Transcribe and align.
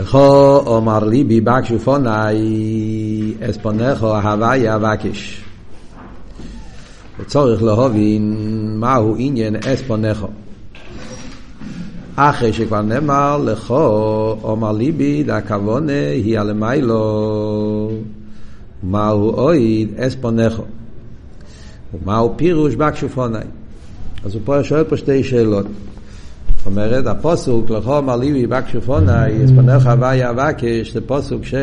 לכו 0.00 0.56
אומר 0.66 1.04
ליבי 1.04 1.40
בקשופוני 1.40 3.34
אספונכו 3.50 4.16
הוויה 4.16 4.78
בקש. 4.78 5.44
וצורך 7.20 7.62
להבין 7.62 8.36
מהו 8.76 9.14
עניין 9.18 9.56
אספונכו. 9.56 10.26
אחרי 12.16 12.52
שכבר 12.52 12.82
נאמר 12.82 13.36
לכו 13.44 14.36
אומר 14.42 14.72
ליבי 14.72 15.22
דהכוונה 15.22 16.08
היא 16.12 16.38
הלמיילו 16.38 17.90
מהו 18.82 19.30
אויד 19.30 20.00
אספונכו 20.00 20.64
ומהו 21.94 22.34
פירוש 22.36 22.74
בקשופוני. 22.74 23.38
אז 24.24 24.34
הוא 24.34 24.42
פה 24.44 24.64
שואל 24.64 24.84
פה 24.84 24.96
שתי 24.96 25.24
שאלות. 25.24 25.66
זאת 26.60 26.66
אומרת, 26.66 27.06
הפוסוק, 27.06 27.70
לכו 27.70 27.98
אמר 27.98 28.16
ליבי 28.16 28.46
בקשופוני, 28.46 29.44
אספנך 29.44 29.86
הוויה 29.86 30.30
אבקש, 30.30 30.92
זה 30.92 31.00
פוסוק 31.00 31.44
ש... 31.44 31.54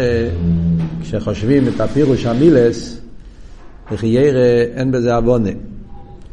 כשחושבים 1.02 1.68
את 1.68 1.82
הפירוש 1.82 2.26
המילס, 2.26 3.02
וכי 3.92 4.08
ירא 4.08 4.64
אין 4.76 4.92
בזה 4.92 5.16
עוונה. 5.16 5.50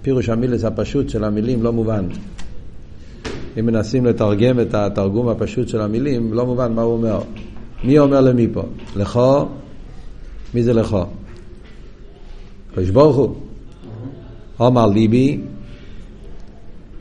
פירוש 0.02 0.28
המילס 0.28 0.64
הפשוט 0.64 1.08
של 1.08 1.24
המילים 1.24 1.62
לא 1.62 1.72
מובן. 1.72 2.04
אם 3.58 3.66
מנסים 3.66 4.06
לתרגם 4.06 4.60
את 4.60 4.74
התרגום 4.74 5.28
הפשוט 5.28 5.68
של 5.68 5.80
המילים, 5.80 6.32
לא 6.32 6.46
מובן 6.46 6.72
מה 6.72 6.82
הוא 6.82 6.92
אומר. 6.92 7.20
מי 7.84 7.98
אומר 7.98 8.20
למי 8.20 8.48
פה? 8.52 8.62
לכו? 8.96 9.46
מי 10.54 10.62
זה 10.62 10.72
לכו? 10.72 11.04
קדוש 12.74 12.90
ברוך 12.90 13.16
הוא. 13.16 13.34
אומר 14.60 14.86
ליבי, 14.86 15.40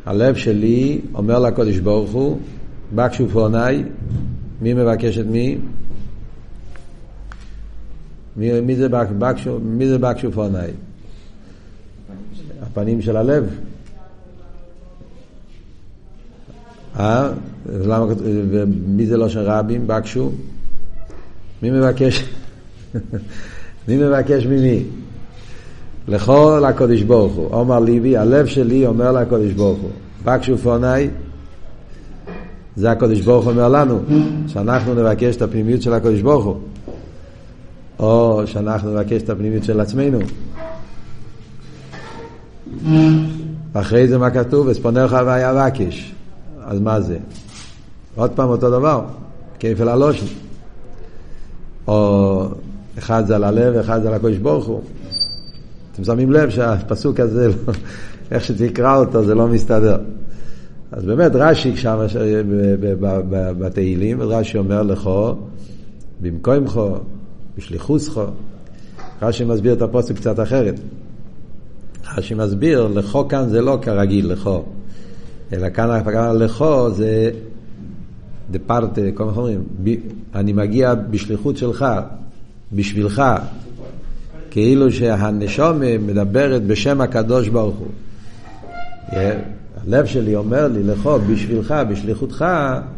הלב 0.06 0.36
שלי 0.36 1.02
אומר 1.14 1.40
לקודש 1.40 1.78
ברוך 1.78 2.12
הוא, 2.12 2.40
בקשופוני, 2.96 3.84
מי 4.62 4.74
מבקש 4.74 5.18
את 5.18 5.26
מי? 5.26 5.58
מי, 8.38 8.62
מי 8.62 8.76
זה 8.76 8.90
בקשו, 8.90 9.60
מי 9.60 9.88
זה 9.88 9.98
בקשופוני? 9.98 10.58
הפנים 12.62 13.02
של 13.02 13.18
הלב. 13.18 13.60
אה? 17.00 17.30
למה, 17.66 18.06
מי 18.88 19.06
זה 19.06 19.18
לא 19.18 19.30
של 19.30 19.40
רבים? 19.40 19.88
בקשו? 19.88 20.32
מי 21.62 21.70
מבקש? 21.72 22.24
מי 23.88 23.98
מבקש 23.98 24.46
ממי? 24.46 24.84
לכל 26.08 26.64
הקודש 26.68 27.02
ברוך 27.02 27.34
הוא. 27.34 27.48
אומר 27.54 27.80
ליבי, 27.80 28.18
הלב 28.18 28.46
שלי 28.46 28.88
אומר 28.88 29.12
לקודש 29.12 29.52
ברוך 29.52 29.80
הוא. 29.80 29.90
בקשו 30.24 30.58
פוני, 30.58 31.08
זה 32.76 32.92
הקודש 32.92 33.22
ברוך 33.22 33.48
אומר 33.48 33.70
לנו, 33.70 34.00
שאנחנו 34.48 34.94
נבקש 34.94 35.36
את 35.36 35.42
הפנימיות 35.42 35.82
של 35.82 35.94
הקודש 35.94 36.22
ברוך 36.22 36.46
הוא. 36.46 36.58
או 38.00 38.42
שאנחנו 38.46 38.94
נבקש 38.94 39.22
את 39.22 39.30
הפנימיות 39.30 39.64
של 39.64 39.80
עצמנו. 39.80 40.20
אחרי 43.74 44.08
זה 44.08 44.18
מה 44.18 44.30
כתוב? 44.30 44.70
אספונך 44.70 45.18
ויבקש. 45.26 46.14
אז 46.66 46.80
מה 46.80 47.02
זה? 47.02 47.18
עוד 48.16 48.32
פעם 48.32 48.50
אותו 48.50 48.70
דבר, 48.72 49.02
כפל 49.60 49.90
הלושן. 49.90 50.26
או 51.88 52.46
אחד 52.98 53.28
זה 53.28 53.36
על 53.36 53.44
הלב, 53.44 53.76
אחד 53.76 54.02
זה 54.02 54.08
על 54.08 54.14
הקודש 54.14 54.38
ברוך 54.38 54.66
הוא. 54.66 54.82
אתם 55.94 56.04
שמים 56.04 56.32
לב 56.32 56.50
שהפסוק 56.50 57.20
הזה, 57.20 57.52
איך 58.32 58.44
שתקרא 58.44 58.98
אותו, 58.98 59.24
זה 59.24 59.36
לא 59.36 59.48
מסתדר. 59.48 59.98
אז 60.92 61.06
באמת 61.06 61.32
רש"י 61.36 61.78
שם 61.78 61.98
בתהילים, 63.60 64.22
רש"י 64.22 64.58
אומר 64.58 64.84
לכו, 64.84 65.36
במקומך, 66.22 66.80
בשליחוסך. 67.58 68.22
רש"י 69.22 69.44
מסביר 69.44 69.74
את 69.74 69.82
הפוסק 69.82 70.16
קצת 70.16 70.40
אחרת. 70.40 70.80
רש"י 72.18 72.34
מסביר, 72.34 72.88
לכו 72.88 73.28
כאן 73.28 73.50
זה 73.50 73.62
לא 73.62 73.78
כרגיל 73.82 74.32
לכו, 74.32 74.64
אלא 75.54 75.70
כאן 75.70 76.02
לכו 76.38 76.92
זה 76.92 77.32
דפרטה, 78.52 79.02
כל 79.14 79.24
מיני 79.24 79.38
אומרים, 79.38 79.64
אני 80.36 80.54
מגיע 80.54 80.96
בשליחות 80.96 81.58
שלך, 81.58 81.86
בשבילך, 82.74 83.24
כאילו 84.54 84.92
שהנשום 84.92 85.80
מדברת 86.06 86.64
בשם 86.64 87.02
הקדוש 87.02 87.48
ברוך 87.48 87.76
הוא. 87.76 87.88
הלב 89.88 90.06
שלי 90.06 90.36
אומר 90.36 90.68
לי, 90.68 90.84
לכו, 90.84 91.20
בשבילך, 91.20 91.74
בשליחותך, 91.90 92.46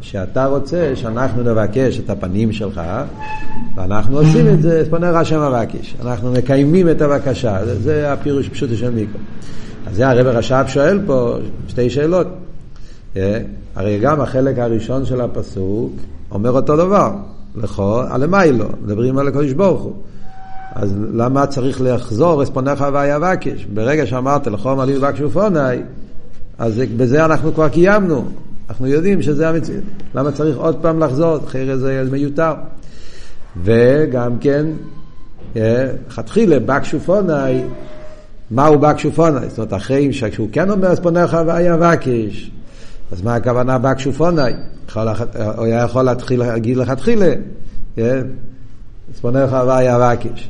שאתה 0.01 0.45
רוצה 0.45 0.91
שאנחנו 0.95 1.43
נבקש 1.43 1.99
את 1.99 2.09
הפנים 2.09 2.51
שלך, 2.51 2.81
ואנחנו 3.75 4.17
עושים 4.17 4.47
את 4.47 4.61
זה, 4.61 4.83
פונה 4.89 5.19
השם 5.19 5.39
אבקש. 5.39 5.95
אנחנו 6.01 6.31
מקיימים 6.31 6.89
את 6.89 7.01
הבקשה, 7.01 7.65
זה, 7.65 7.79
זה 7.79 8.13
הפירוש 8.13 8.49
פשוט 8.49 8.69
של 8.75 8.89
מיקרו. 8.89 9.19
אז 9.87 9.95
זה 9.95 10.09
הרב 10.09 10.27
רש"ב 10.27 10.65
שואל 10.67 10.99
פה 11.05 11.35
שתי 11.67 11.89
שאלות. 11.89 12.27
הרי 13.75 13.99
גם 14.01 14.21
החלק 14.21 14.59
הראשון 14.59 15.05
של 15.05 15.21
הפסוק 15.21 15.91
אומר 16.31 16.51
אותו 16.51 16.77
דבר, 16.77 17.11
לכו, 17.55 18.01
הלמיילו, 18.01 18.65
מדברים 18.83 19.17
על 19.17 19.27
הקדוש 19.27 19.53
ברוך 19.53 19.81
הוא. 19.81 19.93
אז 20.75 20.95
למה 21.13 21.47
צריך 21.47 21.81
לחזור 21.81 22.43
אספונך 22.43 22.85
ויבקש? 22.93 23.65
ברגע 23.73 24.05
שאמרת 24.05 24.47
לכו 24.47 24.75
מלאי 24.75 24.97
ובקשו 24.97 25.29
פוני, 25.29 25.81
אז 26.57 26.81
בזה 26.97 27.25
אנחנו 27.25 27.53
כבר 27.53 27.69
קיימנו. 27.69 28.25
אנחנו 28.69 28.87
יודעים 28.87 29.21
שזה 29.21 29.49
המציאות. 29.49 29.83
למה 30.15 30.31
צריך 30.31 30.57
עוד 30.57 30.77
פעם 30.81 30.99
לחזור? 30.99 31.37
אחרי 31.37 31.77
זה 31.77 32.03
מיותר. 32.11 32.53
וגם 33.63 34.37
כן, 34.39 34.65
לכתחילה, 35.55 36.59
בקשו 36.59 36.99
פוני, 36.99 37.63
מהו 38.51 38.79
בקשו 38.79 39.11
פוני? 39.11 39.49
זאת 39.49 39.57
אומרת, 39.57 39.73
אחרי 39.73 40.13
שכשהוא 40.13 40.49
כן 40.51 40.69
אומר 40.69 40.93
אספונך 40.93 41.37
ויבקש, 41.47 42.51
אז 43.11 43.21
מה 43.21 43.35
הכוונה 43.35 43.77
בקשו 43.77 44.13
פוני? 44.13 44.41
הוא 44.93 45.65
היה 45.65 45.83
יכול 45.83 46.01
להתחיל 46.01 46.39
להגיד 46.39 46.77
לכתחילה, 46.77 47.33
אספונך 49.13 49.55
ויבקש. 49.67 50.49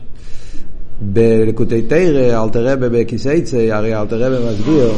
בלקוטי 1.02 1.82
תרא, 1.82 2.44
אלתר 2.44 2.74
רבה 2.74 2.90
בכיסייצא, 2.90 3.58
הרי 3.58 3.96
אלתר 3.96 4.24
רבה 4.24 4.52
מסביר 4.52 4.92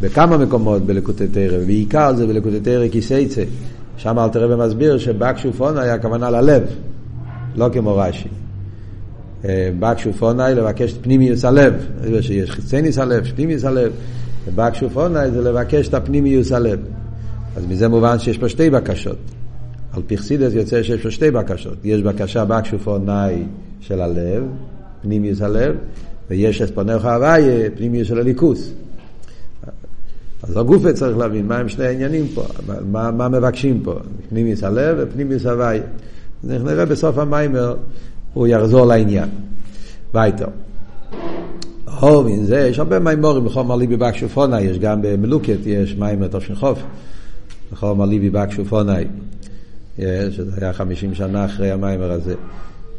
בכמה 0.00 0.38
מקומות 0.38 0.82
בלקוטי 0.82 1.28
תרא, 1.28 1.56
ובעיקר 1.60 2.14
זה 2.14 2.26
בלקוטי 2.26 2.60
תרא 2.60 2.88
כיסייצא. 2.88 3.42
שם 3.96 4.18
אלתר 4.18 4.44
רבה 4.44 4.66
מסביר 4.66 4.98
שבקשופון 4.98 5.78
היה 5.78 5.94
הכוונה 5.94 6.30
ללב, 6.30 6.62
לא 7.56 7.68
כמו 7.72 7.96
רש"י. 7.96 8.28
בקשופונאי 9.78 10.54
לבקש 10.54 10.92
את 10.92 10.98
פנימיוס 11.02 11.44
הלב, 11.44 11.74
שיש 12.20 12.50
חיצניס 12.50 12.98
הלב, 12.98 13.24
פנימיוס 13.24 13.64
הלב, 13.64 13.92
ובקשופונאי 14.46 15.30
זה 15.30 15.40
לבקש 15.40 15.88
את 15.88 15.94
הפנימיוס 15.94 16.52
הלב. 16.52 16.78
אז 17.56 17.66
מזה 17.68 17.88
מובן 17.88 18.18
שיש 18.18 18.38
פה 18.38 18.48
שתי 18.48 18.70
בקשות. 18.70 19.16
על 19.92 20.02
פרסידס 20.06 20.52
יוצא 20.52 20.82
שיש 20.82 21.02
פה 21.02 21.10
שתי 21.10 21.30
בקשות. 21.30 21.76
יש 21.84 22.02
בקשה 22.02 22.44
בקשופונאי 22.44 23.42
של 23.80 24.00
הלב, 24.00 24.42
פנימיוס 25.02 25.40
הלב, 25.40 25.76
ויש 26.30 26.62
אספונך 26.62 27.04
הוויה, 27.04 27.70
פנימיוס 27.70 28.08
של 28.08 28.18
הליכוס. 28.18 28.72
אז 30.42 30.56
הגופה 30.56 30.92
צריך 30.92 31.16
להבין 31.16 31.46
מה 31.46 31.56
הם 31.56 31.68
שני 31.68 31.86
העניינים 31.86 32.28
פה, 32.34 32.44
מה, 32.92 33.10
מה 33.10 33.28
מבקשים 33.28 33.80
פה, 33.84 33.94
פנימיות 34.28 34.62
הלב 34.62 34.96
ופנימיות 35.00 35.46
הוויה. 35.46 35.82
נראה 36.44 36.84
בסוף 36.84 37.18
המאמר, 37.18 37.76
הוא 38.34 38.46
יחזור 38.46 38.86
לעניין. 38.86 39.28
ווײַטער. 40.14 40.46
להבין 42.00 42.44
זה, 42.44 42.58
יש 42.58 42.78
הרבה 42.78 42.98
מאמרים 42.98 43.44
לך 43.44 43.60
אמר 43.60 43.76
ליבי 43.76 43.96
בקשו 43.96 44.33
פני, 44.33 44.62
יש 44.62 44.78
גם 44.78 45.02
במלוקט, 45.02 45.58
יש 45.66 45.96
מאמר 45.98 46.28
תש"כ, 46.28 46.82
לך 47.72 47.88
אמר 47.88 48.04
ליבי 48.04 48.30
בקשו 48.30 48.71
פני, 48.71 49.04
שזה 50.30 50.52
היה 50.60 50.72
חמישים 50.72 51.14
שנה 51.14 51.44
אחרי 51.44 51.70
המאמר 51.70 52.12
הזה. 52.12 52.34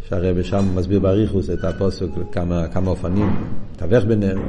שהרבי 0.09 0.43
שם 0.43 0.65
מסביר 0.75 0.99
באריכות 0.99 1.49
את 1.49 1.63
הפוסק 1.63 2.05
כמה, 2.31 2.67
כמה 2.67 2.89
אופנים, 2.89 3.35
תווך 3.77 4.03
ביניהם, 4.03 4.39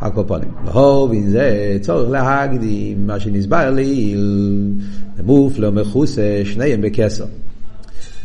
הקופונים. 0.00 0.48
בהובין 0.64 1.28
זה 1.28 1.76
צורך 1.80 2.10
להקדים 2.10 3.06
מה 3.06 3.20
שנסבר 3.20 3.70
לעיל, 3.70 4.72
מופלא 5.24 5.68
ומכוסה, 5.68 6.40
שניהם 6.44 6.80
בקסר. 6.80 7.24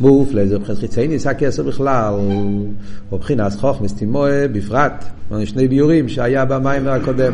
מופלא 0.00 0.46
זה 0.46 0.58
מבחינת 0.58 0.78
חיצי 0.78 1.08
ניסה 1.08 1.34
כסר 1.34 1.62
בכלל, 1.62 2.14
או 2.14 3.16
מבחינת 3.16 3.52
חוכמס 3.52 3.94
תימוה 3.94 4.48
בפרט, 4.48 5.04
שני 5.44 5.68
ביורים 5.68 6.08
שהיה 6.08 6.44
במים 6.44 6.88
הקודם. 6.88 7.32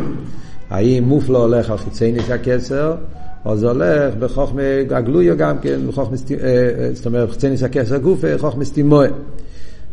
האם 0.70 1.04
מופלא 1.04 1.38
הולך 1.38 1.70
על 1.70 1.78
חיצי 1.78 2.12
ניסה 2.12 2.38
כסר, 2.38 2.94
או 3.46 3.56
זה 3.56 3.70
הולך 3.70 4.14
בחוכמה 4.18 4.62
הגלויה 4.90 5.34
גם 5.34 5.58
כן, 5.58 5.80
בחוכמה, 5.88 6.16
זאת 6.94 7.06
אומרת, 7.06 7.30
חצניס 7.30 7.62
הכסר 7.62 7.96
גופה, 7.98 8.38
חוכמה. 8.38 8.64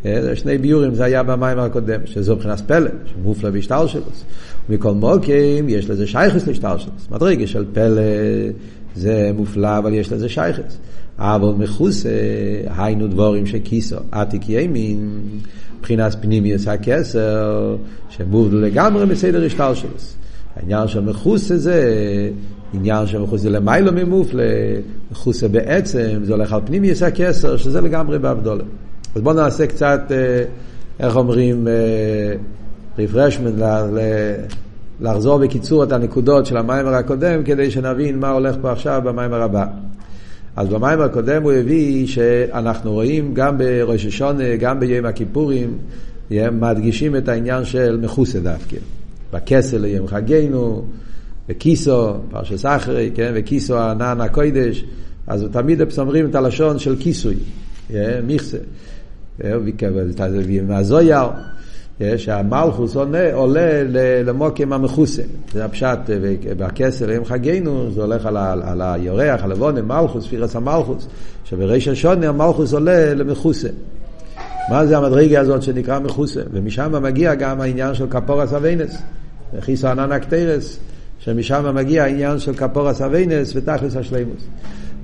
זה 0.03 0.35
שני 0.35 0.57
ביורים, 0.57 0.95
זה 0.95 1.03
היה 1.03 1.23
במים 1.23 1.59
הקודם, 1.59 1.99
שזו 2.05 2.35
מבחינת 2.35 2.61
פלא, 2.61 2.89
שמופלא 3.05 3.49
בהשתל 3.49 3.87
שלו. 3.87 4.01
מכל 4.69 4.93
מוקים 4.93 5.69
יש 5.69 5.89
לזה 5.89 6.07
שייכס 6.07 6.47
להשתל 6.47 6.75
שלו. 6.77 6.91
מדרגה 7.11 7.47
של 7.47 7.65
פלא, 7.73 8.01
זה 8.95 9.31
מופלא, 9.35 9.77
אבל 9.77 9.93
יש 9.93 10.11
לזה 10.11 10.29
שייכס. 10.29 10.77
אבל 11.17 11.53
מחוסה, 11.57 12.09
היינו 12.77 13.07
דבורים 13.07 13.45
שכיסו, 13.45 13.95
עתיק 14.11 14.49
ימין, 14.49 15.19
מבחינת 15.79 16.15
פנימיוס 16.21 16.67
הכסר, 16.67 17.75
שמובדו 18.09 18.57
לגמרי 18.59 19.05
מסדר 19.05 19.45
השטר 19.45 19.73
שלו. 19.73 19.89
העניין 20.55 20.87
של 20.87 20.99
מחוסה 20.99 21.57
זה 21.57 21.81
עניין 22.73 23.07
של 23.07 23.21
מחוסה 23.21 23.49
למיילו 23.49 23.91
ממופלה, 23.91 24.43
מחוסה 25.11 25.47
בעצם, 25.47 26.19
זה 26.23 26.33
הולך 26.33 26.53
על 26.53 26.61
פנימיוס 26.65 27.03
הכסר, 27.03 27.57
שזה 27.57 27.81
לגמרי 27.81 28.19
באבדולה. 28.19 28.63
אז 29.15 29.21
בואו 29.21 29.35
נעשה 29.35 29.67
קצת, 29.67 30.01
אה, 30.11 30.43
איך 30.99 31.15
אומרים, 31.15 31.67
רפרשמנט, 32.99 33.53
לחזור 35.01 35.37
בקיצור 35.39 35.83
את 35.83 35.91
הנקודות 35.91 36.45
של 36.45 36.57
המיימר 36.57 36.93
הקודם, 36.93 37.43
כדי 37.43 37.71
שנבין 37.71 38.19
מה 38.19 38.29
הולך 38.29 38.55
פה 38.61 38.71
עכשיו 38.71 39.01
במיימר 39.05 39.41
הבא. 39.41 39.65
אז 40.55 40.69
במיימר 40.69 41.03
הקודם 41.03 41.43
הוא 41.43 41.51
הביא 41.51 42.07
שאנחנו 42.07 42.91
רואים 42.91 43.33
גם 43.33 43.57
בראש 43.57 44.05
השונה, 44.05 44.55
גם 44.59 44.79
ביום 44.79 45.05
הכיפורים, 45.05 45.77
מדגישים 46.31 47.15
את 47.15 47.29
העניין 47.29 47.65
של 47.65 47.97
מכוסה 48.01 48.39
דווקא. 48.39 48.77
בכסל 49.33 49.77
ליום 49.77 50.07
חגנו, 50.07 50.85
וקיסו, 51.49 52.13
פרשס 52.29 52.65
אחרי, 52.65 53.11
כן, 53.15 53.31
וקיסו 53.35 53.77
ענן 53.77 54.21
הקוידש, 54.21 54.85
אז 55.27 55.45
תמיד 55.51 55.81
אומרים 55.97 56.29
את 56.29 56.35
הלשון 56.35 56.79
של 56.79 56.95
כיסוי, 56.99 57.35
מיכסה. 58.23 58.57
מהזויר, 60.67 61.23
שהמלכוס 62.17 62.95
עולה, 63.33 63.83
למוקים 64.25 64.73
המכוסה. 64.73 65.21
זה 65.53 65.65
הפשט 65.65 65.99
בכסר 66.57 67.09
עם 67.09 67.25
חגינו, 67.25 67.91
זה 67.91 68.01
הולך 68.01 68.25
על, 68.25 68.37
ה, 68.37 68.53
על 68.63 68.81
היורח, 68.81 69.43
על 69.43 69.51
לבונם, 69.51 69.87
מלכוס, 69.87 70.27
פירס 70.27 70.55
המלכוס, 70.55 71.07
שבריש 71.45 71.87
השונה 71.87 72.29
המלכוס 72.29 72.73
עולה 72.73 73.13
למכוסה. 73.13 73.69
מה 74.69 74.85
זה 74.85 74.97
המדרגה 74.97 75.39
הזאת 75.39 75.63
שנקרא 75.63 75.99
מכוסה? 75.99 76.41
ומשם 76.51 77.03
מגיע 77.03 77.35
גם 77.35 77.61
העניין 77.61 77.93
של 77.93 78.07
כפורס 78.09 78.53
אביינס, 78.53 79.01
חיסו 79.59 79.87
ענן 79.87 80.11
הקטרס, 80.11 80.79
שמשם 81.25 81.75
מגיע 81.75 82.03
העניין 82.03 82.39
של 82.39 82.53
כפורס 82.53 83.01
אביינס 83.01 83.55
ותכלס 83.55 83.95
השלימוס. 83.95 84.43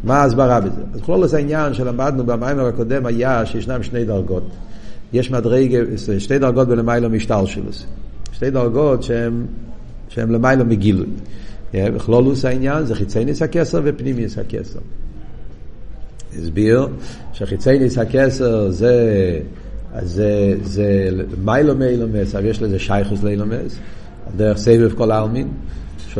מה 0.04 0.18
ההסברה 0.18 0.62
בזה? 0.62 0.81
אז 0.94 1.01
כלולוס 1.01 1.33
העניין 1.33 1.74
שלמדנו 1.74 2.25
במיימר 2.25 2.66
הקודם 2.66 3.06
היה 3.06 3.45
שישנם 3.45 3.83
שני 3.83 4.06
דרגות. 4.06 4.50
יש 5.13 5.31
מדרגה, 5.31 5.80
שתי 6.19 6.39
דרגות 6.39 6.68
בלמיילו 6.68 7.10
משטר 7.10 7.45
שלו. 7.45 7.71
שתי 8.31 8.50
דרגות 8.50 9.04
שהן, 9.04 9.45
שהן 10.10 10.31
למיילו 10.31 10.66
מגילוי. 10.66 11.07
בכלולוס 11.74 12.45
העניין 12.45 12.86
זה 12.86 12.95
חיצי 12.95 13.25
ניס 13.25 13.42
הכסר 13.42 13.81
ניס 14.04 14.38
הכסר. 14.38 14.80
הסביר 16.39 16.88
שחיצי 17.33 17.80
ניס 17.80 17.98
הכסר 17.98 18.71
זה, 18.71 19.39
זה, 20.01 20.56
זה 20.63 21.10
מיילו 21.44 21.75
מאילומס, 21.75 22.36
אבל 22.36 22.45
יש 22.45 22.62
לזה 22.62 22.80
שייכוס 22.80 23.24
לאילומס, 23.24 23.80
דרך 24.38 24.57
סבב 24.57 24.94
כל 24.94 25.12
העלמין, 25.12 25.48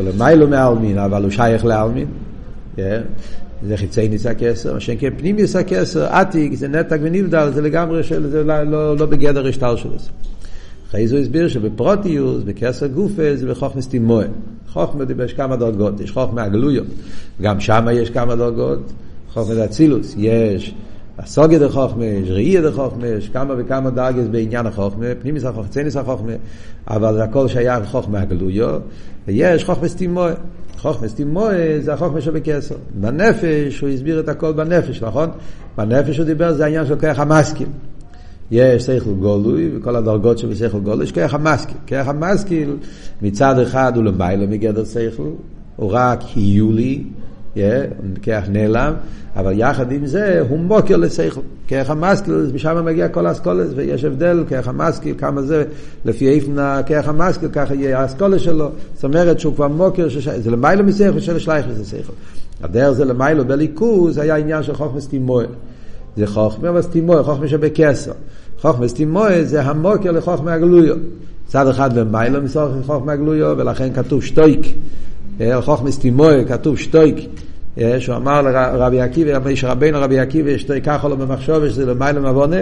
שלמיילו 0.02 0.48
מהעלמין, 0.48 0.98
אבל 0.98 1.22
הוא 1.22 1.30
שייך 1.30 1.64
לעלמין. 1.64 2.06
זה 3.66 3.76
חיצי 3.76 4.08
ניס 4.08 4.26
הכסר, 4.26 4.74
מה 4.74 4.80
שאין 4.80 4.98
כן 5.00 5.10
פנימיוס 5.16 5.56
הכסר, 5.56 6.04
עתיק, 6.04 6.54
זה 6.54 6.68
נתק 6.68 6.98
ונבדל, 7.02 7.50
זה 7.54 7.62
לגמרי 7.62 8.02
של, 8.02 8.30
זה 8.30 8.44
לא, 8.44 8.62
לא, 8.62 8.96
לא 8.96 9.06
בגדר 9.06 9.46
השטר 9.46 9.76
של 9.76 9.88
זה. 9.98 10.08
אחרי 10.88 11.08
זה 11.08 11.14
הוא 11.14 11.22
הסביר 11.22 11.48
שבפרוטיוס, 11.48 12.42
בכסר 12.42 12.86
גופה, 12.86 13.36
זה 13.36 13.46
בחוכמס 13.46 13.88
תימוה. 13.88 14.24
חוכמה 14.68 15.04
יש 15.24 15.32
כמה 15.32 15.56
דרגות, 15.56 16.00
יש 16.00 16.10
חוכמה 16.10 16.42
הגלויות, 16.42 16.86
גם 17.42 17.60
שם 17.60 17.86
יש 17.92 18.10
כמה 18.10 18.36
דרגות, 18.36 18.92
חוכמה 19.32 19.64
אצילוס, 19.64 20.14
יש 20.18 20.74
הסוגיה 21.22 21.58
דה 21.58 21.68
חוכמה, 21.68 22.04
יש 22.04 22.30
ראייה 22.30 22.60
דה 22.60 22.72
חוכמה, 22.72 23.06
יש 23.06 23.28
כמה 23.28 23.54
וכמה 23.58 23.90
דרגס 23.90 24.26
בעניין 24.30 24.66
החוכמה, 24.66 25.06
פנימיס 25.22 25.44
החוכמה, 25.44 25.68
צניס 25.68 25.96
החוכמה, 25.96 26.32
אבל 26.88 27.20
הכל 27.20 27.48
שייך 27.48 27.80
לחוכמה 27.82 28.20
הגלויות, 28.20 28.82
ויש 29.26 29.64
חוכמה 29.64 29.88
סתימוה. 29.88 30.32
חוכמס 30.80 31.14
תימואה 31.14 31.78
זה 31.80 31.94
החוכמה 31.94 32.20
שבקסר. 32.20 32.74
בנפש 32.94 33.80
הוא 33.80 33.88
הסביר 33.88 34.20
את 34.20 34.28
הכל 34.28 34.52
בנפש, 34.52 35.02
נכון? 35.02 35.28
בנפש 35.78 36.18
הוא 36.18 36.26
דיבר 36.26 36.52
זה 36.52 36.64
העניין 36.64 36.86
של 36.86 37.00
כוח 37.00 37.18
המשכיל. 37.18 37.68
יש 38.50 38.82
שכל 38.82 39.10
גולוי, 39.10 39.70
וכל 39.76 39.96
הדרגות 39.96 40.38
שבשכל 40.38 40.78
גולוי, 40.78 41.04
יש 41.04 41.12
כוח 41.12 41.34
המשכיל. 41.34 41.76
כוח 41.88 42.08
המשכיל 42.08 42.76
מצד 43.22 43.58
אחד 43.58 43.92
הוא 43.96 44.04
למיילו 44.04 44.48
מגדר 44.48 44.84
שכל, 44.84 45.30
הוא 45.76 45.90
רק 45.92 46.20
היולי, 46.34 47.04
כרך 48.22 48.48
נעלם, 48.48 48.92
אבל 49.36 49.52
יחד 49.56 49.92
עם 49.92 50.06
זה 50.06 50.44
הוא 50.48 50.58
מוקר 50.58 50.96
לשכל. 50.96 51.40
כרך 51.68 51.90
המשכיל, 51.90 52.50
משם 52.54 52.84
מגיע 52.84 53.08
כל 53.08 53.26
האסכולס, 53.26 53.70
ויש 53.76 54.04
הבדל, 54.04 54.44
כרך 54.48 54.68
המשכיל, 54.68 55.14
כמה 55.18 55.42
זה, 55.42 55.64
לפי 56.04 56.28
איפן 56.28 56.82
כרך 56.86 57.08
המשכיל, 57.08 57.48
ככה 57.52 57.74
יהיה 57.74 58.00
האסכולס 58.00 58.42
שלו. 58.42 58.68
זאת 58.94 59.04
אומרת 59.04 59.40
שהוא 59.40 59.54
כבר 59.54 59.68
מוקר, 59.68 60.08
שש... 60.08 60.28
זה 60.28 60.50
למיילו 60.50 60.84
משכל 60.84 61.20
של 61.20 61.38
שלייכס 61.38 61.78
לשכל. 61.80 62.12
הדרך 62.62 62.90
זה 62.90 63.04
למיילו 63.04 63.44
בליכוז, 63.44 64.18
היה 64.18 64.36
עניין 64.36 64.62
של 64.62 64.74
חוכמס 64.74 65.08
תימואה. 65.08 65.44
זה 66.16 66.26
חוכמה, 66.26 66.68
אבל 66.68 66.82
תימואה, 66.82 67.22
חוכמה 67.22 67.48
שבקסר. 67.48 68.12
חוכמה 68.60 68.88
תימואה 68.88 69.44
זה 69.44 69.62
המוקר 69.62 70.10
לחוכמה 70.10 70.52
הגלויו. 70.52 70.96
צד 71.46 71.68
אחד 71.68 71.98
למיילו 71.98 72.42
מסורך 72.42 72.86
חוכמה 72.86 73.12
הגלויו, 73.12 73.54
ולכן 73.58 73.92
כתוב 73.92 74.22
שטויק. 74.22 74.74
חוכמס 75.60 75.98
תימוי, 75.98 76.44
כתוב 76.48 76.78
שטויק, 76.78 77.16
שהוא 77.98 78.16
אמר 78.16 78.42
לרבי 78.42 79.00
עקיבא, 79.00 79.50
יש 79.50 79.64
רבינו 79.64 79.98
רבי 80.00 80.18
עקיבא, 80.18 80.58
שטויק 80.58 80.84
ככה 80.84 81.08
לו 81.08 81.16
במחשוב, 81.16 81.68
שזה 81.68 81.86
למעלה 81.86 82.20
מבונה, 82.20 82.56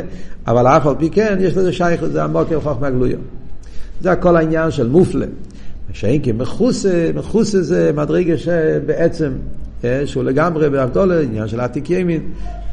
אבל 0.47 0.67
אף 0.67 0.87
על 0.87 0.95
פי 0.99 1.11
כן, 1.11 1.37
יש 1.41 1.57
לזה 1.57 1.73
שייך, 1.73 2.05
זה 2.05 2.25
עמוק 2.25 2.53
עם 2.53 2.61
חוכמה 2.61 2.91
גלויו. 2.91 3.19
זה 4.01 4.13
הכל 4.13 4.37
העניין 4.37 4.71
של 4.71 4.89
מופלה. 4.89 5.27
שאין 5.93 6.23
כי 6.23 6.33
מחוסה, 6.33 7.11
מחוסה 7.15 7.63
זה 7.63 7.91
מדרגה 7.95 8.39
שבעצם, 8.39 9.33
שהוא 10.05 10.25
לגמרי 10.25 10.71
באבדולה, 10.71 11.21
עניין 11.21 11.49
של 11.49 11.61
עתיק 11.61 11.91
ימין, 11.91 12.21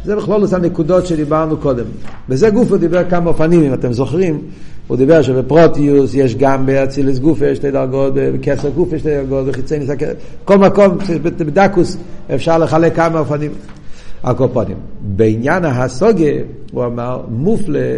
זה 0.05 0.15
בכלול 0.15 0.41
אותן 0.41 0.61
נקודות 0.61 1.05
שדיברנו 1.05 1.57
קודם. 1.57 1.85
בזה 2.29 2.49
גוף 2.49 2.69
הוא 2.69 2.77
דיבר 2.77 3.09
כמה 3.09 3.29
אופנים, 3.29 3.63
אם 3.63 3.73
אתם 3.73 3.93
זוכרים, 3.93 4.41
הוא 4.87 4.97
דיבר 4.97 5.21
שבפרוטיוס 5.21 6.13
יש 6.13 6.35
גם 6.35 6.65
באצילס 6.65 7.19
יש 7.41 7.57
שתי 7.57 7.71
דרגות, 7.71 8.13
בכסר 8.15 8.69
גוף 8.69 8.93
יש 8.93 9.01
שתי 9.01 9.09
דרגות, 9.09 9.45
בחיצי 9.45 9.79
ניסה, 9.79 9.93
כל 10.45 10.57
מקום, 10.57 10.97
בדקוס 11.23 11.97
אפשר 12.35 12.57
לחלק 12.57 12.95
כמה 12.95 13.19
אופנים. 13.19 13.51
הקופונים. 14.25 14.77
בעניין 15.01 15.65
הסוגה, 15.65 16.31
הוא 16.71 16.85
אמר, 16.85 17.21
מופלה, 17.29 17.97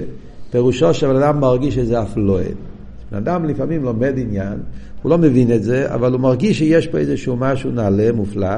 פירושו 0.52 0.94
שבן 0.94 1.16
אדם 1.16 1.40
מרגיש 1.40 1.76
שזה 1.76 2.02
אף 2.02 2.14
לא 2.18 2.40
אין. 2.40 2.56
בן 3.12 3.18
אדם 3.18 3.46
לפעמים 3.46 3.84
לומד 3.84 4.14
עניין, 4.18 4.58
הוא 5.02 5.10
לא 5.10 5.18
מבין 5.18 5.52
את 5.52 5.64
זה, 5.64 5.94
אבל 5.94 6.12
הוא 6.12 6.20
מרגיש 6.20 6.58
שיש 6.58 6.88
פה 6.88 6.98
איזשהו 6.98 7.36
משהו 7.36 7.72
נעלה, 7.72 8.12
מופלא, 8.12 8.56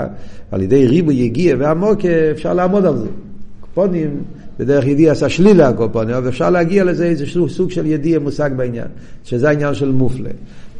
ועל 0.51 0.61
ידי 0.61 0.87
ריבו 0.87 1.11
יגיע 1.11 1.55
ועמוק 1.59 2.05
אפשר 2.05 2.53
לעמוד 2.53 2.85
על 2.85 2.97
זה. 2.97 3.07
קופונים, 3.61 4.23
בדרך 4.59 4.87
ידיע 4.87 5.11
עשה 5.11 5.29
שלילה 5.29 5.67
הקופונים, 5.67 6.15
אבל 6.15 6.29
אפשר 6.29 6.49
להגיע 6.49 6.83
לזה 6.83 7.05
איזשהו 7.05 7.49
סוג 7.49 7.71
של 7.71 7.85
ידיע 7.85 8.19
מושג 8.19 8.49
בעניין, 8.55 8.87
שזה 9.23 9.49
העניין 9.49 9.73
של 9.73 9.91
מופלה. 9.91 10.29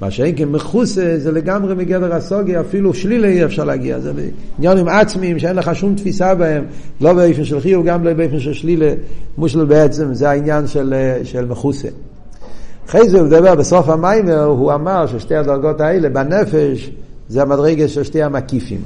מה 0.02 0.12
שאין 0.12 0.34
כן 0.38 0.50
מחוסה 0.50 1.20
זה 1.20 1.32
לגמרי 1.32 1.76
מגדר 1.76 2.14
הסוגיה, 2.14 2.62
אפילו 2.62 2.94
שלילה 2.94 3.28
אי 3.28 3.46
אפשר 3.46 3.64
להגיע, 3.64 4.00
זה 4.00 4.12
עניינים 4.58 4.88
עצמיים 4.88 5.40
שאין 5.40 5.56
לך 5.56 5.76
שום 5.76 5.96
תפיסה 5.96 6.36
בהם, 6.36 6.64
לא 7.02 7.14
באופן 7.14 7.44
של 7.44 7.60
חיוב, 7.60 7.86
גם 7.86 8.04
לא 8.04 8.14
באופן 8.14 8.40
של 8.40 8.54
שלילה, 8.54 8.94
מושל 9.38 9.66
בעצם, 9.66 10.14
זה 10.14 10.30
העניין 10.30 10.68
של, 10.68 10.94
של 11.24 11.46
מחוסה. 11.46 11.88
אחרי 12.90 13.10
זה 13.10 13.20
הוא 13.20 13.28
מדבר 13.28 13.56
בסוף 13.56 13.90
המיימר, 13.90 14.44
הוא 14.44 14.74
אמר 14.74 15.08
ששתי 15.08 15.36
הדרגות 15.36 15.82
האלה 15.82 16.10
בנפש 16.10 16.92
זה 17.30 17.42
המדרגה 17.42 17.88
של 17.88 18.04
שתי 18.04 18.24
המקיפים. 18.24 18.82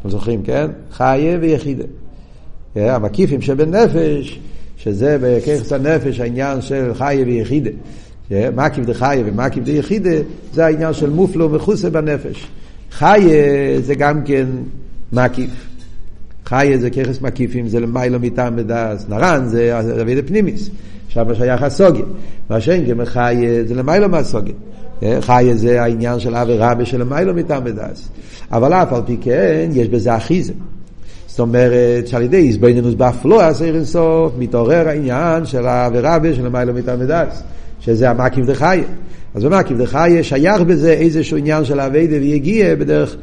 אתם 0.00 0.10
זוכרים, 0.10 0.42
כן? 0.42 0.70
חיה 0.92 1.38
ויחידה. 1.40 1.84
המקיפים 2.76 3.40
שבנפש, 3.40 4.40
שזה 4.76 5.18
בכיחס 5.20 5.72
הנפש 5.72 6.20
העניין 6.20 6.60
של 6.60 6.94
חיה 6.94 7.26
ויחידה. 7.26 7.70
מקיף 8.30 8.84
דחיה 8.86 9.22
ומקיף 9.26 9.64
דיחידה, 9.64 10.10
זה 10.52 10.66
העניין 10.66 10.92
של 10.92 11.10
מופלו 11.10 11.52
ומחוסה 11.52 11.90
בנפש. 11.90 12.46
חיה 12.90 13.80
זה 13.80 13.94
גם 13.94 14.22
כן 14.24 14.46
מקיף. 15.12 15.50
חיה 16.46 16.78
זה 16.78 16.90
ככס 16.90 17.20
מקיפים, 17.20 17.68
זה 17.68 17.80
למיילו 17.80 18.20
מטעם 18.20 18.56
בדס. 18.56 19.06
נרן 19.08 19.44
זה 19.46 19.80
אבידה 20.02 20.22
פנימיס. 20.22 20.70
שם 21.08 21.34
שייך 21.34 21.62
הסוגיה. 21.62 22.04
מה 22.50 22.60
שאין 22.60 22.84
גם 22.84 23.04
חיה 23.04 23.64
זה 23.64 23.74
למיילו 23.74 24.08
מהסוגיה. 24.08 24.54
חיה 25.20 25.54
זה 25.54 25.82
העניין 25.82 26.20
של 26.20 26.34
אבי 26.34 26.56
רבי 26.58 26.86
של 26.86 27.00
למיילו 27.00 27.34
מטעם 27.34 27.64
בדס. 27.64 28.08
אבל 28.52 28.72
אף 28.72 28.92
על 28.92 29.02
פי 29.06 29.16
כן, 29.20 29.68
יש 29.72 29.88
בזה 29.88 30.16
אחיזה. 30.16 30.52
זאת 31.36 31.40
אומרת 31.40 32.06
שעל 32.06 32.22
ידי 32.22 32.36
איזבנינוס 32.36 32.94
באפלואה 32.94 33.54
סעיר 33.54 33.74
אינסוף 33.74 34.32
מתעורר 34.38 34.88
העניין 34.88 35.46
של 35.46 35.66
רבי 36.02 36.34
של 36.34 36.44
למיילו 36.44 36.74
מטעם 36.74 36.98
בדס. 36.98 37.42
שזה 37.80 38.10
המקיף 38.10 38.46
דחיה. 38.46 38.82
אז 39.34 39.44
במקיף 39.44 39.78
דחיה 39.78 40.22
שייך 40.22 40.60
בזה 40.60 40.92
איזשהו 40.92 41.36
עניין 41.36 41.64
של 41.64 41.80
אביידה 41.80 42.16
ויגיע 42.16 42.74
בדרך, 42.74 43.16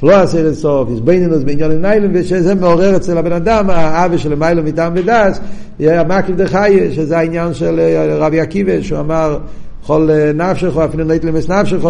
פלואה 0.00 0.26
סיר 0.26 0.54
סוף, 0.54 0.88
יש 0.94 1.00
בינינוס 1.00 1.42
בעניון 1.42 1.82
ניילון, 1.82 2.10
ושזה 2.14 2.54
מעורר 2.54 2.96
אצל 2.96 3.18
הבן 3.18 3.32
אדם, 3.32 3.70
האווה 3.70 4.18
של 4.18 4.34
מיילון 4.34 4.64
מטעם 4.64 4.92
ודס, 4.96 5.40
המקיף 5.80 6.36
דחייה, 6.36 6.92
שזה 6.92 7.18
העניין 7.18 7.54
של 7.54 7.80
רבי 8.18 8.40
עקיבא, 8.40 8.82
שהוא 8.82 9.00
אמר, 9.00 9.38
כל 9.86 10.08
נפשך, 10.34 10.76
אפילו 10.76 11.04
נית 11.04 11.24
למס 11.24 11.48
נפשך, 11.48 11.84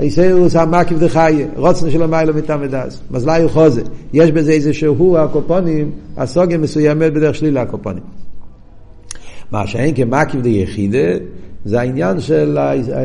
איסאירוס 0.00 0.56
המקיף 0.56 0.98
דחייה, 0.98 1.46
רוצנו 1.56 1.90
של 1.90 2.02
המיילון 2.02 2.36
מטעם 2.36 2.60
ודס, 2.62 3.00
מזלי 3.10 3.48
חוזה, 3.48 3.82
יש 4.12 4.30
בזה 4.30 4.52
איזה 4.52 4.72
שהוא 4.72 5.18
הקופונים, 5.18 5.90
הסוגיה 6.16 6.58
מסוימת 6.58 7.12
בדרך 7.12 7.34
שלילה 7.34 7.62
הקופונים. 7.62 8.02
מה 9.50 9.66
שאין 9.66 9.94
כמקיף 9.94 10.40
דיחידה, 10.40 10.98
זה 11.64 11.80
העניין 11.80 12.20
של 12.20 12.58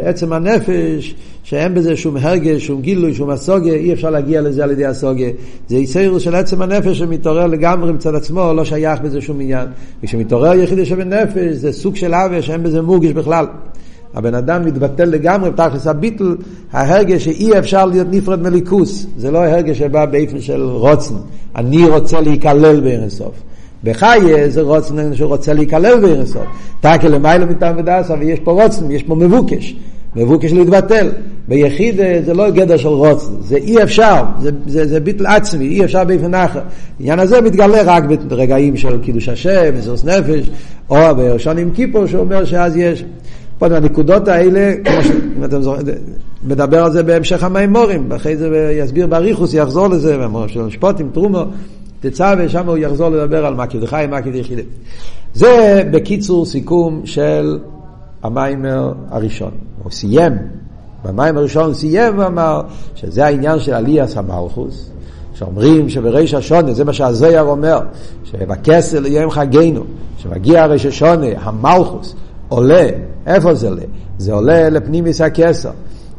עצם 0.03 0.33
הנפש, 0.33 1.15
שאין 1.43 1.73
בזה 1.73 1.95
שום 1.95 2.17
הרגש, 2.17 2.67
שום 2.67 2.81
גילוי, 2.81 3.13
שום 3.13 3.29
הסוגיה, 3.29 3.73
אי 3.73 3.93
אפשר 3.93 4.09
להגיע 4.09 4.41
לזה 4.41 4.63
על 4.63 4.71
ידי 4.71 4.85
הסוגיה. 4.85 5.29
זה 5.67 5.75
איסרus 5.75 6.19
של 6.19 6.35
עצם 6.35 6.61
הנפש 6.61 6.97
שמתעורר 6.99 7.47
לגמרי 7.47 7.93
מצד 7.93 8.15
עצמו, 8.15 8.53
לא 8.53 8.65
שייך 8.65 9.01
בזה 9.01 9.21
שום 9.21 9.41
עניין. 9.41 9.67
וכשמתעורר 10.03 10.53
יחידי 10.53 10.85
שבנפש, 10.85 11.53
זה 11.53 11.71
סוג 11.71 11.95
של 11.95 12.13
עוול 12.13 12.41
שאין 12.41 12.63
בזה 12.63 12.81
מורגש 12.81 13.11
בכלל. 13.11 13.45
הבן 14.17 14.35
אדם 14.35 14.65
מתבטל 14.65 15.05
לגמרי 15.05 15.51
בתכלס 15.51 15.87
הביטל, 15.87 16.35
ההרגש 16.71 17.23
שאי 17.23 17.59
אפשר 17.59 17.85
להיות 17.85 18.07
נפרד 18.11 18.41
מליכוס. 18.41 19.07
זה 19.17 19.31
לא 19.31 19.45
הרגש 19.45 19.77
שבא 19.77 20.05
באיפן 20.05 20.41
של 20.41 20.61
רוצן, 20.61 21.15
אני 21.55 21.85
רוצה 21.85 22.21
להיכלל 22.21 22.79
באינסוף. 22.81 23.33
בחיה 23.83 24.49
זה 24.49 24.61
רוצן 24.61 25.15
שרוצה 25.15 25.53
להיכלל 25.53 25.99
באינסוף. 25.99 26.43
תקל 26.79 27.07
למיילא 27.07 27.45
מטעם 27.45 27.75
ודסה 27.77 28.13
ויש 28.19 28.39
פה 28.39 28.51
רוצן, 28.63 28.91
יש 28.91 29.03
פה 29.03 29.15
מבוקש. 29.15 29.75
מבוקש 30.15 30.53
להתבטל. 30.53 31.09
ביחיד 31.47 31.95
זה 32.25 32.33
לא 32.33 32.49
גדר 32.49 32.77
של 32.77 32.87
רוצן, 32.87 33.31
זה 33.41 33.55
אי 33.55 33.83
אפשר, 33.83 34.23
זה, 34.39 34.49
זה, 34.67 34.87
זה 34.87 34.99
ביטל 34.99 35.25
עצמי, 35.25 35.67
אי 35.67 35.83
אפשר 35.83 36.03
באופן 36.03 36.33
אחר. 36.33 36.61
העניין 36.99 37.19
הזה 37.19 37.41
מתגלה 37.41 37.81
רק 37.85 38.03
ברגעים 38.27 38.77
של 38.77 39.01
קידוש 39.01 39.29
השם, 39.29 39.73
מסירות 39.77 40.05
נפש, 40.05 40.49
או 40.89 41.15
בראשון 41.15 41.57
עם 41.57 41.71
כיפור 41.71 42.07
שאומר 42.07 42.45
שאז 42.45 42.77
יש. 42.77 43.03
פה 43.59 43.65
הנקודות 43.65 44.27
האלה, 44.27 44.73
כמו 44.85 45.03
שאתם 45.41 45.61
זוכרים, 45.61 45.85
מדבר 46.43 46.83
על 46.83 46.91
זה 46.91 47.03
בהמשך 47.03 47.43
המימורים, 47.43 48.11
אחרי 48.11 48.37
זה 48.37 48.77
יסביר 48.83 49.07
באריכוס, 49.07 49.53
יחזור 49.53 49.87
לזה, 49.87 50.17
של 50.47 50.61
משפוטים, 50.61 51.09
תרומו, 51.13 51.43
תצא 51.99 52.35
ושם 52.37 52.67
הוא 52.67 52.77
יחזור 52.77 53.09
לדבר 53.09 53.45
על 53.45 53.55
מקיף 53.55 53.81
דחי, 53.81 54.05
מקיף 54.09 54.35
יחידי. 54.35 54.61
זה 55.33 55.83
בקיצור 55.91 56.45
סיכום 56.45 57.01
של 57.05 57.59
המיימר 58.23 58.93
הראשון. 59.09 59.51
הוא 59.83 59.91
סיים, 59.91 60.33
במיימר 61.05 61.39
הראשון 61.39 61.73
סיים 61.73 62.19
ואמר 62.19 62.61
שזה 62.95 63.25
העניין 63.25 63.59
של 63.59 63.73
עליאס 63.73 64.17
המלכוס, 64.17 64.89
שאומרים 65.33 65.89
שבריש 65.89 66.33
השונה, 66.33 66.73
זה 66.73 66.85
מה 66.85 66.93
שהזויר 66.93 67.41
אומר, 67.41 67.79
שבכסר 68.23 68.99
ליום 68.99 69.31
חגינו, 69.31 69.83
שמגיע 70.17 70.63
הריש 70.63 70.85
השונה, 70.85 71.27
המלכוס, 71.39 72.15
עולה, 72.49 72.87
איפה 73.27 73.53
זה 73.53 73.67
עולה? 73.69 73.81
זה 74.17 74.33
עולה 74.33 74.69
לפנימיס 74.69 75.21
הכסר, 75.21 75.71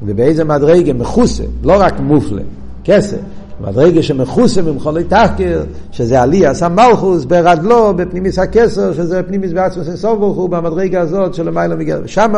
ובאיזה 0.02 0.44
מדרגה 0.44 0.92
מכוסה, 0.92 1.44
לא 1.64 1.76
רק 1.80 2.00
מופלה, 2.00 2.42
כסר. 2.84 3.16
מדרגה 3.60 4.02
שמכוסה 4.02 4.62
ממחולי 4.62 5.04
תחקיר, 5.04 5.62
שזה 5.92 6.22
עליאס 6.22 6.62
המלכוס 6.62 7.24
ברדלו, 7.24 7.94
בפנימיס 7.96 8.38
הכסר, 8.38 8.92
שזה 8.92 9.22
פנימיס 9.22 9.52
בעצמוס 9.52 9.88
אינסוף 9.88 10.18
ברוך 10.18 10.36
הוא, 10.36 10.48
במדרגה 10.48 11.00
הזאת 11.00 11.34
של 11.34 11.46
למעלה 11.46 11.76
מגר. 11.76 12.00
שם 12.06 12.32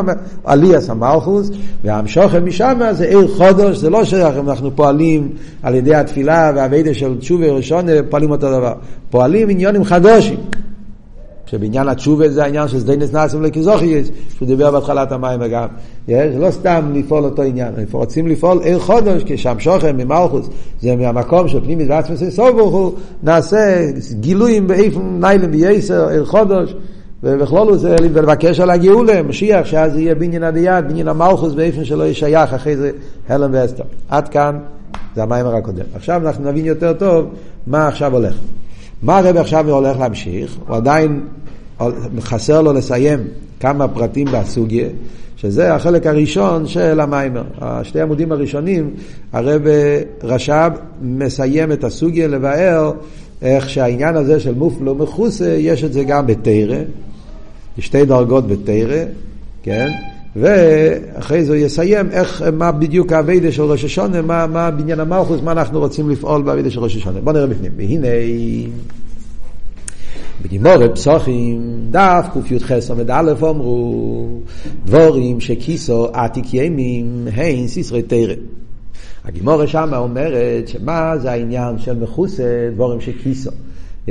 עליאס 0.44 0.90
המלכוס, 0.90 1.50
והמשוכם 1.84 2.46
משם 2.46 2.80
זה 2.92 3.04
עיר 3.04 3.28
חודש, 3.28 3.76
זה 3.76 3.90
לא 3.90 4.04
שאנחנו 4.04 4.76
פועלים 4.76 5.28
על 5.62 5.74
ידי 5.74 5.94
התפילה 5.94 6.52
והאביידה 6.54 6.94
של 6.94 7.18
תשובה 7.18 7.46
ראשונה, 7.46 7.92
פועלים 8.08 8.30
אותו 8.30 8.50
דבר. 8.50 8.74
פועלים 9.10 9.48
עניונים 9.48 9.84
חדושים. 9.84 10.36
שבעניין 11.50 11.88
התשובה 11.88 12.28
זה 12.28 12.44
העניין 12.44 12.68
של 12.68 12.80
סדיינס 12.80 13.12
נאסים 13.12 13.42
לכיזוכייס, 13.42 14.10
שהוא 14.36 14.48
דיבר 14.48 14.70
בהתחלת 14.70 15.12
המים 15.12 15.40
וגם. 15.42 15.66
זה 16.06 16.36
לא 16.38 16.50
סתם 16.50 16.92
לפעול 16.94 17.24
אותו 17.24 17.42
עניין, 17.42 17.74
אנחנו 17.78 17.98
רוצים 17.98 18.26
לפעול 18.26 18.60
עיר 18.62 18.78
חודש, 18.78 19.22
כשם 19.26 19.58
שוכם 19.58 19.96
ממלכוס, 19.96 20.48
זה 20.80 20.96
מהמקום 20.96 21.48
של 21.48 21.60
פנימית 21.60 21.88
ועצמס 21.90 22.22
סוף 22.28 22.50
ברוך 22.50 22.74
הוא, 22.74 22.92
נעשה 23.22 23.86
גילויים 24.20 24.66
באיפן 24.66 25.20
ניילם 25.20 25.50
וייסר, 25.52 26.08
עיר 26.08 26.24
חודש. 26.24 26.74
ובכלול 27.22 27.76
זה 27.76 27.96
לבקש 28.00 28.60
על 28.60 28.70
הגאולה, 28.70 29.22
משיח, 29.22 29.66
שאז 29.66 29.96
יהיה 29.96 30.14
בניין 30.14 30.42
הדיית, 30.42 30.84
בניין 30.86 31.08
המלכוס 31.08 31.52
באיפן 31.52 31.84
שלא 31.84 32.02
יהיה 32.02 32.14
שייך 32.14 32.54
אחרי 32.54 32.76
זה 32.76 32.90
הלם 33.28 33.50
ואסתר. 33.52 33.84
עד 34.08 34.28
כאן 34.28 34.58
זה 35.16 35.22
המיימר 35.22 35.56
הקודם. 35.56 35.84
עכשיו 35.94 36.26
אנחנו 36.26 36.50
נבין 36.50 36.64
יותר 36.64 36.92
טוב 36.92 37.26
מה 37.66 37.88
עכשיו 37.88 38.12
הולך. 38.12 38.34
מה 39.02 39.18
הרב 39.18 39.36
עכשיו 39.36 39.70
הולך 39.70 39.98
להמשיך? 39.98 40.56
הוא 40.66 40.76
עדיין 40.76 41.20
חסר 42.20 42.62
לו 42.62 42.72
לסיים 42.72 43.18
כמה 43.60 43.88
פרטים 43.88 44.26
בסוגיה, 44.32 44.88
שזה 45.36 45.74
החלק 45.74 46.06
הראשון 46.06 46.66
של 46.66 47.00
המיימר. 47.00 47.44
השתי 47.60 48.00
עמודים 48.00 48.32
הראשונים, 48.32 48.90
הרב 49.32 49.62
רש"ב 50.22 50.70
מסיים 51.02 51.72
את 51.72 51.84
הסוגיה 51.84 52.28
לבאר 52.28 52.92
איך 53.42 53.70
שהעניין 53.70 54.16
הזה 54.16 54.40
של 54.40 54.54
מופלו 54.54 54.94
מכוסה, 54.94 55.56
יש 55.58 55.84
את 55.84 55.92
זה 55.92 56.04
גם 56.04 56.26
בתרא, 56.26 56.78
שתי 57.78 58.04
דרגות 58.04 58.48
בתרא, 58.48 59.04
כן? 59.62 59.88
ואחרי 60.36 61.44
זה 61.44 61.52
הוא 61.52 61.60
יסיים 61.60 62.10
איך, 62.10 62.44
מה 62.52 62.72
בדיוק 62.72 63.12
האביידה 63.12 63.52
של 63.52 63.62
ראש 63.62 63.84
השונה, 63.84 64.22
מה, 64.22 64.46
מה 64.46 64.70
בניין 64.70 65.00
המלכוס, 65.00 65.40
מה 65.42 65.52
אנחנו 65.52 65.78
רוצים 65.78 66.10
לפעול 66.10 66.42
באביידה 66.42 66.70
של 66.70 66.80
ראש 66.80 66.96
השונה. 66.96 67.20
בואו 67.20 67.34
נראה 67.34 67.46
בפנים. 67.46 67.72
והנה, 67.76 68.08
בגימורי 70.42 70.88
פסוחים, 70.94 71.86
דף 71.90 72.26
קי"ח 72.48 72.72
עמד 72.90 73.10
א' 73.10 73.32
אמרו, 73.40 74.28
דבורים 74.84 75.40
שכיסו 75.40 76.08
עתיק 76.12 76.54
ימים, 76.54 77.28
הן 77.32 77.66
סיסרי 77.66 78.02
תרא. 78.02 78.34
הגמרא 79.24 79.66
שמה 79.66 79.96
אומרת 79.96 80.68
שמה 80.68 81.18
זה 81.18 81.30
העניין 81.30 81.78
של 81.78 81.98
מכסה 81.98 82.70
דברים 82.74 83.00
שכיסה. 83.00 83.50
Yeah. 84.06 84.10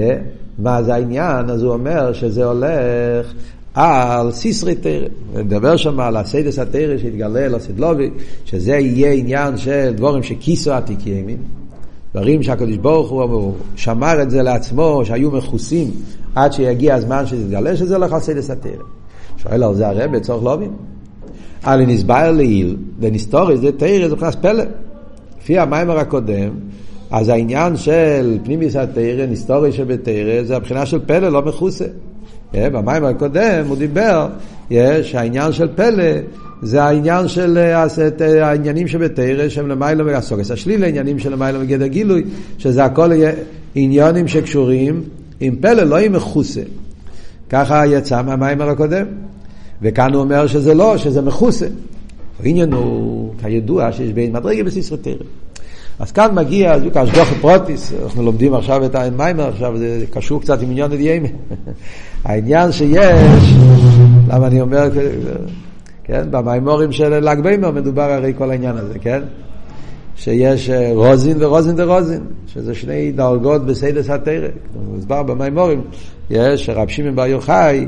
מה 0.59 0.83
זה 0.83 0.93
העניין? 0.93 1.49
אז 1.49 1.63
הוא 1.63 1.73
אומר 1.73 2.13
שזה 2.13 2.45
הולך 2.45 3.33
על 3.73 4.31
סתרי 4.31 4.75
תורה. 4.75 5.07
נדבר 5.35 5.77
שם 5.77 5.99
על 5.99 6.17
הסודות 6.17 6.59
התורה 6.59 6.97
שהתגלה 6.97 7.47
לעתיד 7.47 7.78
לבוא, 7.78 8.09
שזה 8.45 8.71
יהיה 8.71 9.11
עניין 9.11 9.57
של 9.57 9.93
דברים 9.95 10.23
שכיסה 10.23 10.71
עתיק 10.71 11.07
יומין. 11.07 11.37
דברים 12.13 12.43
שהקדוש 12.43 12.77
ברוך 12.77 13.09
הוא 13.09 13.53
שמר 13.75 14.21
את 14.21 14.29
זה 14.29 14.41
לעצמו, 14.41 15.01
שהיו 15.05 15.31
מכוסים 15.31 15.91
עד 16.35 16.53
שיגיע 16.53 16.95
הזמן 16.95 17.25
שזה 17.25 17.41
יתגלה, 17.41 17.75
שזה 17.75 17.95
על 17.95 18.19
סודות 18.19 18.49
התורה. 18.49 18.71
שואל 19.37 19.63
על 19.63 19.75
זה 19.75 19.87
הרב, 19.87 20.19
צריך 20.19 20.43
להבין. 20.43 20.71
על 21.63 21.85
נסבר 21.85 22.31
לעיל, 22.31 22.77
ונסתורי 22.99 23.57
זה 23.57 23.71
תרא, 23.71 24.07
זה 24.07 24.15
נכנס 24.15 24.35
פלא. 24.35 24.63
לפי 25.41 25.59
המיימר 25.59 25.99
הקודם, 25.99 26.49
אז 27.11 27.29
העניין 27.29 27.77
של 27.77 28.37
פנימיס 28.43 28.75
התרא, 28.75 29.25
נסתורי 29.25 29.71
שבתרא, 29.71 30.43
זה 30.43 30.55
הבחינה 30.55 30.85
של 30.85 30.99
פלא, 31.05 31.29
לא 31.29 31.41
מכוסה. 31.41 31.85
אה, 32.55 32.69
במים 32.69 33.05
הקודם 33.05 33.65
הוא 33.67 33.77
דיבר 33.77 34.27
שהעניין 35.03 35.51
של 35.51 35.67
פלא 35.75 36.13
זה 36.61 36.83
העניין 36.83 37.27
של 37.27 37.57
אה, 37.57 37.85
אה, 38.21 38.47
העניינים 38.47 38.87
שבתרא 38.87 39.49
שהם 39.49 39.67
למיילא 39.67 40.03
והסוגס 40.03 40.51
השליל, 40.51 40.83
העניינים 40.83 41.19
של 41.19 41.31
למיילא 41.31 41.59
וגדר 41.61 41.87
גילוי, 41.87 42.23
שזה 42.57 42.85
הכל 42.85 43.11
עניונים 43.75 44.27
שקשורים 44.27 45.03
עם 45.39 45.55
פלא, 45.55 45.83
לא 45.83 45.97
עם 45.97 46.13
מכוסה. 46.13 46.61
ככה 47.49 47.85
יצא 47.85 48.21
מהמאמר 48.21 48.61
הקודם. 48.61 49.05
וכאן 49.81 50.13
הוא 50.13 50.21
אומר 50.21 50.47
שזה 50.47 50.73
לא, 50.73 50.97
שזה 50.97 51.21
מכוסה. 51.21 51.67
העניין 52.43 52.73
הוא, 52.73 53.33
כידוע, 53.41 53.91
שיש 53.91 54.11
ב' 54.13 54.31
מדרגות 54.31 54.63
בסתרי 54.63 54.97
תורה. 54.97 55.13
אז 55.99 56.11
כאן 56.11 56.35
מגיע, 56.35 56.77
בדיוק 56.77 56.97
השגחה 56.97 57.33
פרטית, 57.41 57.93
אנחנו 58.03 58.23
לומדים 58.23 58.53
עכשיו 58.53 58.85
את 58.85 58.95
המאמר, 58.95 59.47
עכשיו 59.47 59.77
זה 59.77 60.05
קשור 60.11 60.41
קצת 60.41 60.61
עם 60.61 60.71
עניין 60.71 60.91
הדיימה. 60.91 61.27
העניין 62.25 62.71
שיש, 62.71 63.53
למה 64.27 64.47
אני 64.47 64.61
אומר, 64.61 64.89
כן, 66.03 66.31
במאמרים 66.31 66.91
של 66.91 67.29
ל"ג 67.29 67.39
בעומר 67.43 67.71
מדובר 67.71 68.11
הרי 68.11 68.33
כל 68.37 68.51
העניין 68.51 68.77
הזה, 68.77 68.99
כן? 68.99 69.21
שיש 70.15 70.69
אה, 70.69 70.91
רזין 70.93 71.37
ורזין 71.39 71.75
דרזין, 71.75 72.23
שזה 72.47 72.75
שני 72.75 73.11
דרגות 73.11 73.65
בסודות 73.65 74.09
התורה. 74.09 74.47
מוסבר 74.91 75.23
במאמרים, 75.23 75.81
שרב 76.29 76.87
שמעון 76.87 77.15
בר 77.15 77.25
יוחאי, 77.25 77.85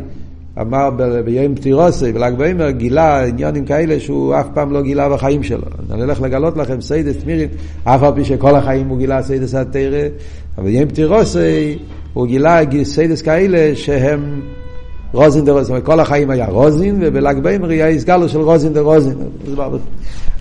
אמר 0.62 0.89
ביום 1.25 1.55
פטירתו, 1.55 2.11
בל"ג 2.12 2.34
בעומר, 2.38 2.69
גילה 2.70 3.25
עניינים 3.25 3.65
כאלה 3.65 4.00
שהוא 4.00 4.36
אף 4.36 4.48
פעם 4.53 4.72
לא 4.72 4.81
גילה 4.81 5.10
בחיים 5.10 5.43
שלו. 5.43 5.62
אני 5.91 6.01
הולך 6.01 6.22
לגלות 6.22 6.58
לכם 6.58 6.81
סיידס 6.81 7.17
תמירית, 7.17 7.51
אף 7.84 8.03
על 8.03 8.13
פי 8.15 8.25
שכל 8.25 8.55
החיים 8.55 8.88
הוא 8.88 8.98
גילה 8.98 9.24
סודות 9.23 9.55
התורה, 9.55 10.07
אבל 10.58 10.65
ביום 10.65 10.89
פטירתו 10.89 11.77
הוא 12.13 12.27
גילה 12.27 12.60
סודות 12.83 13.21
כאלה 13.22 13.75
שהם 13.75 14.41
רזין 15.13 15.45
דרזין, 15.45 15.75
כל 15.84 16.00
החיים 16.00 16.29
היה 16.29 16.48
רזין, 16.47 16.97
ובל"ג 17.01 17.39
בעומר 17.43 17.69
היה 17.70 17.88
התגלות 17.88 18.29
של 18.29 18.39
רזין 18.41 18.73
דרזין. 18.73 19.17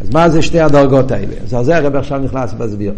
אז 0.00 0.10
מה 0.14 0.28
זה 0.28 0.42
שתי 0.42 0.60
הדרגות 0.60 1.10
האלה? 1.10 1.34
אז 1.44 1.54
על 1.54 1.64
זה 1.64 1.76
הרב 1.76 1.96
עכשיו 1.96 2.18
נכנס 2.18 2.54
להסביר. 2.60 2.92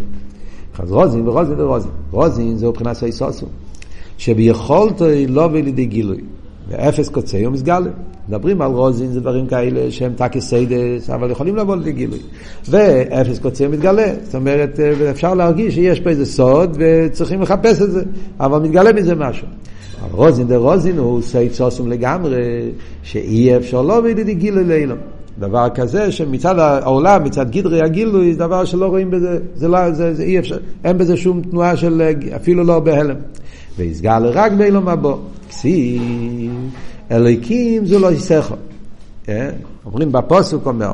אז 0.78 0.92
רזין 0.92 1.28
ורזין 1.28 1.60
דרזין. 1.60 1.90
רזין 2.10 2.56
זה 2.56 2.66
מבחינת 2.66 2.96
סוד 2.96 3.15
סתום. 3.15 3.46
שביכולתו 4.18 5.04
לבוא 5.28 5.52
לידי 5.52 5.86
גילוי. 5.86 6.20
ואפס 6.72 7.08
קצהו 7.08 7.52
מתגלה. 7.52 7.90
מדברים 8.28 8.62
על 8.62 8.70
רזין, 8.70 9.12
זה 9.12 9.20
דברים 9.20 9.46
כאלה 9.46 9.90
שהם 9.90 10.12
טאַקע 10.16 10.48
סודות, 10.48 11.10
אבל 11.10 11.30
יכולים 11.30 11.56
לבוא 11.56 11.76
לידי 11.76 11.92
גילוי. 11.92 12.18
ואפס 12.68 13.38
קצהו 13.38 13.66
מתגלה. 13.66 14.12
זאת 14.24 14.34
אומרת, 14.34 14.80
אפשר 15.10 15.34
להרגיש 15.34 15.74
שיש 15.74 16.00
פה 16.00 16.10
איזה 16.10 16.26
סוד 16.26 16.76
וצריכים 16.78 17.42
לחפש 17.42 17.82
את 17.82 17.90
זה, 17.90 18.02
אבל 18.40 18.60
מתגלה 18.60 18.92
מזה 18.92 19.14
משהו. 19.14 19.46
אבל 20.02 20.16
רזין 20.16 20.46
דרזין 20.46 20.98
הוא 20.98 21.22
סוד 21.22 21.52
סתום 21.52 21.88
לגמרי, 21.88 22.70
שאי 23.02 23.56
אפשר 23.56 23.82
לבוא 23.82 24.02
לידי 24.02 24.34
גילוי 24.34 24.64
לעולם. 24.64 24.98
דבר 25.38 25.68
כזה 25.74 26.12
שמצד 26.12 26.58
העולם, 26.58 27.24
מצד 27.24 27.50
גדרי 27.50 27.80
הגילוי, 27.84 28.32
זה 28.32 28.38
דבר 28.38 28.64
שלא 28.64 28.86
רואים 28.86 29.10
בזה, 29.10 29.38
זה, 29.54 29.68
לא, 29.68 29.90
זה, 29.90 30.14
זה 30.14 30.22
אי 30.22 30.38
אפשר, 30.38 30.56
אין 30.84 30.98
בזה 30.98 31.16
שום 31.16 31.42
תנועה 31.42 31.76
של, 31.76 32.02
אפילו 32.36 32.64
לא 32.64 32.80
בהלם. 32.80 33.16
ויסגל 33.76 34.22
רק 34.24 34.52
באילום 34.52 34.88
הבא. 34.88 35.12
כסיב, 35.52 36.52
אלוהיקים 37.10 37.86
זו 37.86 37.98
לא 37.98 38.12
יסכו. 38.12 38.54
אה? 39.28 39.50
אומרים 39.86 40.12
בפוסק 40.12 40.66
אומר, 40.66 40.92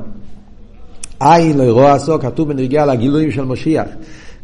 עין 1.21 1.59
לא 1.59 1.63
ירוע 1.63 1.93
עשו, 1.93 2.21
כתוב 2.21 2.49
בנגיע 2.49 2.87
לגילויים 2.87 3.31
של 3.31 3.45
משיח. 3.45 3.87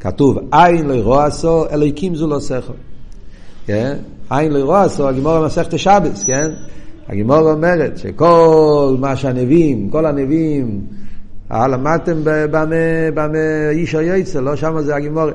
כתוב, 0.01 0.39
עין 0.53 0.87
לא 0.87 0.95
ירוע 0.95 1.25
עשו, 1.25 1.65
אלוהיקים 1.71 2.15
זו 2.15 2.27
לא 2.27 2.39
סכו. 2.39 2.73
אה? 3.71 3.93
עין 4.31 4.53
לא 4.53 4.83
עשו, 4.83 5.09
הגימור 5.09 5.39
במסכת 5.39 5.75
השבס, 5.75 6.25
כן? 6.25 6.51
הגימור 7.09 7.51
אומרת 7.51 7.99
שכל 7.99 8.97
מה 9.01 9.17
שהנביאים, 9.17 9.91
כל 9.91 10.07
הנביאים, 10.07 10.81
אה, 11.53 11.69
למדתם 11.69 12.17
במה 12.25 13.71
איש 13.71 13.95
היצר, 13.95 14.41
לא 14.41 14.57
שם 14.57 14.81
זה 14.81 14.97
הגימור, 14.97 15.27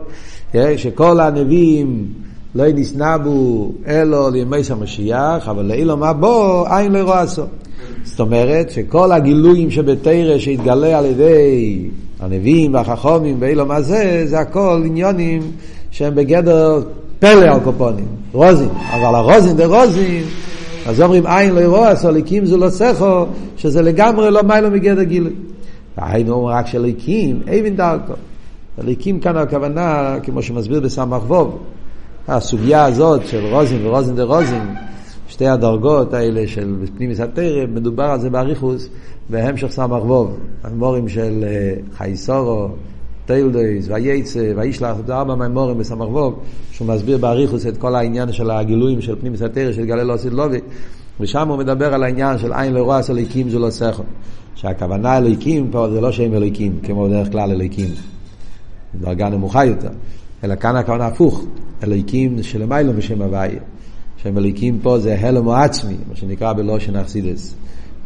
שכל 0.77 1.19
הנביאים 1.19 2.13
לא 2.55 2.63
נסנבו 2.75 3.71
אלו 3.87 4.29
לימי 4.29 4.57
המשיח, 4.69 5.49
אבל 5.49 5.65
לאילום 5.65 6.03
הבו 6.03 6.65
אין 6.77 6.91
לא 6.91 6.99
רועסו. 6.99 7.43
זאת 8.03 8.19
אומרת 8.19 8.69
שכל 8.69 9.11
הגילויים 9.11 9.71
שבתרא 9.71 10.37
שהתגלה 10.37 10.99
על 10.99 11.05
ידי 11.05 11.89
הנביאים 12.19 12.73
והחכומים 12.73 13.39
באילום 13.39 13.71
הזה, 13.71 14.23
זה 14.25 14.39
הכל 14.39 14.83
עניונים 14.85 15.41
שהם 15.91 16.15
בגדר 16.15 16.81
פלא 17.19 17.45
על 17.45 17.59
קופונים, 17.59 18.07
רוזין. 18.31 18.69
אבל 18.93 19.15
הרוזין 19.15 19.57
דה 19.57 19.65
רוזין, 19.65 20.23
אז 20.85 21.01
אומרים 21.01 21.27
אין 21.27 21.55
לא 21.55 21.77
רועסו, 21.77 22.11
ליקים 22.11 22.45
זו 22.45 22.57
לא 22.57 22.69
סכו, 22.69 23.25
שזה 23.57 23.81
לגמרי 23.81 24.31
למעלה 24.31 24.71
מגדר 24.71 25.03
גילוי. 25.03 25.33
היינו 25.97 26.45
רק 26.45 26.67
אלוקים 26.67 27.41
הבין 27.45 27.75
דרכה. 27.75 28.13
אלוקים 28.83 29.19
כאן 29.19 29.37
הכוונה, 29.37 30.15
כמו 30.23 30.41
שמסביר 30.41 30.79
בס"ו, 30.79 31.57
הסוגיה 32.29 32.85
הזאת 32.85 33.27
של 33.27 33.45
רזין 33.45 33.85
ורזין 33.85 34.15
דרזין, 34.15 34.75
שתי 35.27 35.47
הדרגות 35.47 36.13
האלה 36.13 36.47
של 36.47 36.75
פנימיות 36.97 37.19
התורה, 37.19 37.65
מדובר 37.73 38.03
על 38.03 38.19
זה 38.19 38.29
באריכות 38.29 38.89
בהמשך 39.29 39.67
ס"ו, 39.67 40.37
המאמרים 40.63 41.09
של 41.09 41.43
אה, 41.43 41.73
חיי 41.97 42.24
שרה, 42.24 42.67
תולדות, 43.25 43.87
ויצא, 43.87 44.53
וישלח, 44.55 44.95
זה 45.05 45.15
ארבע 45.15 45.35
מאמרים 45.35 45.77
בס"ו, 45.77 46.39
שהוא 46.71 46.87
מסביר 46.87 47.17
באריכות 47.17 47.67
את 47.67 47.77
כל 47.77 47.95
העניין 47.95 48.31
של 48.31 48.51
הגילויים 48.51 49.01
של 49.01 49.15
פנימיס 49.19 49.41
התרא 49.41 49.71
של 49.71 49.85
גלל 49.85 50.03
לא 50.03 50.13
עשית 50.13 50.33
לובי, 50.33 50.59
ושם 51.19 51.47
הוא 51.47 51.57
מדבר 51.57 51.93
על 51.93 52.03
העניין 52.03 52.37
של 52.37 52.53
עין 52.53 52.73
לרועס 52.73 53.09
אליקים 53.09 53.49
זו 53.49 53.59
לא 53.59 53.69
סכו. 53.69 54.03
שהכוונה 54.55 55.17
אלוהיקים 55.17 55.67
פה 55.71 55.89
זה 55.89 56.01
לא 56.01 56.11
שהם 56.11 56.33
אלוהיקים, 56.33 56.79
כמו 56.83 57.05
בדרך 57.05 57.31
כלל 57.31 57.51
אלוהיקים, 57.51 57.89
דרגה 59.01 59.29
נמוכה 59.29 59.65
יותר. 59.65 59.89
אלא 60.43 60.55
כאן 60.55 60.75
הכוונה 60.75 61.05
הפוך, 61.05 61.45
אלוהיקים 61.83 62.43
שלמיילו 62.43 62.93
בשם 62.93 63.21
הוויה. 63.21 63.59
שם 64.23 64.37
אלוהיקים 64.37 64.79
פה 64.81 64.99
זה 64.99 65.19
הלם 65.19 65.47
או 65.47 65.55
עצמי, 65.55 65.95
מה 66.09 66.15
שנקרא 66.15 66.53
בלושן 66.53 66.95
אכסידס. 66.95 67.55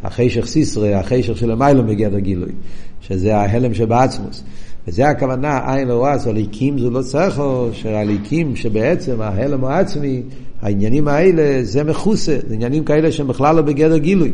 החשך 0.04 0.46
סיסרא, 0.46 0.88
החשך 0.88 1.36
שלמיילו 1.36 1.82
מגדר 1.82 2.18
גילוי, 2.18 2.52
שזה 3.00 3.36
ההלם 3.36 3.74
שבעצמוס. 3.74 4.44
וזה 4.88 5.08
הכוונה, 5.08 5.74
עין 5.74 5.88
לא 5.88 5.94
רועס, 5.94 6.26
הליקים 6.26 6.78
זה 6.78 6.90
לא 6.90 7.02
צריכו, 7.02 7.68
שהליקים 7.72 8.56
שבעצם 8.56 9.20
ההלם 9.20 9.64
העצמי, 9.64 10.22
העניינים 10.62 11.08
האלה, 11.08 11.64
זה 11.64 11.84
מכוסה, 11.84 12.38
זה 12.48 12.54
עניינים 12.54 12.84
כאלה 12.84 13.12
שהם 13.12 13.26
בכלל 13.26 13.56
לא 13.56 13.62
בגדר 13.62 13.96
גילוי. 13.98 14.32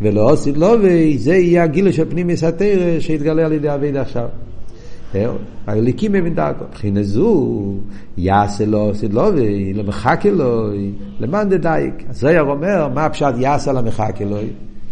ולא 0.00 0.30
עושית 0.30 0.56
לו, 0.56 0.72
וזה 0.82 1.34
יהיה 1.34 1.62
הגילוי 1.62 1.92
של 1.92 2.10
פנים 2.10 2.26
מסתרא 2.26 3.00
שהתגלה 3.00 3.44
על 3.44 3.52
ידי 3.52 3.74
אביד 3.74 3.96
עכשיו. 3.96 4.28
הליקים 5.66 6.12
מבין 6.12 6.34
דרכו. 6.34 6.64
מבחינה 6.70 7.02
זו, 7.02 7.74
יעשה 8.16 8.66
לו 8.66 8.94
סדלובי, 8.94 9.74
למחכה 9.74 10.30
לו, 10.30 10.70
למאן 11.20 11.48
דדייק. 11.48 11.94
אז 12.10 12.20
זויר 12.20 12.42
אומר, 12.42 12.88
מה 12.94 13.04
הפשט 13.04 13.34
יעשה 13.38 13.72
למחכה 13.72 14.24
לו? 14.24 14.36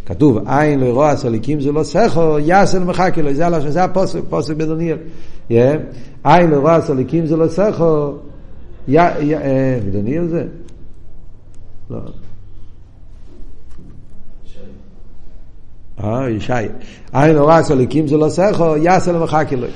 כתוב, 0.06 0.38
עין 0.48 0.80
לא 0.80 0.86
ירוע 0.86 1.16
סליקים 1.16 1.60
זה 1.60 1.72
לא 1.72 1.82
סכו, 1.82 2.38
יעשה 2.38 2.78
למחכה 2.78 3.22
לו. 3.22 3.34
זה 3.70 3.84
הפוסק, 3.84 4.20
פוסק 4.28 4.56
בדוניאל. 4.56 4.98
עין 6.24 6.50
לא 6.50 6.56
ירוע 6.56 6.80
סליקים 6.80 7.26
זה 7.26 7.36
לא 7.36 7.48
סכו, 7.48 8.12
בדוניאל 8.88 10.26
זה? 10.28 10.44
לא. 11.90 11.98
אה, 16.04 16.30
ישי. 16.30 16.52
עין 17.12 17.36
לא 17.36 17.48
רע 17.48 17.62
סליקים 17.62 18.06
זה 18.06 18.16
לא 18.16 18.28
סכו, 18.28 18.76
יעשה 18.76 19.12
למחכה 19.12 19.56
לו. 19.56 19.66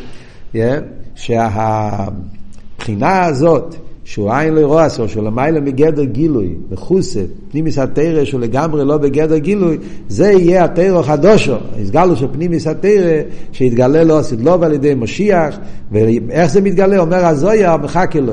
שהבחינה 1.14 3.24
הזאת, 3.24 3.74
שהוא 4.04 4.32
עין 4.32 4.54
לא 4.54 4.66
רואה 4.66 4.86
אסור, 4.86 5.06
שהוא 5.06 5.24
למעלה 5.24 5.60
מגדר 5.60 6.04
גילוי, 6.04 6.54
מחוסה, 6.70 7.20
פנימיס 7.50 7.78
התרא 7.78 8.24
שהוא 8.24 8.40
לגמרי 8.40 8.84
לא 8.84 8.98
בגדר 8.98 9.38
גילוי, 9.38 9.78
זה 10.08 10.30
יהיה 10.30 10.64
התרא 10.64 11.00
החדושו, 11.00 11.56
הסגלו 11.82 12.16
של 12.16 12.26
פנימיס 12.32 12.66
התרא 12.66 13.20
שהתגלה 13.52 14.04
לו 14.04 14.18
הסדלוב 14.18 14.62
על 14.62 14.72
ידי 14.72 14.94
משיח, 14.94 15.58
ואיך 15.92 16.50
זה 16.50 16.60
מתגלה? 16.60 16.98
אומר 16.98 17.26
הזויה 17.26 17.76
מחכה 17.76 18.20
לו, 18.20 18.32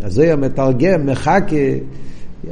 הזויה 0.00 0.36
מתרגם 0.36 1.06
מחכה, 1.06 1.56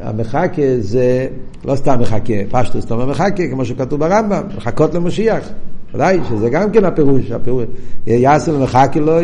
המחכה 0.01 0.63
זה 0.81 1.27
לא 1.65 1.77
סתם 1.77 2.01
מחכה, 2.01 2.35
פשטוס, 2.51 2.85
אתה 2.85 2.95
אומר 2.95 3.07
מחכה, 3.07 3.49
כמו 3.51 3.65
שכתוב 3.65 4.01
ברמב"ם, 4.01 4.43
מחכות 4.57 4.95
למשיח. 4.95 5.51
ודאי 5.95 6.21
שזה 6.29 6.51
גם 6.51 6.71
כן 6.71 6.85
הפירוש, 6.85 7.31
הפירוש, 7.31 7.65
יעשה 8.07 8.53
למחכה 8.53 9.01
לו, 9.01 9.19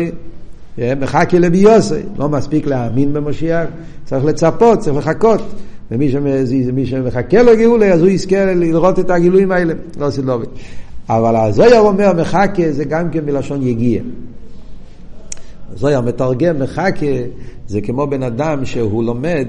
מחכה 0.77 1.39
לביוסי, 1.39 2.01
לא 2.17 2.29
מספיק 2.29 2.67
להאמין 2.67 3.13
במשיח, 3.13 3.67
צריך 4.05 4.25
לצפות, 4.25 4.79
צריך 4.79 4.97
לחכות. 4.97 5.41
ומי 5.91 6.11
שמי 6.11 6.85
שמחכה 6.85 7.43
לו 7.43 7.51
גאולה, 7.57 7.93
אז 7.93 8.01
הוא 8.01 8.09
יזכה 8.09 8.45
לראות 8.45 8.99
את 8.99 9.09
הגילויים 9.09 9.51
האלה, 9.51 9.73
לא 9.99 10.07
עושה 10.07 10.15
סילובי. 10.15 10.45
אבל 11.09 11.35
הזויר 11.35 11.79
אומר 11.79 12.13
מחכה 12.13 12.71
זה 12.71 12.85
גם 12.85 13.09
כן 13.09 13.25
בלשון 13.25 13.67
יגיע. 13.67 14.01
הזויר 15.73 16.01
מתרגם 16.01 16.59
מחכה 16.59 17.05
זה 17.67 17.81
כמו 17.81 18.07
בן 18.07 18.23
אדם 18.23 18.65
שהוא 18.65 19.03
לומד 19.03 19.47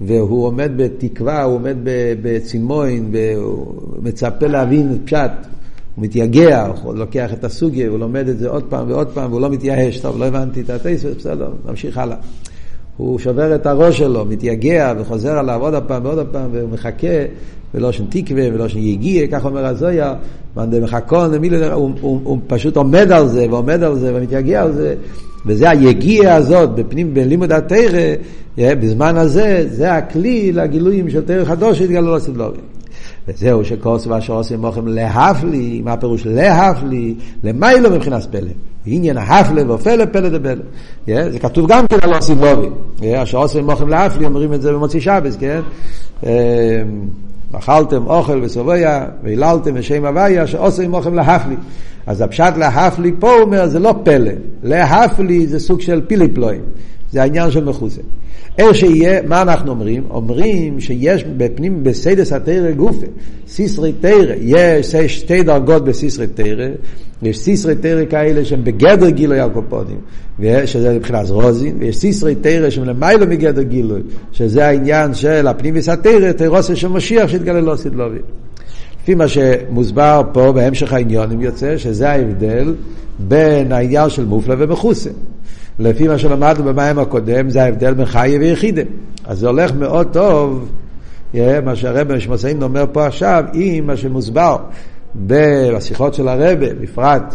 והוא 0.00 0.46
עומד 0.46 0.72
בתקווה, 0.76 1.42
הוא 1.42 1.54
עומד 1.54 1.76
בצימוין, 2.22 3.12
מצפה 4.02 4.46
להבין 4.46 4.98
פשט. 5.04 5.30
הוא 5.94 6.04
מתייגע, 6.04 6.66
הוא 6.82 6.94
לוקח 6.94 7.32
את 7.32 7.44
הסוגיה, 7.44 7.88
הוא 7.88 7.98
לומד 7.98 8.28
את 8.28 8.38
זה 8.38 8.48
עוד 8.48 8.64
פעם 8.68 8.90
ועוד 8.90 9.08
פעם, 9.14 9.30
והוא 9.30 9.40
לא 9.40 9.50
מתייאש, 9.50 9.98
טוב, 9.98 10.18
לא 10.18 10.24
הבנתי 10.24 10.60
את 10.60 10.70
הטייס, 10.70 11.04
בסדר, 11.04 11.48
נמשיך 11.68 11.98
הלאה. 11.98 12.16
הוא 12.96 13.18
שובר 13.18 13.54
את 13.54 13.66
הראש 13.66 13.98
שלו, 13.98 14.24
מתייגע 14.24 14.94
וחוזר 14.98 15.38
עליו 15.38 15.60
עוד 15.60 15.74
פעם 15.86 16.04
ועוד 16.04 16.26
פעם, 16.32 16.50
והוא 16.52 16.70
מחכה, 16.70 17.06
ולא 17.74 17.92
שם 17.92 18.04
תקווה 18.08 18.48
ולא 18.54 18.68
שם 18.68 18.78
יגיע, 18.78 19.26
כך 19.26 19.44
אומר 19.44 19.66
הזויה, 19.66 20.14
מחכון, 20.56 21.34
הוא, 21.34 21.70
הוא, 21.72 21.90
הוא, 22.00 22.20
הוא 22.24 22.38
פשוט 22.46 22.76
עומד 22.76 23.12
על 23.12 23.28
זה, 23.28 23.46
ועומד 23.50 23.82
על 23.82 23.98
זה, 23.98 24.12
ומתייגע 24.14 24.62
על 24.62 24.72
זה, 24.72 24.94
וזה 25.46 25.70
היגיע 25.70 26.34
הזאת, 26.34 26.74
בפנים, 26.74 27.14
בלימוד 27.14 27.52
התרא, 27.52 28.14
בזמן 28.58 29.16
הזה, 29.16 29.66
זה 29.70 29.94
הכלי 29.94 30.52
לגילויים 30.52 31.10
של 31.10 31.20
תרא 31.24 31.44
חדוש 31.44 31.78
שהתגלו 31.78 32.16
לסדלורים. 32.16 32.73
וזהו 33.28 33.64
שכוס 33.64 34.06
ואשר 34.06 34.32
עושים 34.32 34.60
מוכם 34.60 34.88
להפלי, 34.88 35.80
מה 35.84 35.92
הפירוש 35.92 36.26
להפלי, 36.26 37.14
למיילו 37.44 37.90
מבחינת 37.90 38.22
פלא. 38.30 38.50
עניין 38.86 39.16
ההפלה 39.16 39.62
ואופלה 39.68 40.06
פלא 40.06 40.28
דבלא. 40.28 40.62
זה 41.06 41.38
כתוב 41.38 41.68
גם 41.68 41.86
כן 41.86 41.96
על 42.02 42.14
עושים 42.14 42.38
לובי. 42.38 42.68
אשר 43.16 43.38
עושים 43.38 43.66
מוכם 43.66 43.88
להפלי, 43.88 44.26
אומרים 44.26 44.54
את 44.54 44.62
זה 44.62 44.72
במוצאי 44.72 45.00
שבס, 45.00 45.36
כן? 45.36 45.60
אמ, 46.22 46.28
אכלתם 47.52 48.06
אוכל 48.06 48.40
וסוביה, 48.42 49.06
והיללתם 49.22 49.74
בשם 49.74 50.04
הוויה, 50.04 50.46
שעושים 50.46 50.90
מוכם 50.90 51.14
להפלי. 51.14 51.56
אז 52.06 52.20
הפשט 52.20 52.56
להפלי 52.56 53.12
פה 53.18 53.34
אומר, 53.40 53.66
זה 53.66 53.78
לא 53.78 53.94
פלא. 54.02 54.32
להפלי 54.62 55.46
זה 55.46 55.58
סוג 55.58 55.80
של 55.80 56.00
פיליפלואים. 56.06 56.60
זה 57.14 57.22
העניין 57.22 57.50
של 57.50 57.64
מחוסה. 57.64 58.00
איך 58.58 58.74
שיהיה, 58.74 59.22
מה 59.22 59.42
אנחנו 59.42 59.70
אומרים? 59.70 60.04
אומרים 60.10 60.80
שיש 60.80 61.24
בפנים 61.24 61.84
בסיידס 61.84 62.32
התרא 62.32 62.70
גופה, 62.70 63.06
סיסרי 63.48 63.92
תרא, 64.00 64.34
יש 64.40 64.94
שתי 64.94 65.42
דרגות 65.42 65.84
בסיסרי 65.84 66.26
תרא, 66.26 66.66
ויש 67.22 67.38
סיסרי 67.38 67.74
תרא 67.74 68.04
כאלה 68.10 68.44
שהם 68.44 68.64
בגדר 68.64 69.10
גילוי 69.10 69.40
הקופונים, 69.40 69.96
שזה 70.64 70.94
מבחינת 70.94 71.30
רוזין, 71.30 71.76
ויש 71.78 71.96
סיסרי 71.96 72.34
תרא 72.34 72.70
שהם 72.70 72.84
למיילו 72.84 73.26
מגדר 73.26 73.62
גילוי, 73.62 74.00
שזה 74.32 74.66
העניין 74.66 75.14
של 75.14 75.46
הפנימיס 75.46 75.88
התרא, 75.88 76.32
תרוסה 76.32 76.76
של 76.76 76.88
משיח 76.88 77.28
שהתגלה 77.28 77.60
לא 77.60 77.76
סדלובי. 77.76 78.18
לפי 79.02 79.14
מה 79.14 79.28
שמוסבר 79.28 80.22
פה 80.32 80.52
בהמשך 80.52 80.92
העניונים 80.92 81.40
יוצא 81.40 81.78
שזה 81.78 82.10
ההבדל 82.10 82.74
בין 83.18 83.72
העניין 83.72 84.10
של 84.10 84.24
מופלא 84.24 84.54
ומכוסה. 84.58 85.10
לפי 85.78 86.08
מה 86.08 86.18
שלמדנו 86.18 86.64
במים 86.64 86.98
הקודם 86.98 87.50
זה 87.50 87.62
ההבדל 87.62 87.94
בין 87.94 88.06
חיה 88.06 88.38
ויחידה. 88.38 88.82
אז 89.24 89.38
זה 89.38 89.46
הולך 89.46 89.72
מאוד 89.72 90.08
טוב, 90.12 90.68
מה 91.64 91.76
שהרבא 91.76 92.16
משמעסיין 92.16 92.62
אומר 92.62 92.84
פה 92.92 93.06
עכשיו, 93.06 93.44
עם 93.52 93.86
מה 93.86 93.96
שמוסבר 93.96 94.56
בשיחות 95.14 96.14
של 96.14 96.28
הרבה, 96.28 96.74
בפרט 96.80 97.34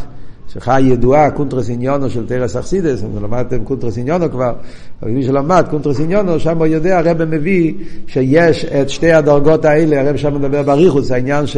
שיחה 0.53 0.79
ידועה, 0.79 1.31
קונטרס 1.31 1.69
עניינה 1.69 2.09
של 2.09 2.27
תורת 2.27 2.55
החסידות, 2.55 3.03
אם 3.03 3.23
למדתם 3.23 3.63
קונטרס 3.63 3.97
עניינה 3.97 4.31
כבר, 4.31 4.53
אבל 5.01 5.11
מי 5.11 5.23
שלמד 5.23 5.65
קונטרס 5.69 5.99
עניינה, 5.99 6.39
שם 6.39 6.57
הוא 6.57 6.65
יודע, 6.65 6.99
הרבי 6.99 7.25
מביא 7.25 7.73
שיש 8.07 8.65
את 8.65 8.89
שתי 8.89 9.11
הדרגות 9.11 9.65
האלה, 9.65 10.01
הרבי 10.01 10.17
שם 10.17 10.35
מדבר 10.35 10.63
באריכות, 10.63 11.11
העניין 11.11 11.47
ש, 11.47 11.57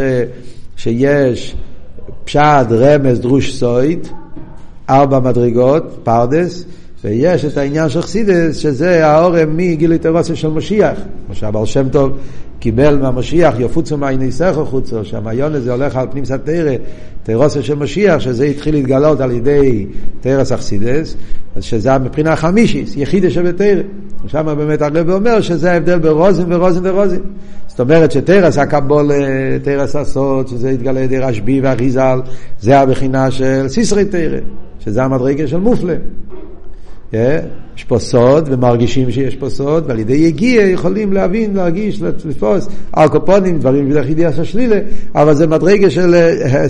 שיש 0.76 1.56
פשט, 2.24 2.68
רמז, 2.72 3.20
דרוש 3.20 3.56
סוד, 3.56 4.08
ארבע 4.90 5.20
מדרגות, 5.20 6.00
פרדס, 6.04 6.66
ויש 7.04 7.46
את 7.46 7.58
העניין 7.58 7.90
של 7.90 8.02
חסידות, 8.02 8.58
שזה 8.58 9.08
הארה 9.08 9.58
מגילוי 9.58 9.98
תורתו 9.98 10.36
של 10.36 10.48
משיח, 10.48 10.98
כמו 11.26 11.36
שהבעל 11.36 11.66
שם 11.66 11.90
טוב 11.90 12.18
קיבל 12.60 12.98
מהמשיח, 12.98 13.56
יפוצו 13.60 13.98
מעיינותיך 13.98 14.66
חוצה, 14.66 15.06
שהמעיון 15.06 15.56
הזה 15.56 15.72
הולך 15.72 15.96
על 15.96 16.08
פנימיות 16.12 16.26
התורה, 16.26 16.76
תרוסיה 17.24 17.64
של 17.64 17.76
משיח, 17.76 18.20
שזה 18.20 18.46
התחיל 18.46 18.76
להתגלות 18.76 19.20
על 19.20 19.32
ידי 19.32 19.86
תרס 20.22 20.52
אכסידס, 20.52 21.16
שזה 21.60 21.98
מבחינה 21.98 22.36
חמישיס, 22.36 22.98
יחידה 22.98 23.30
שבתרא. 23.30 23.82
שם 24.28 24.54
באמת 24.58 24.82
הרב 24.82 25.10
אומר 25.10 25.42
שזה 25.42 25.72
ההבדל 25.72 26.00
בין 26.00 26.12
רוזין 26.12 26.54
ורוזין 26.54 26.86
ורוזין. 26.86 27.22
זאת 27.68 27.80
אומרת 27.80 28.12
שתרס 28.12 28.58
הקבול, 28.58 29.12
תרס 29.64 29.96
הסוד, 29.96 30.48
שזה 30.48 30.70
התגלה 30.70 31.00
ידי 31.00 31.20
רשב"י 31.20 31.62
ואריזל, 31.62 32.22
זה 32.60 32.80
הבחינה 32.80 33.32
של 33.32 33.68
סיסרי 33.68 34.06
תרא, 34.06 34.38
שזה 34.86 35.04
המדרגה 35.04 35.48
של 35.48 35.58
מופלה. 35.58 35.96
יש 37.14 37.84
פה 37.88 38.00
סוד, 38.00 38.50
ומרגישים 38.52 39.12
שיש 39.12 39.36
פה 39.36 39.50
סוד, 39.50 39.84
ועל 39.88 40.00
ידי 40.00 40.14
יגיע 40.14 40.62
יכולים 40.62 41.14
להבין, 41.14 41.54
להרגיש, 41.54 42.02
לתפוס 42.02 42.68
ארקופונים, 42.98 43.60
דברים 43.60 43.90
בדרך 43.90 44.10
ידיעה 44.10 44.34
של 44.34 44.44
שלילה, 44.44 44.80
אבל 45.16 45.34
זה 45.34 45.48
מדרגה 45.48 45.90
של 45.90 46.16
אה, 46.16 46.66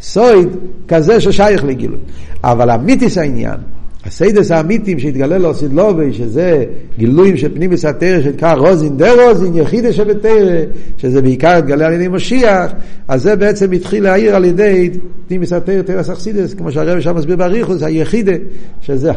סוד 0.00 0.48
כזה 0.88 1.20
ששייך 1.20 1.64
לגילוי. 1.64 1.98
אבל 2.44 2.70
אמיתית 2.70 3.18
העניין, 3.18 3.56
הסודות 4.06 4.50
האמיתיים 4.50 4.98
שהתגלה 4.98 5.38
לו 5.38 5.54
לעתיד 5.54 5.83
לבוא, 5.83 6.12
שזה 6.12 6.64
גילויים 6.98 7.36
של 7.36 7.54
פנימיות 7.54 7.70
התורה, 7.72 8.22
שנקרא 8.22 8.54
רזין 8.54 8.96
דרזין, 8.96 9.56
יחידה 9.56 9.92
שבתורה, 9.92 10.60
שזה 10.96 11.22
בעיקר 11.22 11.56
התגלה 11.56 11.86
על 11.86 11.92
ידי 11.92 12.08
משיח, 12.08 12.72
אז 13.08 13.22
זה 13.22 13.36
בעצם 13.36 13.72
התחיל 13.72 14.02
להאיר 14.02 14.36
על 14.36 14.44
ידי 14.44 14.90
פנימיות 15.28 15.40
התורה, 15.42 15.82
תורת 15.82 16.10
החסידות, 16.10 16.54
כמו 16.54 16.72
שהרבי 16.72 17.00
שם 17.00 17.16
מסביר 17.16 17.36
באריכות, 17.36 17.82
היחידה, 17.82 18.32
שזה 18.80 19.12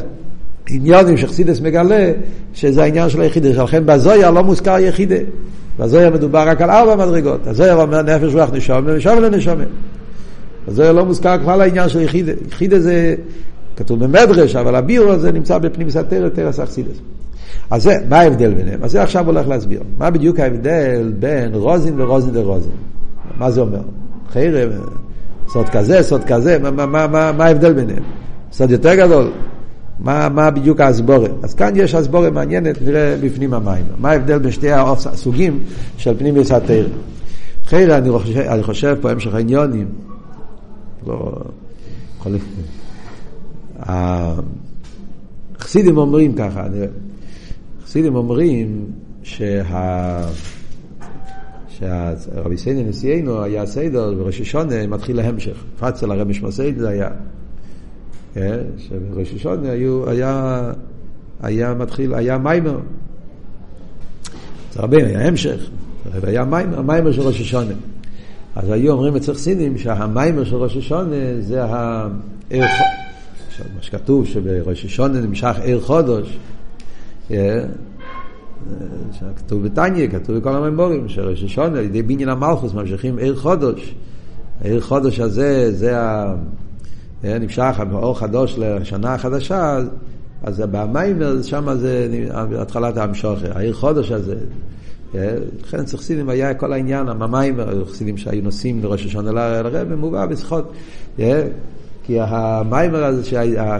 עניינים 0.69 1.17
שחסידות 1.17 1.61
מגלה, 1.61 2.11
שזה 2.53 2.83
העניין 2.83 3.09
של 3.09 3.21
היחידה, 3.21 3.63
לכן 3.63 3.85
בזויה 3.85 4.31
לא 4.31 4.43
מוזכר 4.43 4.79
יחידה. 4.79 5.15
בזויה 5.79 6.09
מדובר 6.09 6.47
רק 6.47 6.61
על 6.61 6.69
ארבע 6.69 6.95
מדרגות. 6.95 7.47
הזויה 7.47 7.73
אומר 7.73 8.01
נפש 8.01 8.33
רוח 8.33 8.49
נשום, 8.53 8.77
ונשום 8.85 9.19
לנשום. 9.19 9.59
בזויה 10.67 10.91
לא 10.91 11.05
מוזכר 11.05 11.37
כבר 11.37 11.57
לעניין 11.57 11.89
של 11.89 12.01
יחידה. 12.01 12.31
יחידה 12.47 12.79
זה 12.79 13.15
כתוב 13.75 14.03
במדרש, 14.03 14.55
אבל 14.55 14.75
הביור 14.75 15.11
הזה 15.11 15.31
נמצא 15.31 15.57
בפנים 15.57 15.89
סתר 15.89 16.29
תרס 16.29 16.59
אכסידס. 16.59 16.97
אז 17.71 17.83
זה, 17.83 17.97
מה 18.09 18.19
ההבדל 18.19 18.53
ביניהם? 18.53 18.83
אז 18.83 18.91
זה 18.91 19.03
עכשיו 19.03 19.25
הולך 19.25 19.47
להסביר. 19.47 19.81
מה 19.97 20.09
בדיוק 20.09 20.39
ההבדל 20.39 21.13
בין 21.19 21.55
רוזין 21.55 22.01
ורוזין 22.01 22.37
ורוזין? 22.37 22.71
מה 23.37 23.51
זה 23.51 23.61
אומר? 23.61 23.81
חרב, 24.33 24.71
סוד 25.47 25.69
כזה, 25.69 26.03
סוד 26.03 26.23
כזה, 26.23 26.59
מה, 26.59 26.71
מה, 26.71 26.85
מה, 26.85 27.07
מה, 27.07 27.31
מה 27.31 27.45
ההבדל 27.45 27.73
ביניהם? 27.73 28.03
סוד 28.51 28.71
יותר 28.71 28.95
גדול, 28.95 29.31
מה, 29.99 30.29
מה 30.29 30.51
בדיוק 30.51 30.81
הסבורה? 30.81 31.29
אז 31.43 31.53
כאן 31.53 31.73
יש 31.75 31.95
הסבורה 31.95 32.29
מעניינת, 32.29 32.81
נראה 32.81 33.15
בפנים 33.21 33.53
המים. 33.53 33.85
מה 33.97 34.11
ההבדל 34.11 34.39
בין 34.39 34.51
שתי 34.51 34.71
הסוגים 34.71 35.59
של 35.97 36.17
פנים 36.17 36.37
יסתר? 36.37 36.87
חייר, 37.65 37.97
אני 37.97 38.11
חושב, 38.11 38.37
אני 38.37 38.63
חושב 38.63 38.95
פה 39.01 39.11
המשך 39.11 39.33
העניונים, 39.33 39.87
לא... 41.07 41.31
החסידים 45.59 45.97
אומרים 45.97 46.35
ככה, 46.35 46.67
החסידים 47.83 48.15
אומרים 48.15 48.85
שה... 49.23 50.25
שהרבי 51.79 52.57
סייני 52.57 52.83
נשיאנו 52.83 53.43
היה 53.43 53.65
סיידר 53.65 54.13
בראש 54.13 54.41
השונה 54.41 54.87
מתחיל 54.87 55.17
להמשך. 55.17 55.63
פצל 55.79 56.33
שמסייד 56.33 56.77
זה 56.77 56.89
היה. 56.89 57.09
כן? 58.33 58.59
שבראש 58.77 59.33
השונה 59.33 59.69
היה, 60.07 60.71
היה 61.41 61.73
מתחיל, 61.73 62.13
היה 62.13 62.37
מיימר. 62.37 62.79
זה 64.73 64.79
הרבה, 64.79 64.97
היה 64.97 65.27
המשך, 65.27 65.69
והיה 66.21 66.45
מיימר, 66.45 66.79
המיימר 66.79 67.11
של 67.11 67.21
ראש 67.21 67.41
השונה. 67.41 67.73
אז 68.55 68.69
היו 68.69 68.91
אומרים 68.91 69.15
אצל 69.15 69.33
חסידים 69.33 69.77
שהמיימר 69.77 70.43
של 70.43 70.55
ראש 70.55 70.77
השונה 70.77 71.15
זה 71.39 71.63
העיר 71.63 72.65
מה 73.75 73.81
שכתוב 73.81 74.25
שבראש 74.25 74.85
השונה 74.85 75.21
נמשך 75.21 75.55
עיר 75.61 75.81
חודש. 75.81 76.37
כן? 77.27 77.65
כתוב 79.35 79.63
בתניא, 79.63 80.07
כתוב 80.07 80.37
בכל 80.37 80.55
הממבורים, 80.55 81.09
שראש 81.09 81.43
השונה 81.43 81.79
על 81.79 81.85
ידי 81.85 82.01
בניין 82.01 82.29
המלכוס 82.29 82.73
ממשיכים 82.73 83.17
עיר 83.17 83.35
חודש. 83.35 83.95
העיר 84.61 84.81
חודש 84.81 85.19
הזה, 85.19 85.71
זה 85.71 85.99
ה... 85.99 86.35
נמשך 87.23 87.75
אור 87.93 88.19
חדוש 88.19 88.55
לשנה 88.57 89.13
החדשה, 89.13 89.79
אז 90.43 90.63
במיימר 90.71 91.41
שם 91.41 91.75
זה 91.77 92.07
התחלת 92.59 92.97
המשוכר, 92.97 93.57
העיר 93.57 93.73
חודש 93.73 94.11
הזה. 94.11 94.35
לכן 95.63 95.79
אצל 95.79 95.97
חסידים 95.97 96.29
היה 96.29 96.53
כל 96.53 96.73
העניין, 96.73 97.09
המיימר, 97.09 97.69
היו 97.69 97.85
חסידים 97.85 98.17
שהיו 98.17 98.43
נוסעים 98.43 98.83
לראש 98.83 99.05
השנה 99.05 99.31
לרב, 99.31 99.95
מובא 99.95 100.25
בשיחות. 100.25 100.73
כי 102.03 102.17
המיימר 102.19 103.03
הזה 103.03 103.23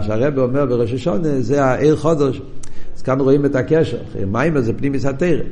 שהרב 0.02 0.38
אומר 0.38 0.66
בראש 0.66 0.92
השונה 0.92 1.40
זה 1.40 1.64
העיר 1.64 1.96
חודש. 1.96 2.42
אז 2.96 3.02
כאן 3.02 3.20
רואים 3.20 3.44
את 3.44 3.54
הקשר, 3.54 3.96
מיימר 4.26 4.60
זה 4.60 4.72
פנימיס 4.72 5.04
התרא. 5.06 5.42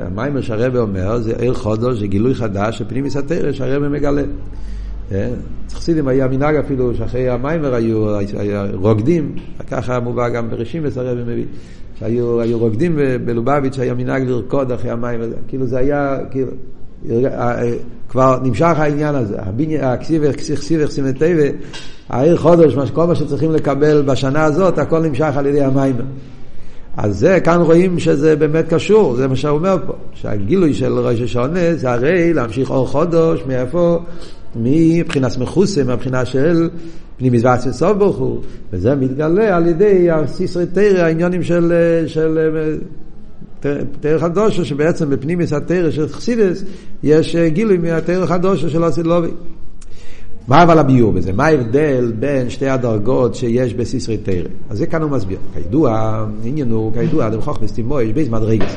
המיימר 0.00 0.40
שהרב 0.40 0.76
אומר 0.76 1.18
זה 1.18 1.32
עיר 1.38 1.54
חודש, 1.54 1.98
זה 1.98 2.06
גילוי 2.06 2.34
חדש 2.34 2.78
של 2.78 2.84
פנימיס 2.88 3.16
התרא 3.16 3.52
שהרב 3.52 3.88
מגלה. 3.88 4.22
חסידים 5.72 6.08
היה 6.08 6.28
מנהג 6.28 6.56
אפילו 6.56 6.94
שאחרי 6.94 7.28
המיימר 7.28 7.74
היו, 7.74 8.16
רוקדים, 8.72 9.34
ככה 9.70 10.00
מובא 10.00 10.28
גם 10.28 10.50
בראשים 10.50 10.82
וסרב 10.84 11.18
ומביא, 11.20 11.44
שהיו 11.98 12.58
רוקדים 12.58 12.98
בלובביץ' 13.24 13.78
היה 13.78 13.94
מנהג 13.94 14.28
לרקוד 14.28 14.72
אחרי 14.72 14.90
המיימר, 14.90 15.28
כאילו 15.48 15.66
זה 15.66 15.78
היה, 15.78 16.18
כאילו, 16.30 16.50
כבר 18.08 18.38
נמשך 18.42 18.74
העניין 18.76 19.14
הזה, 19.14 19.36
הכסיבר, 19.80 20.32
כסיבר, 20.32 20.86
כסימטייבה, 20.86 21.56
העיר 22.08 22.36
חודש, 22.36 22.74
כל 22.92 23.06
מה 23.06 23.14
שצריכים 23.14 23.52
לקבל 23.52 24.02
בשנה 24.02 24.44
הזאת, 24.44 24.78
הכל 24.78 25.00
נמשך 25.00 25.36
על 25.36 25.46
ידי 25.46 25.62
המיימר. 25.62 26.04
אז 26.96 27.18
זה, 27.18 27.40
כאן 27.40 27.60
רואים 27.60 27.98
שזה 27.98 28.36
באמת 28.36 28.64
קשור, 28.68 29.16
זה 29.16 29.28
מה 29.28 29.36
שהוא 29.36 29.50
אומר 29.58 29.76
פה, 29.86 29.92
שהגילוי 30.14 30.74
של 30.74 30.98
ראש 30.98 31.20
השעונה 31.20 31.74
זה 31.74 31.90
הרי 31.92 32.34
להמשיך 32.34 32.70
אור 32.70 32.86
חודש, 32.86 33.40
מאיפה? 33.46 33.98
מבחינת 34.56 35.38
מחוסה, 35.38 35.84
מהבחינה 35.84 36.24
של 36.24 36.70
פנים 37.18 37.32
מזבץ 37.32 37.66
וסוף 37.66 37.96
ברוך 37.96 38.16
הוא, 38.16 38.40
וזה 38.72 38.94
מתגלה 38.94 39.56
על 39.56 39.66
ידי 39.66 40.10
הסיסרי 40.10 40.66
תרא, 40.66 41.02
העניונים 41.02 41.42
של, 41.42 41.72
של 42.06 42.38
תרא 44.00 44.18
חדושה, 44.18 44.64
שבעצם 44.64 45.10
בפנימיס 45.10 45.52
התרא 45.52 45.90
של 45.90 46.08
חסידס 46.08 46.64
יש 47.02 47.36
גילוי 47.36 47.78
מהתרא 47.78 48.26
חדושה 48.26 48.70
של 48.70 48.84
הסילובי. 48.84 49.30
מה 50.48 50.62
אבל 50.62 50.78
הביור 50.78 51.12
בזה? 51.12 51.32
מה 51.32 51.46
ההבדל 51.46 52.12
בין 52.18 52.50
שתי 52.50 52.68
הדרגות 52.68 53.34
שיש 53.34 53.74
בסיסרי 53.74 54.18
תרא? 54.18 54.48
אז 54.70 54.78
זה 54.78 54.86
כאן 54.86 55.02
הוא 55.02 55.10
מסביר. 55.10 55.38
כידוע, 55.54 55.90
העניין 56.44 56.70
הוא, 56.70 56.92
כידוע, 56.92 57.26
דחכמה 57.26 57.40
סתימאה, 57.40 58.00
יש 58.00 58.12
ב' 58.12 58.28
מדרגות. 58.28 58.76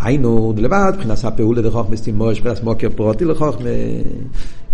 היינו 0.00 0.54
לבד, 0.56 0.92
מבחינת 0.94 1.24
הפעולה 1.24 1.62
לחכמה 1.62 2.02
סתימאה, 2.02 2.30
יש 2.30 2.38
מבחינת 2.38 2.64
מקור 2.64 2.88
פרטי 2.96 3.24
לחוכמה. 3.24 3.68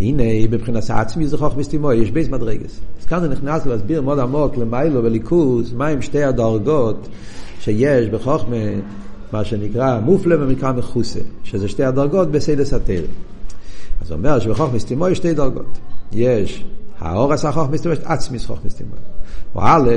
הנה, 0.01 0.23
מבחינת 0.51 0.91
עצמיות 0.91 1.39
חכמה 1.39 1.69
סתימאה, 1.69 1.93
יש 1.93 2.11
ב' 2.11 2.29
מדרגות. 2.29 2.81
אז 3.01 3.07
כאן 3.07 3.19
הוא 3.19 3.29
נכנס 3.29 3.67
להסביר 3.67 4.03
מאוד 4.03 4.19
עמוק 4.19 4.57
למיילו 4.57 5.05
וליכוז, 5.05 5.73
מהן 5.73 6.03
שתי 6.03 6.23
הדרגות 6.23 7.09
שיש 7.65 8.09
בחוכמה, 8.09 8.57
מה 9.33 9.45
שנקרא 9.45 10.01
מופלא 10.01 10.37
ומכוסה, 10.45 11.21
שזה 11.45 11.69
שתי 11.69 11.85
הדרגות 11.85 12.31
בסודות 12.31 12.73
התורה. 12.73 12.97
אז 14.03 14.11
הוא 14.11 14.19
אומר 14.19 14.39
שבחכמה 14.39 14.85
סתימאה 14.85 15.11
יש 15.11 15.19
שתי 15.19 15.35
דרגות. 15.35 15.79
יש 16.13 16.65
האור 16.99 17.33
עשה 17.33 17.53
חוכמס 17.53 17.81
תימוי, 17.81 17.97
יש 17.97 18.03
עצמיס 18.05 18.47
חוכמס 18.47 18.75
תימוי. 18.75 18.99
הוא 19.53 19.63
א', 19.67 19.91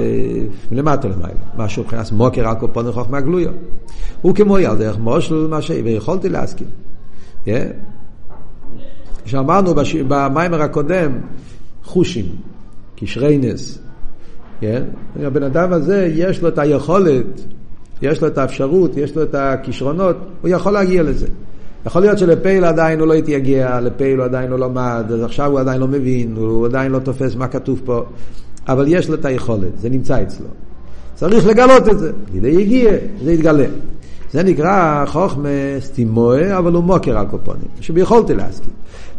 מלמטה 0.71 1.07
למעלה, 1.07 1.33
משהו 1.57 1.83
מבחינת 1.83 2.11
מוקר 2.11 2.47
על 2.47 2.55
קופון 2.55 2.91
חוכמה 2.91 3.21
גלויה. 3.21 3.51
הוא 4.21 4.35
כמו 4.35 4.57
על 4.57 4.77
דרך 4.77 4.97
מושל, 4.97 5.47
מה 5.49 5.61
ש... 5.61 5.71
ויכולתי 5.83 6.29
להסכים. 6.29 6.67
כשאמרנו 9.25 9.73
במיימר 10.07 10.61
הקודם, 10.61 11.11
חושים, 11.83 12.25
קשרי 12.95 13.37
נס. 13.37 13.79
כן? 14.61 14.83
הבן 15.19 15.43
אדם 15.43 15.73
הזה, 15.73 16.11
יש 16.13 16.41
לו 16.41 16.47
את 16.47 16.59
היכולת, 16.59 17.25
יש 18.01 18.21
לו 18.21 18.27
את 18.27 18.37
האפשרות, 18.37 18.97
יש 18.97 19.15
לו 19.15 19.23
את 19.23 19.35
הכישרונות, 19.35 20.15
הוא 20.41 20.49
יכול 20.49 20.71
להגיע 20.71 21.03
לזה. 21.03 21.27
יכול 21.85 22.01
להיות 22.01 22.17
שלפייל 22.17 22.65
עדיין 22.65 22.99
הוא 22.99 23.07
לא 23.07 23.13
יגיע, 23.13 23.79
לפייל 23.79 24.17
הוא 24.17 24.25
עדיין 24.25 24.49
לא 24.49 24.59
למד, 24.59 25.05
אז 25.13 25.23
עכשיו 25.23 25.51
הוא 25.51 25.59
עדיין 25.59 25.81
לא 25.81 25.87
מבין, 25.87 26.35
הוא 26.35 26.65
עדיין 26.65 26.91
לא 26.91 26.99
תופס 26.99 27.35
מה 27.35 27.47
כתוב 27.47 27.81
פה, 27.85 28.03
אבל 28.67 28.85
יש 28.87 29.09
לו 29.09 29.15
את 29.15 29.25
היכולת, 29.25 29.79
זה 29.79 29.89
נמצא 29.89 30.23
אצלו. 30.23 30.47
צריך 31.15 31.47
לגלות 31.47 31.89
את 31.89 31.99
זה, 31.99 32.11
לידי 32.33 32.47
יגיע, 32.47 32.91
זה 33.23 33.33
יתגלה. 33.33 33.65
זה 34.31 34.43
נקרא 34.43 35.05
חוכמס 35.05 35.89
תימוה, 35.93 36.57
אבל 36.57 36.73
הוא 36.73 36.83
מוקר 36.83 37.17
על 37.17 37.25
קופונים, 37.25 37.67
שביכולתי 37.81 38.33
להסכים. 38.33 38.69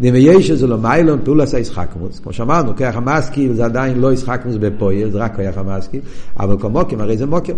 נמי 0.01 0.43
שזה 0.43 0.67
לא 0.67 0.79
מיילון 0.79 1.19
פולס 1.25 1.55
הישחקמוס, 1.55 2.19
כמו 2.19 2.33
שאמרנו, 2.33 2.77
כיח 2.77 2.97
המסקיל 2.97 3.55
זה 3.55 3.65
עדיין 3.65 4.01
לא 4.01 4.13
ישחקמוס 4.13 4.57
בפויל, 4.61 5.11
זה 5.11 5.19
רק 5.19 5.37
כיח 5.37 5.59
המסקיל, 5.59 6.01
אבל 6.39 6.57
כמוקים 6.61 7.01
הרי 7.01 7.17
זה 7.17 7.27
מוקר. 7.27 7.55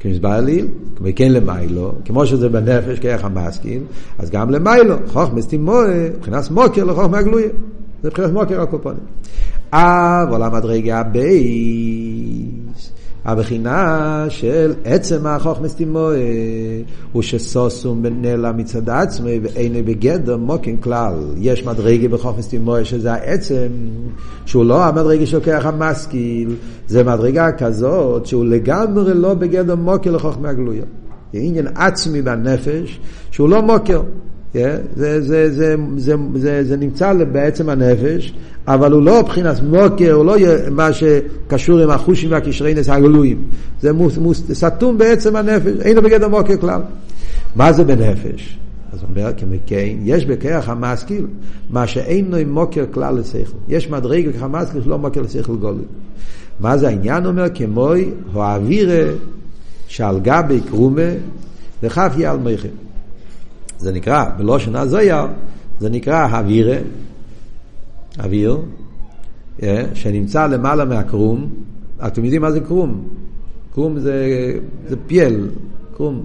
כמסבר 0.00 0.40
לי, 0.40 0.64
כמו 0.96 1.06
כן 1.16 1.32
למיילו, 1.32 1.92
כמו 2.04 2.26
שזה 2.26 2.48
בנפש 2.48 2.98
כיח 2.98 3.24
המסקיל, 3.24 3.82
אז 4.18 4.30
גם 4.30 4.50
למיילו, 4.50 4.94
חוכמס 5.06 5.46
תימוה, 5.46 5.84
מבחינת 6.16 6.50
מוקר 6.50 6.84
לחוכמה 6.84 7.18
הגלויה. 7.18 7.48
זה 8.02 8.08
מבחינת 8.08 8.32
מוקר 8.32 8.60
הקופונים. 8.60 9.00
אבל 9.72 10.42
המדרגה 10.42 11.02
בייס, 11.02 12.92
הבחינה 13.24 14.26
של 14.28 14.74
עצם 14.84 15.26
החוכמס 15.26 15.74
תימוה 15.74 16.14
הוא 17.12 17.22
שסוסום 17.22 18.02
בנלה 18.02 18.52
מצד 18.52 18.90
עצמי 18.90 19.40
ואינו 19.42 19.78
בגדר 19.84 20.36
מוקין 20.36 20.76
כלל. 20.76 21.14
יש 21.36 21.64
מדרגה 21.64 22.08
בחוכמס 22.08 22.48
תימוה 22.48 22.84
שזה 22.84 23.12
העצם, 23.12 23.68
שהוא 24.46 24.64
לא 24.64 24.84
המדרגה 24.84 25.26
של 25.26 25.40
כרך 25.40 25.66
המשכיל, 25.66 26.54
זה 26.86 27.04
מדרגה 27.04 27.52
כזאת 27.52 28.26
שהוא 28.26 28.44
לגמרי 28.44 29.14
לא 29.14 29.34
בגדר 29.34 29.76
מוקר 29.76 30.10
לחוכמה 30.10 30.48
הגלויה. 30.48 30.84
זה 31.32 31.38
עניין 31.38 31.66
עצמי 31.74 32.22
בנפש 32.22 33.00
שהוא 33.30 33.48
לא 33.48 33.62
מוקר. 33.62 34.00
Yeah, 34.54 34.58
זה, 34.96 35.20
זה, 35.20 35.50
זה, 35.52 35.76
זה, 35.96 36.14
זה, 36.34 36.64
זה 36.64 36.76
נמצא 36.76 37.12
בעצם 37.32 37.68
הנפש, 37.68 38.34
אבל 38.66 38.92
הוא 38.92 39.02
לא 39.02 39.22
מבחינת 39.22 39.62
מוקר, 39.62 40.12
הוא 40.12 40.24
לא 40.24 40.36
מה 40.70 40.88
שקשור 40.92 41.78
עם 41.78 41.90
החושים 41.90 42.30
והקשרי 42.30 42.74
נס 42.74 42.88
הגלויים. 42.88 43.42
זה 43.80 43.92
מוס, 43.92 44.18
מוס, 44.18 44.42
סתום 44.52 44.98
בעצם 44.98 45.36
הנפש, 45.36 45.72
אין 45.80 45.96
לו 45.96 46.02
בגדר 46.02 46.28
מוקר 46.28 46.56
כלל. 46.56 46.80
מה 47.56 47.72
זה 47.72 47.84
בנפש? 47.84 48.58
אז 48.92 48.98
הוא 49.00 49.08
אומר, 49.10 49.32
כמכן, 49.36 49.96
יש 50.04 50.26
בכרך 50.26 50.68
המשכיל, 50.68 51.26
מה 51.70 51.86
שאין 51.86 52.30
לו 52.30 52.36
מוקר 52.46 52.84
כלל 52.90 53.18
לשכל. 53.18 53.56
יש 53.68 53.90
מדרגה 53.90 54.28
בכרך 54.28 54.42
המשכיל 54.42 54.82
שלא 54.82 54.98
מוקר 54.98 55.20
לשכל 55.20 55.56
גולוי. 55.56 55.84
מה 56.60 56.78
זה 56.78 56.88
העניין? 56.88 57.26
אומר, 57.26 57.46
כמוי, 57.54 58.10
האווירה 58.34 59.10
שעל 59.88 60.20
גבי 60.20 60.60
קרומה, 60.60 61.10
וכף 61.82 62.12
יהיה 62.16 62.30
על 62.30 62.38
מייכם. 62.38 62.87
זה 63.78 63.92
נקרא, 63.92 64.24
בלושן 64.36 64.76
הזויר, 64.76 65.26
זה 65.80 65.90
נקרא 65.90 66.38
אווירה, 66.38 66.76
אוויר, 68.18 68.58
אה, 69.62 69.84
שנמצא 69.94 70.46
למעלה 70.46 70.84
מהקרום. 70.84 71.50
אתם 72.06 72.24
יודעים 72.24 72.42
מה 72.42 72.52
זה 72.52 72.60
קרום? 72.60 73.08
קרום 73.74 73.98
זה, 73.98 74.52
זה 74.88 74.96
פייל, 75.06 75.48
קרום. 75.96 76.24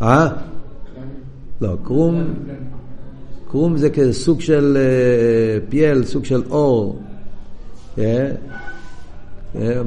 אה? 0.00 0.28
לא, 1.60 1.76
קרום, 1.82 2.24
קרום 3.50 3.76
זה 3.76 3.90
כסוג 3.90 4.40
של 4.40 4.76
אה, 4.80 5.68
פייל, 5.68 6.04
סוג 6.04 6.24
של 6.24 6.42
אור. 6.50 6.98
אה? 7.98 8.30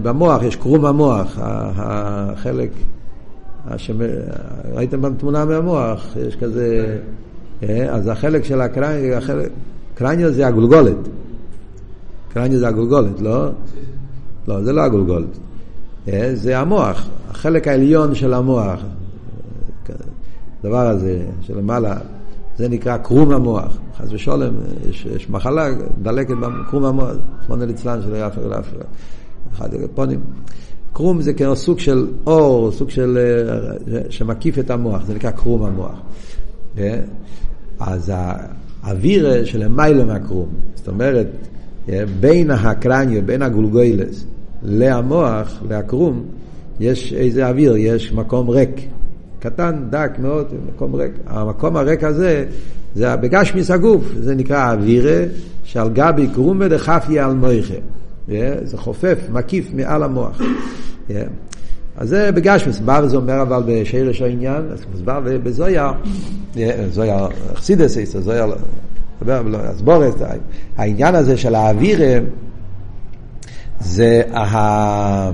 במוח, 0.04 0.44
יש 0.44 0.56
קרום 0.56 0.86
המוח, 0.86 1.38
החלק, 1.42 2.70
השם, 3.68 3.98
ראיתם 4.74 5.02
בתמונה 5.02 5.46
מהמוח, 5.46 6.18
יש 6.28 6.36
כזה, 6.36 6.98
אז 7.90 8.08
החלק 8.08 8.44
של 8.44 8.62
הקרניה, 8.62 9.18
החלק, 9.18 9.50
קרניה 9.96 10.32
זה 10.32 10.48
הגולגולת. 10.48 10.98
קרניה 12.34 12.60
זה 12.60 12.68
הגולגולת, 12.68 13.22
לא? 13.22 13.50
לא, 14.48 14.64
זה 14.64 14.74
לא 14.74 14.82
הגולגולת. 14.82 15.38
זה 16.34 16.60
המוח, 16.60 17.08
החלק 17.30 17.68
העליון 17.68 18.16
של 18.16 18.34
המוח. 18.34 18.80
הדבר 20.64 20.88
הזה 20.88 21.26
שלמעלה, 21.42 21.98
זה 22.58 22.70
נקרא 22.70 22.98
קרום 22.98 23.32
המוח. 23.32 23.78
חס 23.98 24.12
ושלום, 24.12 24.56
יש, 24.90 25.06
יש 25.06 25.30
מחלה 25.30 25.70
דלקת 26.02 26.34
בקרום 26.38 26.86
המוח, 26.86 27.12
חמונה 27.48 27.66
ליצלן 27.66 28.02
של 28.02 28.16
יפה 28.16 28.42
ולאפה. 28.42 28.76
אחד 29.54 29.70
הפונים. 29.74 30.20
קרום 30.94 31.22
זה 31.22 31.34
כאילו 31.34 31.56
סוג 31.56 31.80
של 31.80 32.08
אור, 32.28 32.72
סוג 32.72 32.90
של... 32.90 33.18
שמקיף 34.10 34.60
את 34.60 34.70
המוח, 34.70 35.06
זה 35.06 35.14
נקרא 35.14 35.32
קרום 35.32 35.64
המוח. 35.64 36.02
אז 37.80 38.12
האוויר 38.84 39.46
שלמיילו 39.46 40.06
מהקרום, 40.06 40.50
זאת 40.76 40.88
אומרת, 40.88 41.28
בין 42.20 42.52
הקרניה, 42.52 43.22
בין 43.22 43.42
הגולגוילס 43.42 44.26
למוח, 44.64 45.62
לקרום, 45.70 46.24
יש 46.80 47.14
איזה 47.14 47.50
אוויר, 47.50 47.76
יש 47.78 48.14
מקום 48.14 48.50
ריק. 48.50 48.88
קטן, 49.40 49.84
דק 49.90 50.12
מאוד, 50.20 50.48
מקום 50.76 50.96
ריק. 50.96 51.12
המקום 51.28 51.78
הריק 51.78 52.04
הזה, 52.04 52.46
זה 52.96 53.16
בגשמיס 53.16 53.72
הגוף, 53.72 54.12
זה 54.20 54.36
נקרא 54.36 54.74
אווירה 54.74 55.24
שעל 55.64 55.90
גבי 55.90 56.28
קרומה 56.34 56.68
דחפי 56.68 57.20
על 57.20 57.34
מויכה. 57.34 57.74
זה 58.64 58.78
חופף, 58.78 59.18
מקיף 59.30 59.70
מעל 59.74 60.04
המוח. 60.04 60.42
אז 61.98 62.10
זה 62.10 62.32
בגשמיס, 62.32 62.80
בא 62.80 63.02
וזה 63.04 63.18
אומר 63.18 63.42
אבל 63.42 63.64
בשרש 63.68 64.22
העניין, 64.22 64.62
אז 64.72 64.86
מוסבר 64.92 65.20
בזויה, 65.44 65.92
זויה 66.90 67.28
חסידס, 67.56 67.98
זויה, 68.18 68.46
אז 69.28 69.82
בואו, 69.82 70.04
העניין 70.78 71.16
הזה 71.16 71.38
של 71.38 71.56
האווירה, 71.56 72.20
זה 73.80 74.22
ה... 74.34 75.32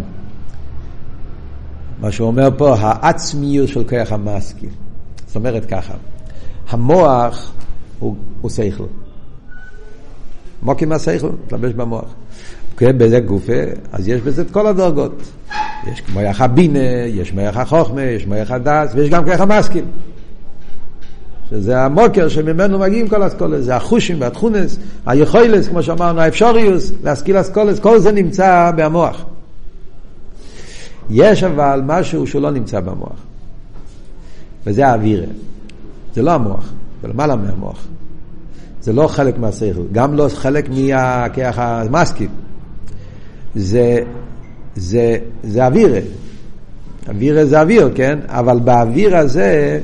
מה 2.02 2.12
שהוא 2.12 2.28
אומר 2.28 2.50
פה, 2.58 2.76
העצמיות 2.80 3.70
של 3.70 3.84
כוח 3.84 4.12
המשכיל. 4.12 4.70
זאת 5.28 5.36
אומרת 5.36 5.66
ככה, 5.66 5.94
המוח 6.70 7.52
הוא, 8.00 8.16
הוא 8.42 8.50
שכל. 8.50 8.84
מוקים 10.62 10.90
מהשכל, 10.90 11.30
מתלבש 11.46 11.74
במוח. 11.74 12.14
כן, 12.78 12.98
בזה 12.98 13.20
גופה, 13.20 13.54
אז 13.92 14.08
יש 14.08 14.22
בזה 14.22 14.42
את 14.42 14.52
כל 14.52 14.68
הדרגות. 14.68 15.22
יש 15.92 16.04
מויח 16.14 16.42
הבינה, 16.42 16.80
יש 17.08 17.34
מויח 17.34 17.58
החוכמה, 17.58 18.02
יש 18.02 18.28
מויח 18.28 18.52
הדס, 18.52 18.92
ויש 18.96 19.10
גם 19.10 19.26
כוח 19.26 19.40
המשכיל. 19.40 19.86
שזה 21.50 21.82
המוקר 21.82 22.28
שממנו 22.30 22.80
מגיעים 22.80 23.08
כל 23.08 23.28
אסכולס, 23.28 23.66
זה 23.66 23.76
החושים 23.76 24.22
והתכונס, 24.22 24.78
היכולס, 25.06 25.68
כמו 25.68 25.84
שאמרנו, 25.84 26.22
האפשריוס, 26.22 26.92
להשכיל 27.04 27.42
אסכולס, 27.42 27.80
כל 27.80 28.00
זה 28.00 28.12
נמצא 28.12 28.72
במוח. 28.76 29.26
יש 31.10 31.44
אבל 31.44 31.82
משהו 31.86 32.28
שהוא 32.28 32.42
לא 32.42 32.52
נמצא 32.52 32.80
במוח, 32.80 33.20
וזה 34.66 34.88
האווירה. 34.88 35.28
זה 36.14 36.22
לא 36.22 36.32
המוח, 36.32 36.70
זה 37.02 37.08
למעלה 37.08 37.36
מהמוח. 37.36 37.88
זה 38.82 38.94
לא 38.94 39.08
חלק 39.08 39.38
מהשכל, 39.38 39.82
גם 39.92 40.16
לא 40.16 40.28
חלק 40.34 40.70
מהכיח 40.70 41.60
המסקים. 41.60 42.30
זה, 43.56 44.00
זה, 44.76 45.18
זה 45.44 45.66
אווירה. 45.66 46.00
אווירה 47.08 47.46
זה 47.46 47.62
אוויר, 47.62 47.92
כן? 47.96 48.20
אבל 48.28 48.60
באוויר 48.60 49.18
הזה 49.18 49.80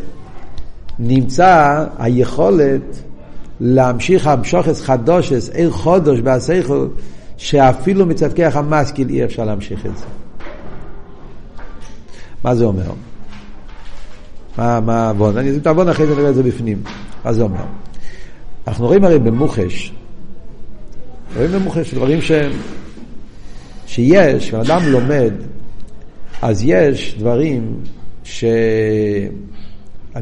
נמצא 1.00 1.86
היכולת 1.98 2.82
להמשיך 3.60 4.28
המשוכס 4.28 4.82
חדושס, 4.82 5.50
עיר 5.50 5.72
חודש 5.72 6.20
בהסייכל, 6.20 6.88
שאפילו 7.38 8.06
מצד 8.06 8.34
כיח 8.34 8.56
המשכיל 8.56 9.10
אי 9.10 9.24
אפשר 9.24 9.44
להמשיך 9.46 9.86
את 9.86 9.98
זה. 9.98 10.06
מה 12.44 12.56
זה 12.56 12.66
אומר? 12.66 12.92
מה, 14.58 14.80
מה 14.80 15.10
עוון? 15.10 15.38
אני 15.38 15.50
אגיד 15.50 15.68
עוון 15.68 15.90
אחרי 15.90 16.08
זה 16.08 16.16
נראה 16.16 16.30
את 16.30 16.36
זה 16.36 16.44
בפנים. 16.44 16.84
מה 17.26 17.34
זה 17.34 17.44
אומר? 17.44 17.64
אנחנו 18.68 18.86
רואים 18.86 19.04
הרי 19.04 19.20
במוחש, 19.20 19.94
רואים 21.36 21.52
במוחש 21.52 21.94
דברים 21.94 22.22
שהם, 22.22 22.52
שיש, 23.94 24.48
כשאדם 24.48 24.82
לומד, 24.86 25.32
אז 26.42 26.64
יש 26.66 27.16
דברים 27.20 27.76
שאני 28.24 28.52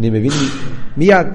מבין 0.10 0.32
מיד. 0.98 1.28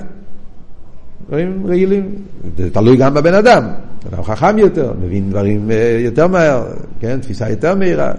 דברים 1.28 1.66
רגילים. 1.66 2.14
זה 2.56 2.70
תלוי 2.70 2.96
גם 2.96 3.14
בבן 3.14 3.34
אדם. 3.34 3.64
אדם 4.12 4.22
חכם 4.22 4.58
יותר, 4.58 4.92
מבין 5.02 5.30
דברים 5.30 5.70
אה, 5.70 5.98
יותר 6.00 6.26
מהר, 6.26 6.64
כן? 7.00 7.20
תפיסה 7.20 7.50
יותר 7.50 7.74
מהירה. 7.74 8.12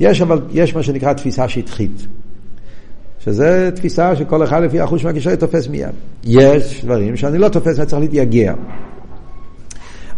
יש 0.00 0.22
אבל, 0.22 0.40
יש 0.52 0.74
מה 0.74 0.82
שנקרא 0.82 1.12
תפיסה 1.12 1.48
שטחית. 1.48 2.06
שזה 3.24 3.70
תפיסה 3.74 4.16
שכל 4.16 4.44
אחד 4.44 4.62
לפי 4.62 4.80
החוש 4.80 5.04
מהקשר 5.04 5.36
תופס 5.36 5.68
מיד. 5.68 5.88
יש 6.24 6.84
דברים 6.84 7.16
שאני 7.16 7.38
לא 7.38 7.48
תופס, 7.48 7.78
אני 7.78 7.86
צריך 7.86 8.00
להתייגע. 8.00 8.54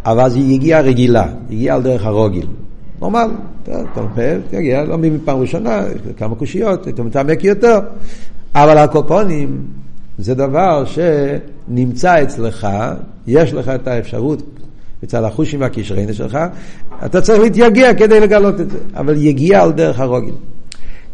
אבל 0.05 0.29
זו 0.29 0.38
יגיעה 0.38 0.81
רגילה, 0.81 1.29
יגיעה 1.51 1.77
על 1.77 1.83
דרך 1.83 2.05
הרוגיל. 2.05 2.47
נורמל, 3.00 3.30
אתה 3.62 3.82
לומד, 3.96 4.40
תגיע, 4.50 4.84
לא 4.84 4.98
מפעם 4.98 5.38
ראשונה, 5.38 5.82
כמה 6.16 6.34
קושיות, 6.34 6.88
אתה 6.88 7.02
מתעמק 7.02 7.44
יותר. 7.44 7.80
אבל 8.54 8.78
הקופונים 8.78 9.64
זה 10.18 10.34
דבר 10.34 10.84
שנמצא 10.84 12.22
אצלך, 12.22 12.68
יש 13.26 13.52
לך 13.52 13.68
את 13.68 13.88
האפשרות 13.88 14.42
מצד 15.02 15.24
החושים 15.24 15.60
והקשריינה 15.60 16.12
שלך, 16.12 16.38
אתה 17.04 17.20
צריך 17.20 17.40
להתייגע 17.40 17.94
כדי 17.94 18.20
לגלות 18.20 18.60
את 18.60 18.70
זה, 18.70 18.78
אבל 18.96 19.16
יגיע 19.16 19.62
על 19.62 19.72
דרך 19.72 20.00
הרוגיל. 20.00 20.34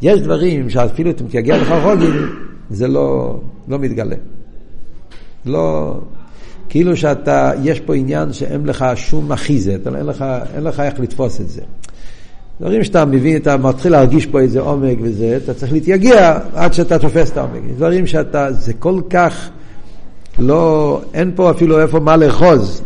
יש 0.03 0.21
דברים 0.21 0.71
שאפילו 0.71 1.11
אם 1.11 1.27
תגיע 1.29 1.59
לך 1.59 1.75
רוגיל, 1.83 2.29
זה 2.71 2.89
לא, 2.89 3.41
לא 3.69 3.79
מתגלה. 3.79 4.17
לא, 5.47 5.95
כאילו 6.69 6.97
שאתה, 6.97 7.53
יש 7.63 7.81
פה 7.81 7.95
עניין 7.95 8.33
שאין 8.33 8.67
לך 8.67 8.85
שום 8.95 9.33
אחיזה, 9.33 9.77
אין 9.97 10.07
לך, 10.07 10.25
אין 10.55 10.65
לך 10.65 10.81
איך 10.81 11.01
לתפוס 11.01 11.41
את 11.41 11.49
זה. 11.49 11.61
דברים 12.61 12.85
שאתה 12.85 13.05
מבין, 13.05 13.37
אתה 13.37 13.57
מתחיל 13.57 13.93
להרגיש 13.93 14.27
פה 14.27 14.41
איזה 14.41 14.61
עומק 14.61 14.99
וזה, 15.01 15.39
אתה 15.45 15.55
צריך 15.55 15.73
להתייגע 15.73 16.39
עד 16.55 16.73
שאתה 16.73 16.99
תופס 16.99 17.31
את 17.31 17.37
העומק. 17.37 17.61
דברים 17.77 18.07
שאתה, 18.07 18.53
זה 18.53 18.73
כל 18.73 19.01
כך 19.11 19.51
לא, 20.39 21.01
אין 21.15 21.33
פה 21.35 21.51
אפילו 21.51 21.81
איפה 21.81 22.01
מה 22.01 22.17
לאחוז. 22.17 22.83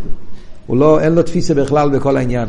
הוא 0.67 0.77
לא, 0.77 1.01
אין 1.01 1.13
לו 1.13 1.23
תפיסה 1.23 1.55
בכלל 1.55 1.91
בכל 1.91 2.17
העניין. 2.17 2.49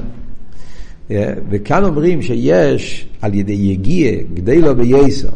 וכאן 1.49 1.83
אומרים 1.83 2.21
שיש 2.21 3.07
על 3.21 3.33
ידי 3.33 3.53
יגיע, 3.53 4.11
גדי 4.33 4.61
לו 4.61 4.75
בייסר, 4.75 5.29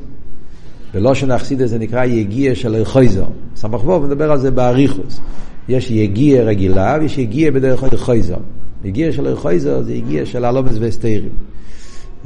בלושן 0.93 1.31
אכסידס 1.31 1.69
זה 1.69 1.79
נקרא 1.79 2.05
יגיע 2.05 2.55
של 2.55 2.85
חויזר. 2.85 3.25
סמך 3.55 3.85
ווב 3.85 4.05
מדבר 4.05 4.31
על 4.31 4.39
זה 4.39 4.51
באריכוס. 4.51 5.19
יש 5.69 5.91
יגיע 5.91 6.43
רגילה 6.43 6.97
ויש 7.01 7.17
יגיע 7.17 7.51
בדרך 7.51 7.83
חויזר. 7.95 8.37
יגיע 8.83 9.11
של 9.11 9.35
חויזר 9.35 9.81
זה 9.81 9.93
יגיע 9.93 10.25
של 10.25 10.45
הלומס 10.45 10.73
וסטיירים. 10.79 11.31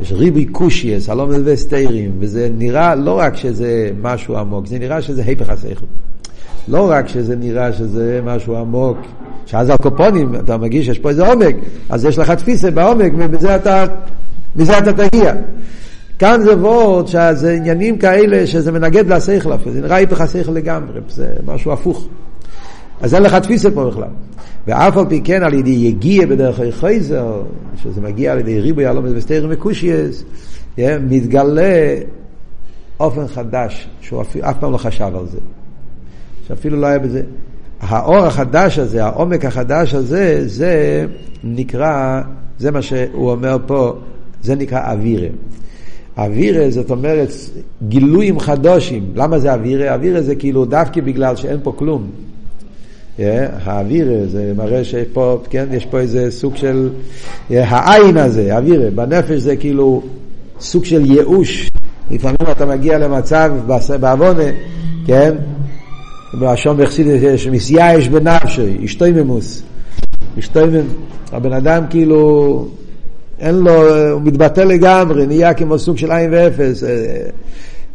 יש 0.02 0.12
ריבי 0.12 0.46
קושייס, 0.46 1.10
הלומס 1.10 1.38
וסטיירים, 1.44 2.12
וזה 2.20 2.50
נראה 2.58 2.96
לא 2.96 3.20
רק 3.20 3.36
שזה 3.36 3.92
משהו 4.02 4.38
עמוק, 4.38 4.68
זה 4.68 4.80
נראה 4.80 5.02
שזה 5.02 5.24
היפך 5.26 5.50
השכל. 5.50 5.86
לא 6.68 6.92
רק 6.92 7.08
שזה 7.08 7.36
נראה 7.36 7.74
שזה 7.74 8.22
משהו 8.24 8.58
עמוק, 8.58 8.98
שאז 9.46 9.70
הקופונים, 9.70 10.36
אתה 10.36 10.58
מרגיש 10.58 10.86
שיש 10.86 11.00
פה 11.00 11.10
איזה 11.10 11.28
עומק, 11.28 11.56
אז 11.90 12.06
יש 12.06 12.18
לך 12.18 12.32
תפיסה 12.32 12.72
בעומק, 12.72 13.12
ומזה 13.18 13.56
אתה, 13.56 13.86
מזה 14.56 14.78
אתה 14.78 14.94
תגיע. 14.94 15.34
כאן 16.20 16.42
זה 16.42 16.58
וורד 16.58 17.08
שזה 17.08 17.54
עניינים 17.54 17.98
כאלה 17.98 18.48
שזה 18.48 18.72
מנגד 18.72 19.14
לשכל, 19.14 19.52
זה 19.72 19.82
נראה 19.82 19.96
היפך 19.96 20.22
השכל 20.22 20.52
לגמרי, 20.52 21.00
זה 21.10 21.34
משהו 21.46 21.72
הפוך. 21.72 22.08
אז 23.02 23.14
אין 23.14 23.24
לך 23.24 23.36
תפיסה 23.36 23.72
פה 23.72 23.86
בכלל. 23.86 24.10
ואף 24.68 24.98
על 24.98 25.06
פי 25.10 25.22
כן 25.24 25.44
על 25.44 25.54
ידי 25.54 25.70
יגיע 25.70 26.26
בדרך 26.26 26.60
חייזר, 26.72 27.42
שזה 27.84 28.02
מגיע 28.02 28.32
על 28.32 28.40
ידי 28.40 28.60
ריבוי 28.60 28.86
הלומד 28.86 29.12
וסתר 29.16 29.48
מקושייס, 29.48 30.24
מתגלה 30.78 31.96
אופן 33.00 33.28
חדש, 33.28 33.88
שהוא 34.02 34.22
אף 34.42 34.58
פעם 34.60 34.72
לא 34.72 34.78
חשב 34.78 35.12
על 35.16 35.28
זה. 35.28 35.40
שאפילו 36.48 36.78
לא 36.78 36.88
היה 36.88 37.00
בזה. 37.00 37.22
האור 37.82 38.26
החדש 38.26 38.80
הזה, 38.80 39.06
העומק 39.06 39.46
החדש 39.46 39.94
הזה, 39.94 40.48
זה 40.48 41.06
נקרא, 41.44 42.22
זה 42.60 42.72
מה 42.72 42.82
שהוא 42.82 43.32
אומר 43.32 43.58
פה, 43.66 43.94
זה 44.42 44.56
נקרא 44.56 44.92
אווירה. 44.92 45.28
אווירה 46.18 46.70
זאת 46.70 46.92
אומרת 46.92 47.30
גילויים 47.88 48.40
חדושים. 48.40 49.12
למה 49.16 49.40
זה 49.40 49.54
אווירה? 49.54 49.94
אווירה 49.94 50.22
זה 50.22 50.36
כאילו 50.36 50.66
דווקא 50.66 51.02
בגלל 51.02 51.36
שאין 51.36 51.60
פה 51.64 51.74
כלום. 51.76 52.10
האווירה 53.64 54.28
זה 54.28 54.52
מראה 54.58 54.84
שפה, 54.84 55.38
כן, 55.50 55.66
יש 55.72 55.86
פה 55.86 56.00
איזה 56.00 56.32
סוג 56.32 56.56
של, 56.56 56.90
העין 57.50 58.18
הזה, 58.18 58.56
האווירה, 58.56 58.90
בנפש 58.90 59.40
זה 59.40 59.56
כאילו 59.56 60.02
סוג 60.60 60.86
של 60.86 61.06
ייאוש. 61.06 61.70
לפעמים 62.12 62.38
אתה 62.52 62.66
מגיע 62.66 62.98
למצב 62.98 63.52
בעוונה, 64.00 64.44
כן, 65.06 65.36
בלשון 66.34 66.78
בחסידס 66.78 67.22
יש 67.22 67.48
מסייאש 67.48 68.08
בנפשי, 68.08 68.86
אשתויממוס. 68.86 69.64
אשתוימם, 70.40 70.86
הבן 71.32 71.54
אדם 71.54 71.84
כאילו, 71.90 72.68
אין 73.40 73.56
לו, 73.56 73.72
הוא 74.12 74.22
מתבטא 74.22 74.62
לגמרי, 74.62 75.28
נהיה 75.28 75.54
כמו 75.54 75.80
סוג 75.80 75.98
של 75.98 76.12
עין 76.12 76.34
ואפס. 76.34 76.84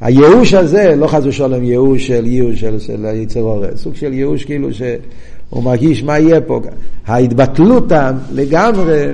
הייאוש 0.04 0.54
הזה, 0.54 0.96
לא 0.96 1.06
חס 1.06 1.22
ושלום 1.24 1.64
ייאוש 1.64 2.06
של 2.06 2.26
ייאוש 2.26 2.60
של, 2.60 2.78
של 2.78 3.06
היצר 3.06 3.40
אורס, 3.40 3.68
סוג 3.76 3.94
של 3.94 4.12
ייאוש 4.12 4.44
כאילו 4.44 4.68
שהוא 4.72 5.62
מרגיש 5.62 6.02
מה 6.02 6.18
יהיה 6.18 6.40
פה. 6.40 6.60
ההתבטלות 7.06 7.92
לגמרי, 8.32 9.06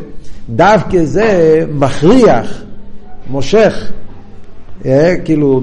דווקא 0.49 1.05
זה 1.05 1.61
מכריח, 1.75 2.63
מושך, 3.31 3.93
כאילו, 5.25 5.63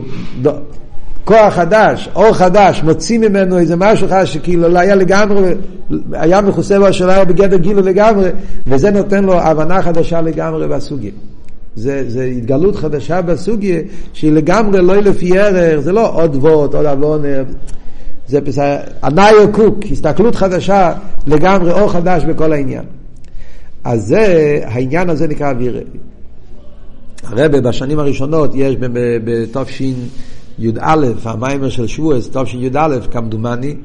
כוח 1.23 1.53
חדש, 1.53 2.09
אור 2.15 2.33
חדש, 2.33 2.83
מוציא 2.83 3.19
ממנו 3.19 3.57
איזה 3.57 3.75
משהו 3.75 4.07
חדש 4.07 4.33
שכאילו 4.33 4.69
לא 4.69 4.79
היה 4.79 4.95
לגמרי, 4.95 5.53
היה 6.11 6.41
מכוסה 6.41 6.77
היה 7.07 7.25
בגדר 7.25 7.57
גילו 7.57 7.81
לגמרי, 7.81 8.29
וזה 8.67 8.91
נותן 8.91 9.23
לו 9.23 9.39
הבנה 9.39 9.81
חדשה 9.81 10.21
לגמרי 10.21 10.67
בסוגיה. 10.67 11.11
זה, 11.77 12.03
זה 12.07 12.23
התגלות 12.23 12.75
חדשה 12.75 13.21
בסוגיה 13.21 13.79
שהיא 14.13 14.31
לגמרי 14.31 14.81
לא 14.81 14.95
לפי 14.95 15.39
ערך, 15.39 15.79
זה 15.79 15.91
לא 15.91 16.11
עוד 16.13 16.35
וורט, 16.35 16.73
עוד 16.73 16.85
עוון, 16.85 17.21
זה 18.27 18.39
ענאיו 19.03 19.51
קוק, 19.51 19.79
הסתכלות 19.91 20.35
חדשה 20.35 20.93
לגמרי, 21.27 21.71
אור 21.71 21.91
חדש 21.91 22.23
בכל 22.23 22.53
העניין. 22.53 22.83
אז 23.83 24.05
זה, 24.07 24.59
העניין 24.63 25.09
הזה 25.09 25.27
נקרא 25.27 25.51
אווירה. 25.51 25.81
הרבה 27.23 27.61
בשנים 27.61 27.99
הראשונות 27.99 28.51
יש 28.55 28.75
בתופשין 29.23 29.95
י"א, 30.59 31.05
המיימר 31.23 31.69
של 31.69 31.87
שבועס, 31.87 32.29
של 32.45 32.63
י"א, 32.63 32.97
כמדומני, 33.11 33.75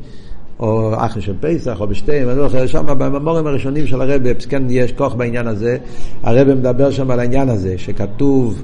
או 0.62 0.92
אחרי 0.96 1.22
של 1.22 1.35
פסח, 1.40 1.81
או 1.81 1.87
בשתיהם, 1.87 2.29
אני 2.29 2.38
לא 2.38 2.48
זוכר, 2.48 2.66
שם 2.66 2.87
בממורים 2.87 3.46
הראשונים 3.46 3.87
של 3.87 4.01
הרב, 4.01 4.22
כן 4.48 4.62
יש 4.70 4.92
כוח 4.92 5.14
בעניין 5.14 5.46
הזה, 5.46 5.77
הרב 6.22 6.55
מדבר 6.55 6.90
שם 6.90 7.11
על 7.11 7.20
העניין 7.20 7.48
הזה, 7.48 7.75
שכתוב 7.79 8.62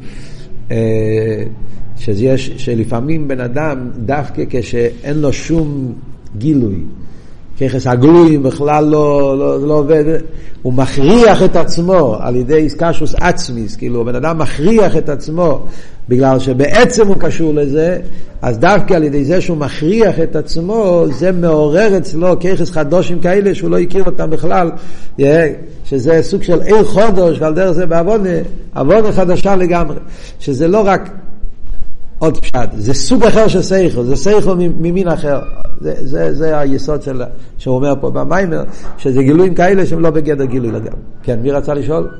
אה, 0.70 0.76
שיש, 1.96 2.50
שלפעמים 2.56 3.28
בן 3.28 3.40
אדם, 3.40 3.90
דווקא 3.96 4.42
כשאין 4.50 5.18
לו 5.18 5.32
שום 5.32 5.92
גילוי, 6.38 6.84
ככס 7.60 7.86
הגלויים 7.86 8.42
בכלל 8.42 8.84
לא, 8.84 9.38
לא, 9.38 9.68
לא 9.68 9.74
עובד, 9.74 10.04
הוא 10.62 10.72
מכריח 10.72 11.42
את 11.42 11.56
עצמו 11.56 12.16
על 12.20 12.36
ידי 12.36 12.54
איסקשוס 12.54 13.14
עצמיס, 13.14 13.76
כאילו 13.76 14.00
הבן 14.00 14.14
אדם 14.14 14.38
מכריח 14.38 14.96
את 14.96 15.08
עצמו. 15.08 15.66
בגלל 16.08 16.38
שבעצם 16.38 17.06
הוא 17.06 17.16
קשור 17.20 17.54
לזה, 17.54 17.98
אז 18.42 18.58
דווקא 18.58 18.94
על 18.94 19.04
ידי 19.04 19.24
זה 19.24 19.40
שהוא 19.40 19.56
מכריח 19.56 20.20
את 20.20 20.36
עצמו, 20.36 21.04
זה 21.10 21.32
מעורר 21.32 21.98
אצלו 21.98 22.40
ככס 22.40 22.70
חדושים 22.70 23.20
כאלה 23.20 23.54
שהוא 23.54 23.70
לא 23.70 23.78
הכיר 23.78 24.04
אותם 24.04 24.30
בכלל, 24.30 24.70
שזה 25.84 26.18
סוג 26.22 26.42
של 26.42 26.60
עיר 26.60 26.84
חודש, 26.84 27.40
ועל 27.40 27.54
דרך 27.54 27.70
זה 27.70 27.86
בעוונה, 27.86 28.28
עוונה 28.76 29.12
חדשה 29.12 29.56
לגמרי, 29.56 29.96
שזה 30.40 30.68
לא 30.68 30.82
רק 30.86 31.10
עוד 32.18 32.38
פשט, 32.38 32.70
זה 32.76 32.94
סוג 32.94 33.24
אחר 33.24 33.48
של 33.48 33.62
סייכל, 33.62 34.04
זה 34.04 34.16
סייכל 34.16 34.54
ממין 34.56 35.08
אחר. 35.08 35.40
זה, 35.80 35.94
זה, 36.06 36.34
זה 36.34 36.58
היסוד 36.58 37.02
של, 37.02 37.22
שהוא 37.58 37.76
אומר 37.76 37.94
פה 38.00 38.10
במיימר, 38.10 38.64
שזה 38.98 39.22
גילויים 39.22 39.54
כאלה 39.54 39.86
שהם 39.86 40.00
לא 40.00 40.10
בגדר 40.10 40.44
גילוי 40.44 40.70
לגמרי. 40.70 41.00
כן, 41.22 41.40
מי 41.40 41.50
רצה 41.50 41.74
לשאול? 41.74 42.10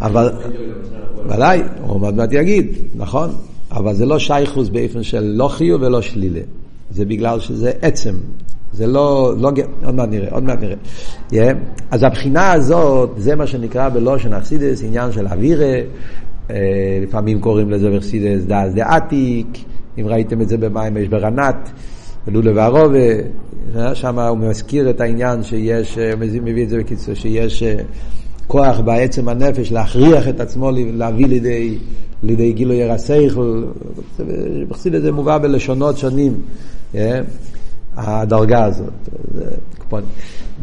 אבל, 0.00 0.32
ודאי, 1.26 1.62
הוא 1.80 2.06
עוד 2.06 2.14
מעט 2.14 2.32
יגיד, 2.32 2.78
נכון, 2.94 3.30
אבל 3.74 3.94
זה 3.94 4.06
לא 4.06 4.18
שייכוס 4.18 4.68
באופן 4.68 5.02
של 5.02 5.32
לא 5.36 5.48
חיוב 5.48 5.82
ולא 5.82 6.02
שלילה. 6.02 6.40
זה 6.90 7.04
בגלל 7.04 7.40
שזה 7.40 7.72
עצם. 7.82 8.14
זה 8.72 8.86
לא, 8.86 9.34
לא, 9.38 9.52
עוד 9.84 9.94
מעט 9.94 10.08
נראה, 10.08 10.28
עוד 10.30 10.44
מעט 10.44 10.58
נראה. 10.60 10.76
Yeah. 11.30 11.56
אז 11.90 12.02
הבחינה 12.02 12.52
הזאת, 12.52 13.10
זה 13.16 13.36
מה 13.36 13.46
שנקרא 13.46 13.88
בלושן 13.88 14.34
אכסידס, 14.34 14.84
עניין 14.84 15.12
של 15.12 15.26
אווירה, 15.26 15.74
אה, 16.50 16.56
לפעמים 17.02 17.40
קוראים 17.40 17.70
לזה 17.70 17.90
באכסידס 17.90 18.44
דאז 18.44 18.74
דעתיק, 18.74 19.46
אם 19.98 20.06
ראיתם 20.06 20.40
את 20.40 20.48
זה 20.48 20.56
במים 20.56 20.96
יש 20.96 21.08
ברנת, 21.08 21.70
לולה 22.28 22.52
וערובה, 22.54 23.94
שם 23.94 24.18
הוא 24.18 24.38
מזכיר 24.38 24.90
את 24.90 25.00
העניין 25.00 25.42
שיש, 25.42 25.98
הוא 25.98 26.42
מביא 26.42 26.64
את 26.64 26.68
זה 26.68 26.78
בקיצור, 26.78 27.14
שיש 27.14 27.62
כוח 28.46 28.80
בעצם 28.80 29.28
הנפש 29.28 29.72
להכריח 29.72 30.28
את 30.28 30.40
עצמו 30.40 30.70
להביא 30.74 31.26
לידי, 31.26 31.78
לידי 32.24 32.52
גילוי 32.52 32.76
ירסייכל, 32.76 33.64
בחסיד 34.68 35.00
זה 35.00 35.12
מובא 35.12 35.38
בלשונות 35.38 35.98
שונים, 35.98 36.34
הדרגה 37.96 38.64
הזאת. 38.64 39.08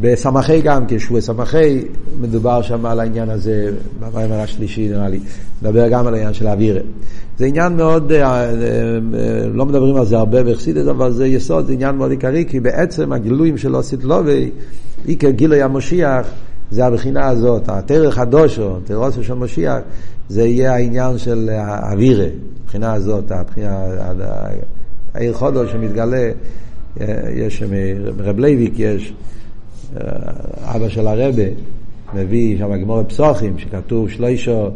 בסמכי 0.01 0.61
גם, 0.61 0.83
כשהוא 0.87 1.19
סמכי, 1.19 1.81
מדובר 2.21 2.61
שם 2.61 2.85
על 2.85 2.99
העניין 2.99 3.29
הזה, 3.29 3.71
במאמר 3.99 4.39
השלישי 4.39 4.89
נראה 4.89 5.09
לי, 5.09 5.19
מדבר 5.61 5.87
גם 5.87 6.07
על 6.07 6.13
העניין 6.13 6.33
של 6.33 6.47
האווירה. 6.47 6.81
זה 7.37 7.45
עניין 7.45 7.73
מאוד, 7.73 8.11
אה, 8.11 8.43
אה, 8.43 8.49
לא 9.53 9.65
מדברים 9.65 9.95
על 9.95 10.05
זה 10.05 10.17
הרבה 10.17 10.43
בחסידת, 10.43 10.87
אבל 10.87 11.11
זה 11.11 11.27
יסוד, 11.27 11.65
זה 11.65 11.73
עניין 11.73 11.95
מאוד 11.95 12.11
עיקרי, 12.11 12.45
כי 12.49 12.59
בעצם 12.59 13.13
הגילויים 13.13 13.57
של 13.57 13.75
אוסית 13.75 14.03
לובי, 14.03 14.51
עיקר 15.05 15.29
גילוי 15.29 15.61
המשיח, 15.61 16.27
זה 16.71 16.85
הבחינה 16.85 17.27
הזאת, 17.27 17.69
התורה 17.69 18.17
חדשה, 18.17 18.79
תורתו 18.85 19.23
של 19.23 19.33
משיח, 19.33 19.77
זה 20.29 20.45
יהיה 20.45 20.73
העניין 20.73 21.17
של 21.17 21.49
האוירא, 21.49 22.25
הבחינה 22.63 22.93
הזאת, 22.93 23.31
הבחינה, 23.31 23.85
העיר 25.13 25.33
חודו 25.33 25.67
שמתגלה, 25.67 26.31
אה, 27.01 27.05
יש 27.35 27.63
ר' 28.19 28.39
לוי'ק, 28.39 28.73
יש 28.77 29.13
אבא 30.61 30.89
של 30.89 31.07
הרבי, 31.07 31.43
מביא 32.13 32.57
שם 32.57 32.81
גמרא 32.81 33.03
פסחים, 33.03 33.59
שכתוב 33.59 34.09
שלושה, 34.09 34.69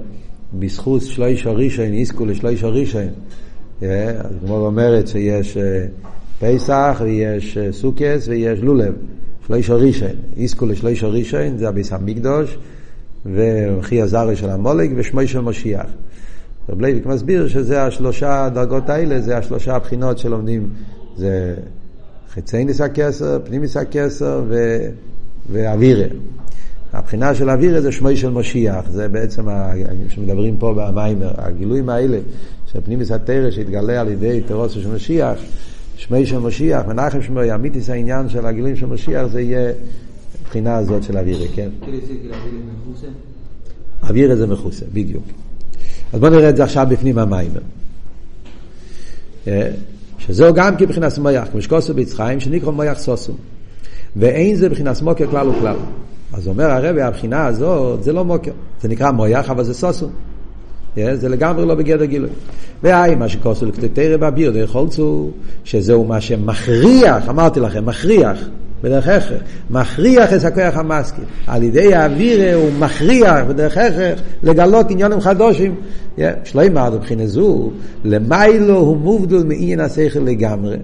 בזכות 0.54 1.02
שלושה 1.02 1.56
ראשון, 1.56 1.86
זכו 1.86 2.26
לשלושה 2.26 2.72
ראשון. 2.72 3.08
אה, 3.84 4.12
גמרא 4.44 4.66
אומרת 4.66 5.08
שיש 5.08 5.58
אה, 5.58 5.86
פסח 6.40 7.02
ויש 7.04 7.58
אה, 7.58 7.72
סוכות 7.72 8.28
ויש 8.28 8.60
לולב, 8.60 8.94
שלושה 9.48 9.76
ראשון. 9.78 10.10
זכו 10.38 10.66
לשלושה 10.66 11.12
ראשון 11.12 11.58
זה 11.58 11.68
בית 11.68 11.94
המקדש, 11.94 12.58
וכריתת 13.26 14.02
זרעו 14.02 14.36
של 14.36 14.50
עמלק 14.50 14.94
ושמו 14.96 15.28
של 15.28 15.40
משיח. 15.40 15.86
ר' 16.70 16.82
לוי'ק 16.82 17.06
מסביר 17.06 17.48
שזה 17.48 17.84
השלושה 17.84 18.50
דרגות 18.54 18.90
האלה, 18.90 19.22
זה 19.22 19.38
השלושה 19.38 19.76
הבחינות 19.76 20.18
שלומדים, 20.18 20.70
זה 21.18 21.56
חיצוניות 22.34 22.82
הכתר, 22.82 23.40
פנימיות 23.46 23.78
הכתר 23.78 24.44
ו... 24.48 24.78
ואוירא. 25.52 26.08
הבחינה 26.94 27.36
של 27.36 27.50
אוירא 27.50 27.82
זה 27.82 27.92
שמו 27.92 28.18
של 28.18 28.30
משיח, 28.30 28.90
זה 28.90 29.08
בעצם, 29.08 29.48
שמדברים 30.10 30.58
פה 30.58 30.74
במאמר, 30.78 31.32
הגילויים 31.38 31.90
האלה, 31.90 32.18
של 32.66 32.82
פנימיס 32.82 33.12
התרא 33.12 33.52
שהתגלה 33.52 34.02
על 34.02 34.08
ידי 34.08 34.42
תירוסו 34.48 34.82
של 34.82 34.96
משיח, 34.96 35.40
שמי 35.98 36.26
של 36.26 36.38
משיח, 36.38 36.86
מנחם 36.86 37.22
שמוי, 37.22 37.56
אמיתיס 37.56 37.90
העניין 37.90 38.30
של 38.30 38.46
הגילויים 38.46 38.76
של 38.76 38.86
משיח, 38.86 39.28
זה 39.28 39.42
יהיה 39.42 39.72
הבחינה 40.42 40.78
הזאת 40.78 41.04
של 41.04 41.18
אווירה, 41.18 41.48
כן? 41.56 41.70
אווירה 44.04 44.36
זה 44.36 44.48
מכוסה, 44.48 44.86
בדיוק. 44.94 45.24
אז 46.14 46.20
בואו 46.20 46.32
נראה 46.32 46.50
את 46.50 46.58
זה 46.58 46.64
עכשיו 46.64 46.88
בפנים 46.90 47.18
המיימר. 47.18 47.62
אה, 49.48 49.72
שזהו 50.18 50.54
גם 50.54 50.78
כבחינת 50.78 51.18
מויח, 51.18 51.48
כמו 51.52 51.62
שקוסו 51.62 51.94
ביצחיים, 51.94 52.40
שנקרא 52.40 52.72
מויח 52.72 52.98
סוסום. 52.98 53.36
ואין 54.16 54.56
זה 54.56 54.70
בחינת 54.70 55.02
מוקר 55.02 55.28
כלל 55.28 55.48
וכלל. 55.48 55.76
אז 56.34 56.48
אומר 56.48 56.72
הרבי, 56.72 57.02
הבחינה 57.02 57.46
הזאת 57.46 58.04
זה 58.04 58.14
לא 58.14 58.26
מוקר, 58.26 58.52
זה 58.82 58.88
נקרא 58.88 59.12
מויח, 59.12 59.50
אבל 59.50 59.64
זה 59.64 59.74
סוסום. 59.74 60.12
זה 60.96 61.30
לגמרי 61.30 61.66
לא 61.66 61.76
בגדר 61.76 62.06
גילוי. 62.06 62.30
והי, 62.84 63.16
מה 63.16 63.30
שכוסו 63.30 63.66
לקטטרא 63.66 64.18
באביר 64.18 64.52
דרך 64.52 64.70
חולצו, 64.70 65.30
שזהו 65.64 66.06
מה 66.06 66.22
שמכריח, 66.22 67.30
אמרתי 67.30 67.60
לכם, 67.60 67.86
מכריח, 67.86 68.40
בדרך 68.82 69.08
הכרח, 69.08 69.40
מכריח 69.70 70.34
את 70.34 70.44
הכוח 70.44 70.78
המסכים. 70.78 71.24
על 71.48 71.64
ידי 71.64 71.96
האוויר 71.96 72.56
הוא 72.56 72.72
מכריח 72.80 73.46
בדרך 73.48 73.78
הכרח 73.78 74.20
לגלות 74.44 74.92
עניונים 74.92 75.22
חדושים. 75.22 75.76
שלא 76.44 76.62
ימר 76.62 76.90
מבחינה 76.96 77.28
זו, 77.28 77.72
למיילו 78.06 78.78
הוא 78.78 78.98
מובדל 78.98 79.44
מעניין 79.44 79.80
השכל 79.80 80.20
לגמרי. 80.20 80.76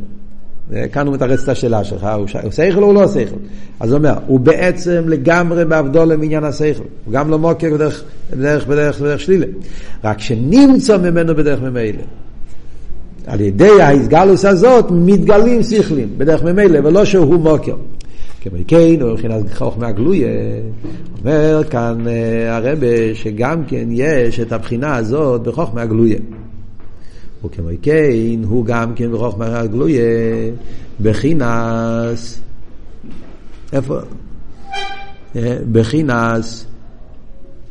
כאן 0.92 1.08
הוא 1.08 1.16
מתרץ 1.16 1.44
את 1.44 1.50
השאלה 1.50 1.84
שלך, 1.84 2.08
הוא 2.44 2.52
שכל 2.52 2.84
או 2.84 2.94
לא 2.94 3.08
שכל? 3.08 3.36
אז 3.80 3.92
הוא 3.92 3.98
אומר, 3.98 4.14
הוא 4.28 4.40
בעצם 4.40 5.04
לגמרי 5.08 5.66
בעבדו 5.66 6.06
למעניין 6.06 6.44
השכל, 6.44 6.84
הוא 7.06 7.14
גם 7.14 7.30
לא 7.30 7.40
מוקר 7.40 7.74
בדרך, 7.74 8.04
בדרך, 8.32 8.68
בדרך, 8.68 9.00
בדרך 9.00 9.20
שלילה, 9.20 9.46
רק 10.04 10.20
שנמצא 10.20 10.98
ממנו 10.98 11.36
בדרך 11.36 11.62
ממילא. 11.62 12.02
על 13.28 13.42
ידי 13.42 13.82
ההתגלוס 13.82 14.46
הזאת 14.46 14.86
מתגלים 14.92 15.64
שכלים 15.64 16.10
בדרך 16.18 16.44
ממילא, 16.44 16.80
ולא 16.84 17.06
שהוא 17.06 17.36
מוקר. 17.36 17.76
כמו 18.42 18.58
כן, 18.68 19.02
הוא 19.02 19.12
מבחינת 19.12 19.54
חוכמה 19.54 19.92
גלויה, 19.92 20.30
אומר 21.20 21.64
כאן 21.70 22.08
אה, 22.08 22.56
הרבה 22.56 23.16
שגם 23.16 23.64
כן 23.68 23.88
יש 23.92 24.40
את 24.40 24.52
הבחינה 24.52 24.96
הזאת 24.96 25.42
בחוכמה 25.44 25.86
גלויה. 25.86 26.18
וכמו 27.46 27.68
כן, 27.82 28.44
הוא 28.44 28.66
גם 28.66 28.94
כן 28.96 29.12
בחוכמה 29.12 29.66
גלויה, 29.66 30.02
בחינס, 31.02 32.42
איפה? 33.74 34.00
אה, 35.36 35.58
בחינס, 35.72 36.66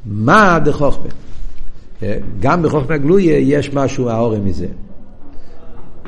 מה 0.07 0.59
דחוכמה? 0.65 1.09
אה, 2.03 2.19
גם 2.41 2.63
בחוכמה 2.63 2.97
גלויה 2.97 3.39
יש 3.39 3.75
משהו 3.75 4.09
האורם 4.09 4.45
מזה. 4.45 4.67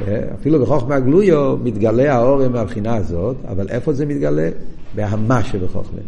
אה, 0.09 0.21
אפילו 0.41 0.61
בחוכמה 0.61 1.01
גלויו 1.01 1.57
מתגלה 1.63 2.15
האורם 2.15 2.53
מהבחינה 2.53 2.97
הזאת, 2.97 3.37
אבל 3.49 3.69
איפה 3.69 3.93
זה 3.93 4.07
מתגלה? 4.07 4.51
בהמה 4.95 5.45
שבחוכמה. 5.45 6.01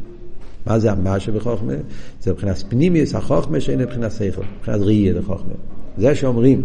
מה 0.67 0.79
זה 0.79 0.93
המה 0.93 1.21
שבחוכמה? 1.21 1.73
זה 2.21 2.33
מבחינת 2.33 2.65
פנימיוס 2.69 3.15
החוכמה 3.15 3.61
שאין 3.61 3.79
מבחינת 3.79 4.13
שכל, 4.13 4.43
מבחינת 4.59 4.81
ראייה 4.81 5.13
דחוכמה. 5.13 5.55
זה 5.99 6.15
שאומרים 6.15 6.63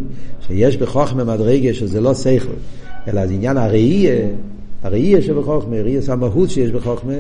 שיש 0.47 0.77
בחוכמה 0.77 1.23
מדרגה 1.23 1.73
שזה 1.73 2.01
לא 2.01 2.13
שכל, 2.13 2.53
אלא 3.07 3.27
זה 3.27 3.33
עניין 3.33 3.57
הראייה, 3.57 4.27
הראייה 4.83 5.21
שבחוכמה, 5.21 5.75
ראייה 5.81 6.01
המהות 6.07 6.49
שיש 6.49 6.71
בחוכמה, 6.71 7.13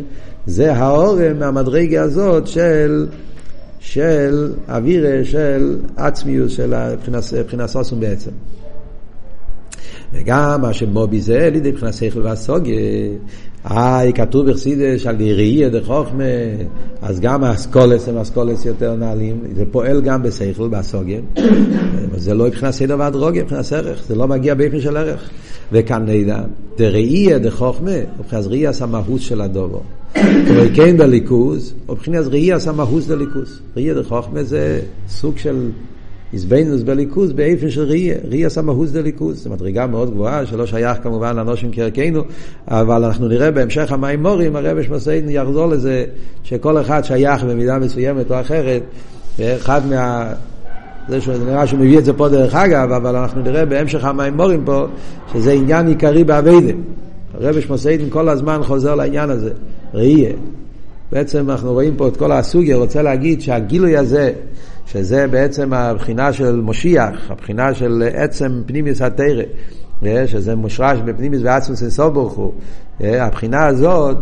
זה 0.45 0.73
האורם 0.73 1.39
מהמדרגה 1.39 2.01
הזאת 2.01 2.47
של, 2.47 3.07
של 3.79 4.53
אווירה, 4.69 5.23
של 5.23 5.77
עצמיוס, 5.97 6.51
של 6.51 6.73
מבחינת 7.39 7.67
סוסום 7.67 7.99
בעצם. 7.99 8.31
וגם 10.13 10.61
מה 10.61 10.73
שמובי 10.73 11.21
זה 11.21 11.45
על 11.45 11.55
ידי 11.55 11.71
מבחינת 11.71 11.93
שכל 11.93 12.21
והסוגיה. 12.21 12.79
איי, 13.65 14.13
כתוב 14.13 14.49
בחסידש 14.49 15.07
על 15.07 15.15
ראייה 15.15 15.69
דחוכמה, 15.69 16.23
אז 17.01 17.19
גם 17.19 17.43
האסכולס 17.43 18.09
הם 18.09 18.17
אסכולס 18.17 18.65
יותר 18.65 18.95
נעלים, 18.95 19.43
זה 19.55 19.63
פועל 19.71 20.01
גם 20.01 20.23
בשכל, 20.23 20.67
בסוגיה. 20.67 21.19
זה 22.17 22.33
לא 22.33 22.45
מבחינת 22.45 22.73
סדר 22.73 22.95
והדרוגיה, 22.99 23.43
מבחינת 23.43 23.73
ערך, 23.73 24.03
זה 24.07 24.15
לא 24.15 24.27
מגיע 24.27 24.53
באופן 24.53 24.81
של 24.81 24.97
ערך. 24.97 25.29
וכאן 25.71 26.05
נדע, 26.07 26.41
דראייה 26.77 27.39
דחוכמה, 27.39 27.91
מבחינת 28.19 28.45
ראייה 28.45 28.71
המהות 28.81 29.21
של 29.21 29.41
הדובו. 29.41 29.81
כמו 30.13 30.61
כן 30.75 30.97
בליכוז, 30.97 31.73
מבחינת 31.89 32.25
ראייה 32.25 32.57
המהות 32.67 33.07
דליכוז. 33.07 33.59
ראייה 33.75 33.93
דחוכמה 33.93 34.43
זה 34.43 34.79
סוג 35.09 35.37
של 35.37 35.69
איזבנוס 36.33 36.81
בליכוז 36.81 37.33
באיפה 37.33 37.69
של 37.69 37.83
ראייה, 37.83 38.15
ראייה 38.29 38.49
סמאוס 38.49 38.91
דליכוז, 38.91 39.43
זו 39.43 39.49
מדרגה 39.49 39.87
מאוד 39.87 40.11
גבוהה 40.11 40.45
שלא 40.45 40.65
שייך 40.65 40.97
כמובן 41.03 41.35
לאנושים 41.35 41.69
כערכנו, 41.73 42.21
אבל 42.67 43.03
אנחנו 43.03 43.27
נראה 43.27 43.51
בהמשך 43.51 43.91
המימורים, 43.91 44.55
הרבי 44.55 44.83
שמסעידן 44.83 45.29
יחזור 45.29 45.67
לזה 45.67 46.05
שכל 46.43 46.81
אחד 46.81 47.01
שייך 47.03 47.43
במידה 47.43 47.79
מסוימת 47.79 48.31
או 48.31 48.41
אחרת, 48.41 48.81
אחד 49.41 49.81
מה... 49.89 50.33
זה 51.09 51.21
שנראה 51.21 51.67
שהוא 51.67 51.79
מביא 51.79 51.99
את 51.99 52.05
זה 52.05 52.13
פה 52.13 52.29
דרך 52.29 52.55
אגב, 52.55 52.91
אבל 52.91 53.15
אנחנו 53.15 53.41
נראה 53.41 53.65
בהמשך 53.65 54.05
המימורים 54.05 54.65
פה 54.65 54.85
שזה 55.33 55.51
עניין 55.51 55.87
עיקרי 55.87 56.23
באביידה. 56.23 56.73
הרבי 57.33 57.61
שמסעידן 57.61 58.09
כל 58.09 58.29
הזמן 58.29 58.59
חוזר 58.63 58.95
לעניין 58.95 59.29
הזה, 59.29 59.51
ראייה. 59.93 60.31
בעצם 61.11 61.49
אנחנו 61.49 61.73
רואים 61.73 61.95
פה 61.95 62.07
את 62.07 62.17
כל 62.17 62.31
הסוגיה, 62.31 62.77
רוצה 62.77 63.01
להגיד 63.01 63.41
שהגילוי 63.41 63.97
הזה 63.97 64.31
שזה 64.91 65.27
בעצם 65.27 65.73
הבחינה 65.73 66.33
של 66.33 66.61
מושיח, 66.61 67.31
הבחינה 67.31 67.73
של 67.73 68.03
עצם 68.13 68.61
פנימיוס 68.65 69.01
התרא, 69.01 69.43
אה, 70.05 70.27
שזה 70.27 70.55
מושרש 70.55 70.99
בפנימיוס 71.05 71.43
ועצמוס 71.45 71.81
אינסוף 71.81 72.13
ברוך 72.13 72.33
הוא. 72.33 72.53
אה, 73.03 73.25
הבחינה 73.25 73.65
הזאת, 73.65 74.17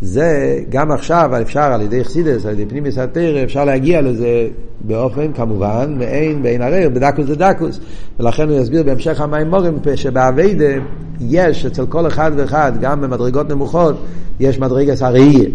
זה 0.00 0.58
גם 0.68 0.92
עכשיו 0.92 1.30
אפשר 1.42 1.60
על 1.72 1.82
ידי 1.82 2.04
חסידס, 2.04 2.46
על 2.46 2.52
ידי 2.52 2.66
פנימיוס 2.66 2.98
התרא, 2.98 3.44
אפשר 3.44 3.64
להגיע 3.64 4.00
לזה 4.00 4.48
באופן 4.80 5.32
כמובן 5.32 5.94
מעין 5.98 6.42
בעין 6.42 6.62
הרר, 6.62 6.88
בדקוס 6.92 7.26
דקוס. 7.26 7.80
ולכן 8.20 8.48
הוא 8.48 8.60
יסביר 8.60 8.82
בהמשך 8.82 9.20
המימורים 9.20 9.78
שבאביידה 9.94 10.74
יש 11.20 11.66
אצל 11.66 11.86
כל 11.86 12.06
אחד 12.06 12.32
ואחד, 12.36 12.72
גם 12.80 13.00
במדרגות 13.00 13.48
נמוכות, 13.48 13.96
יש 14.40 14.58
מדרגת 14.58 15.02
הראייה. 15.02 15.48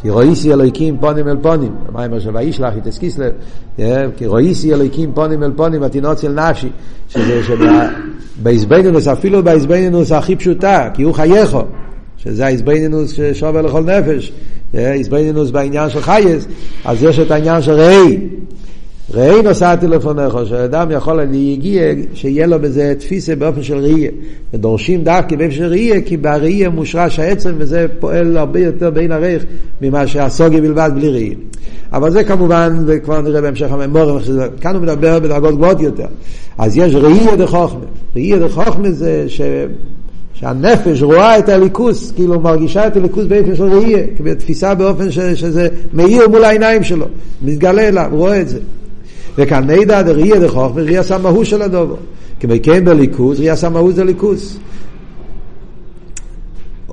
אה, 0.00 0.02
כי 0.02 0.10
רויסי 0.10 0.52
אלוהיקים 0.52 0.98
פונים 1.00 1.28
אל 1.28 1.36
פונים, 1.42 1.72
המים 1.88 2.14
עכשיו 2.14 2.34
וישלח 2.34 2.74
את 2.76 2.86
אסקיסלב, 2.86 3.32
כי 4.16 4.26
רויסי 4.26 4.74
אלוהיקים 4.74 5.12
פונים 5.14 5.42
אל 5.42 5.52
פונים 5.56 5.82
ותינוץ 5.82 6.24
אל 6.24 6.32
נפשי, 6.32 6.68
שזה 7.08 7.40
שבאיזבנינוס, 7.44 9.08
אפילו 9.08 9.42
באיזבנינוס 9.42 10.12
הכי 10.12 10.36
פשוטה, 10.36 10.88
כי 10.94 11.02
הוא 11.02 11.14
חייכו, 11.14 11.62
שזה 12.16 12.46
האיזבנינוס 12.46 13.12
ששובר 13.12 13.62
לכל 13.62 13.82
נפש, 13.82 14.32
איזבנינוס 14.74 15.50
בעניין 15.50 15.90
של 15.90 16.00
חייס, 16.00 16.46
אז 16.84 17.02
יש 17.02 17.18
את 17.18 17.30
העניין 17.30 17.62
של 17.62 17.72
ראי, 17.72 18.18
ראי 19.14 19.42
נוסעתי 19.42 19.86
לפניך, 19.86 20.38
שאדם 20.44 20.90
יכול 20.90 21.14
להגיע, 21.14 21.82
שיהיה 22.14 22.46
לו 22.46 22.58
בזה 22.58 22.94
תפיסה 22.98 23.36
באופן 23.36 23.62
של 23.62 23.78
ראייה. 23.78 24.10
ודורשים 24.54 25.04
דווקא 25.04 25.36
באופן 25.36 25.50
של 25.50 25.64
ראייה, 25.64 26.00
כי 26.00 26.16
בראייה 26.16 26.68
מושרש 26.68 27.18
העצם, 27.18 27.54
וזה 27.58 27.86
פועל 28.00 28.36
הרבה 28.36 28.60
יותר 28.60 28.90
בין 28.90 29.12
הרייך 29.12 29.44
ממה 29.82 30.06
שהסוגיה 30.06 30.60
בלבד 30.60 30.90
בלי 30.94 31.08
ראייה. 31.08 31.34
אבל 31.92 32.10
זה 32.10 32.24
כמובן, 32.24 32.84
וכבר 32.86 33.20
נראה 33.20 33.40
בהמשך 33.40 33.72
הממורים, 33.72 34.18
כאן 34.60 34.74
הוא 34.74 34.82
מדבר 34.82 35.18
בדרגות 35.18 35.54
גבוהות 35.54 35.80
יותר. 35.80 36.06
אז 36.58 36.76
יש 36.76 36.94
ראייה 36.94 37.36
דחוכמה. 37.36 37.84
ראייה 38.16 38.38
דחוכמה 38.38 38.90
זה 38.90 39.24
ש... 39.28 39.40
שהנפש 40.34 41.02
רואה 41.02 41.38
את 41.38 41.48
הליכוס, 41.48 42.12
כאילו 42.12 42.40
מרגישה 42.40 42.86
את 42.86 42.96
הליכוס 42.96 43.24
באופן 43.26 43.56
של 43.56 43.64
ראייה, 43.64 44.06
בתפיסה 44.24 44.74
באופן 44.74 45.10
ש... 45.10 45.18
שזה 45.18 45.68
מאיר 45.92 46.28
מול 46.28 46.44
העיניים 46.44 46.84
שלו, 46.84 47.06
מתגלה 47.42 47.88
אליו, 47.88 48.08
רואה 48.12 48.40
את 48.40 48.48
זה. 48.48 48.58
וכאן 49.38 49.70
נדע 49.70 50.02
דריה 50.02 50.40
דחוך 50.40 50.72
וראייה 50.74 51.02
סמהו 51.02 51.44
של 51.44 51.62
הדובו. 51.62 51.96
כמו 52.40 52.54
כן 52.62 52.84
בליכוס, 52.84 53.38
ראייה 53.38 53.56
סמהו 53.56 53.92
זה 53.92 54.04
ליכוס. 54.04 54.58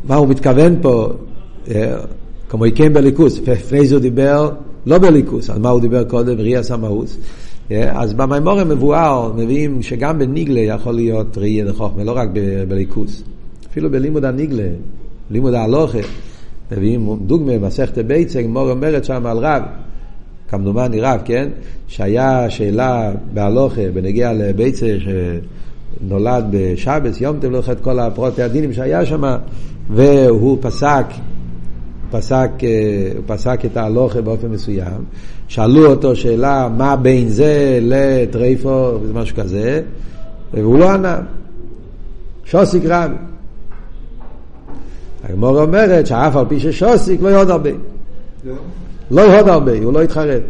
מה 0.04 0.16
הוא 0.16 0.28
מתכוון 0.28 0.76
פה? 0.82 1.10
כמו 2.50 2.66
כן 2.76 2.94
בליכוס, 2.94 3.40
לפני 3.48 3.88
זה 3.88 3.96
הוא 3.96 4.02
דיבר 4.02 4.50
לא 4.86 4.98
בליכוס, 4.98 5.50
על 5.50 5.60
מה 5.60 5.70
הוא 5.70 5.82
דיבר 5.82 6.04
קודם? 6.04 6.40
ראייה 6.40 6.64
סמהוס. 6.64 7.18
אז 7.72 8.14
במימור 8.14 8.60
המבואר 8.60 9.34
מביאים 9.36 9.82
שגם 9.82 10.20
בניגלה 10.20 10.60
יכול 10.60 10.94
להיות 10.94 11.38
ראייה 11.38 11.66
דחוכמה, 11.66 12.04
לא 12.04 12.12
רק 12.12 12.30
בליכוס. 12.68 13.24
אפילו 13.72 13.92
בלימוד 13.92 14.26
הניגלה, 14.26 14.68
לימוד 15.32 15.54
ההלוכה, 15.54 15.98
מביאים 16.72 17.20
דוגמה, 17.26 17.58
מסכת 17.58 17.98
ביצה, 17.98 18.42
גמור 18.42 18.72
אומרת 18.72 19.06
שם 19.06 19.26
על 19.26 19.38
רב. 19.38 19.62
כמדומני 20.50 21.02
רב, 21.02 21.20
כן? 21.26 21.50
שהיה 21.88 22.50
שאלה 22.50 23.12
בהלוכה 23.34 23.82
בנגיע 23.94 24.34
לביצה 24.34 24.88
שנולד 26.00 26.46
בשבס, 26.52 27.22
יום 27.22 27.40
טוב 27.40 27.52
לך 27.52 27.70
את 27.70 27.82
כל 27.82 28.00
הפרוטי 28.00 28.44
הדינים 28.44 28.74
שהיה 28.74 29.06
שם, 29.06 29.36
והוא 29.90 30.58
פסק, 30.62 31.06
פסק, 32.12 32.52
הוא 33.16 33.24
פסק 33.26 33.66
את 33.66 33.78
ההלוכה 33.78 34.22
באופן 34.22 34.48
מסוים. 34.48 35.04
שאלו 35.48 35.86
אותו 35.86 36.16
שאלה 36.16 36.70
מה 36.78 36.96
בין 36.96 37.30
זה 37.30 37.80
לטרייפו, 37.82 39.00
משהו 39.14 39.36
כזה, 39.36 39.82
והוא 40.54 40.80
לא 40.80 40.92
ענה. 40.92 41.20
שוסיק 42.46 42.84
רב. 42.86 43.12
הגמור 45.24 45.62
אומרת 45.62 46.08
שאף 46.08 46.36
על 46.36 46.46
פי 46.50 46.60
ששוסיק 46.60 47.22
לא 47.22 47.28
יודע 47.28 47.54
הרבה. 47.54 47.70
לא 49.12 49.40
עוד 49.40 49.48
הרבה, 49.48 49.72
הוא 49.84 49.94
לא 49.94 50.02
התחרט. 50.02 50.42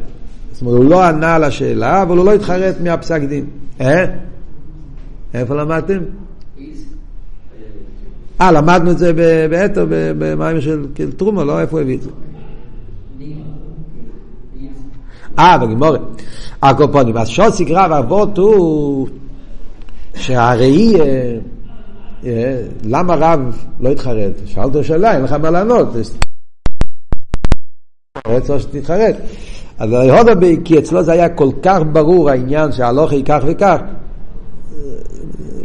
זאת 0.52 0.62
אומרת, 0.62 0.78
הוא 0.78 0.86
לא 0.86 1.04
ענה 1.04 1.36
על 1.36 1.44
השאלה, 1.44 2.02
אבל 2.02 2.18
הוא 2.18 2.26
לא 2.26 2.34
התחרט 2.34 2.76
מהפסק 2.84 3.22
דין. 3.22 3.46
אה? 3.82 4.06
איפה 5.34 5.56
למדתם? 5.56 6.00
אה, 8.42 8.52
למדנו 8.52 8.92
את 8.92 8.98
זה 8.98 9.14
באתר, 9.50 9.86
במים 9.90 10.62
של 10.62 10.86
טרומה, 11.18 11.44
לא 11.44 11.60
איפה 11.60 11.72
הוא 11.72 11.82
הביא 11.82 11.98
את 11.98 12.02
זה? 12.02 12.10
אה, 15.40 15.58
בגימורת. 15.58 16.02
הקופונים. 16.62 17.18
אז 17.18 17.28
שוסיק 17.28 17.68
רב 17.72 17.92
אבות 17.92 18.38
הוא 18.38 19.08
שהראי, 20.16 20.94
למה 22.84 23.16
רב 23.16 23.40
לא 23.80 23.90
התחרט? 23.90 24.32
שאלת 24.46 24.84
שאלה, 24.84 25.16
אין 25.16 25.24
לך 25.24 25.34
מה 25.34 25.50
לענות. 25.50 25.88
רצו 28.28 28.60
שתתחרט. 28.60 29.16
אז 29.80 29.94
הודו 29.94 30.48
כי 30.64 30.80
אצלו 30.80 31.04
זה 31.04 31.12
היה 31.12 31.30
כל 31.30 31.50
כך 31.62 31.80
ברור 31.92 32.30
העניין 32.30 32.72
שהלוכי 32.72 33.24
כך 33.24 33.40
וכך, 33.48 33.78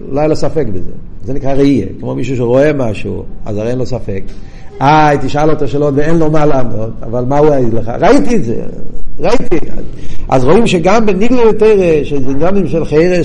לא 0.08 0.20
היה 0.20 0.28
לו 0.28 0.36
ספק 0.36 0.66
בזה. 0.72 0.90
זה 1.24 1.34
נקרא 1.34 1.52
ראייה, 1.52 1.86
כמו 2.00 2.14
מישהו 2.14 2.36
שרואה 2.36 2.72
משהו, 2.72 3.24
אז 3.44 3.56
הרי 3.56 3.70
אין 3.70 3.78
לו 3.78 3.86
ספק. 3.86 4.22
אה, 4.80 5.12
תשאל 5.20 5.50
אותו 5.50 5.68
שאלות 5.68 5.94
ואין 5.96 6.18
לו 6.18 6.30
מה 6.30 6.46
לענות, 6.46 6.90
אבל 7.02 7.24
מה 7.24 7.38
הוא 7.38 7.54
יגיד 7.54 7.74
לך? 7.74 7.92
ראיתי 8.00 8.36
את 8.36 8.44
זה, 8.44 8.62
ראיתי. 9.20 9.58
אז 10.28 10.44
רואים 10.44 10.66
שגם 10.66 11.06
בניגלה 11.06 11.42
יותר, 11.42 11.76
שזה 12.04 12.30
עניינים 12.30 12.68
של 12.68 12.84
חיירה, 12.84 13.24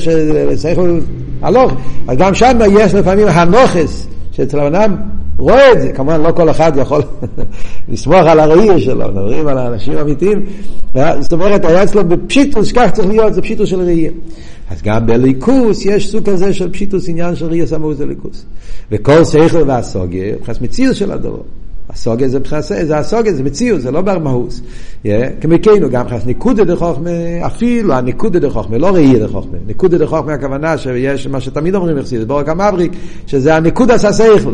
שכל 0.57 0.99
הלוך, 1.41 1.71
אז 2.07 2.17
גם 2.17 2.33
שם 2.33 2.57
יש 2.71 2.93
לפעמים 2.93 3.27
הנוכס, 3.27 4.07
שאצל 4.31 4.59
האדם 4.59 4.95
רואה 5.37 5.71
את 5.71 5.81
זה, 5.81 5.91
כמובן 5.93 6.21
לא 6.21 6.31
כל 6.31 6.49
אחד 6.49 6.71
יכול 6.77 7.01
לסמוך 7.89 8.15
על 8.27 8.39
הראייה 8.39 8.79
שלו, 8.79 9.07
מדברים 9.07 9.47
על 9.47 9.57
האנשים 9.57 9.97
האמיתיים, 9.97 10.45
זאת 11.19 11.33
אומרת, 11.33 11.65
היה 11.65 11.83
אצלו 11.83 12.05
בפשיטוס, 12.05 12.71
כך 12.71 12.91
צריך 12.91 13.07
להיות, 13.07 13.33
זה 13.33 13.41
פשיטוס 13.41 13.69
של 13.69 13.81
ראייה. 13.81 14.11
אז 14.69 14.81
גם 14.81 15.05
בליכוס 15.05 15.85
יש 15.85 16.11
סוג 16.11 16.29
כזה 16.29 16.53
של 16.53 16.71
פשיטוס, 16.71 17.09
עניין 17.09 17.35
של 17.35 17.45
ראייה 17.45 17.65
סמאות 17.65 17.99
ליכוס. 17.99 18.45
וכל 18.91 19.25
שכל 19.25 19.63
והסוגיה, 19.67 20.33
מבחינת 20.35 20.61
מציאות 20.61 20.95
של 20.95 21.11
הדבר. 21.11 21.41
הסוגיה 21.89 22.27
זה 22.27 22.39
מבחינת, 22.39 22.63
זה 22.63 22.97
הסוגיה, 22.97 23.33
זה 23.33 23.43
מציאות, 23.43 23.81
זה 23.81 23.91
לא 23.91 24.01
בר 24.01 24.19
מהוס. 24.19 24.61
כמכנו, 25.41 25.89
גם 25.89 26.01
מבחינת 26.01 26.25
ניקודה 26.25 26.63
דחוכמה, 26.63 27.09
אפילו 27.45 27.93
הניקודה 27.93 28.39
דחוכמה, 28.39 28.77
לא 28.77 28.87
ראייה 28.87 29.19
דחוכמה. 29.19 29.57
ניקודה 29.67 29.97
דחוכמה 29.97 30.33
הכוונה 30.33 30.77
שיש 30.77 31.27
מה 31.27 31.41
שתמיד 31.41 31.75
אומרים, 31.75 32.01
זה 32.01 32.25
בורק 32.25 32.49
המבריק, 32.49 32.91
שזה 33.27 33.55
הניקודה 33.55 33.97
ססייכל. 33.97 34.53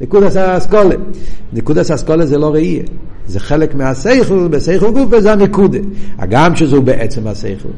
נקודס 0.00 0.36
האסכולה. 0.36 0.94
נקודס 1.52 1.90
האסכולה 1.90 2.26
זה 2.26 2.38
לא 2.38 2.54
ראייה. 2.54 2.82
זה 3.26 3.40
חלק 3.40 3.74
מהסייכל, 3.74 4.48
בסייכל 4.50 4.90
גוף 4.90 5.08
וזה 5.10 5.32
הנקודה. 5.32 5.78
הגם 6.18 6.56
שזו 6.56 6.82
בעצם 6.82 7.26
הסייכל. 7.26 7.68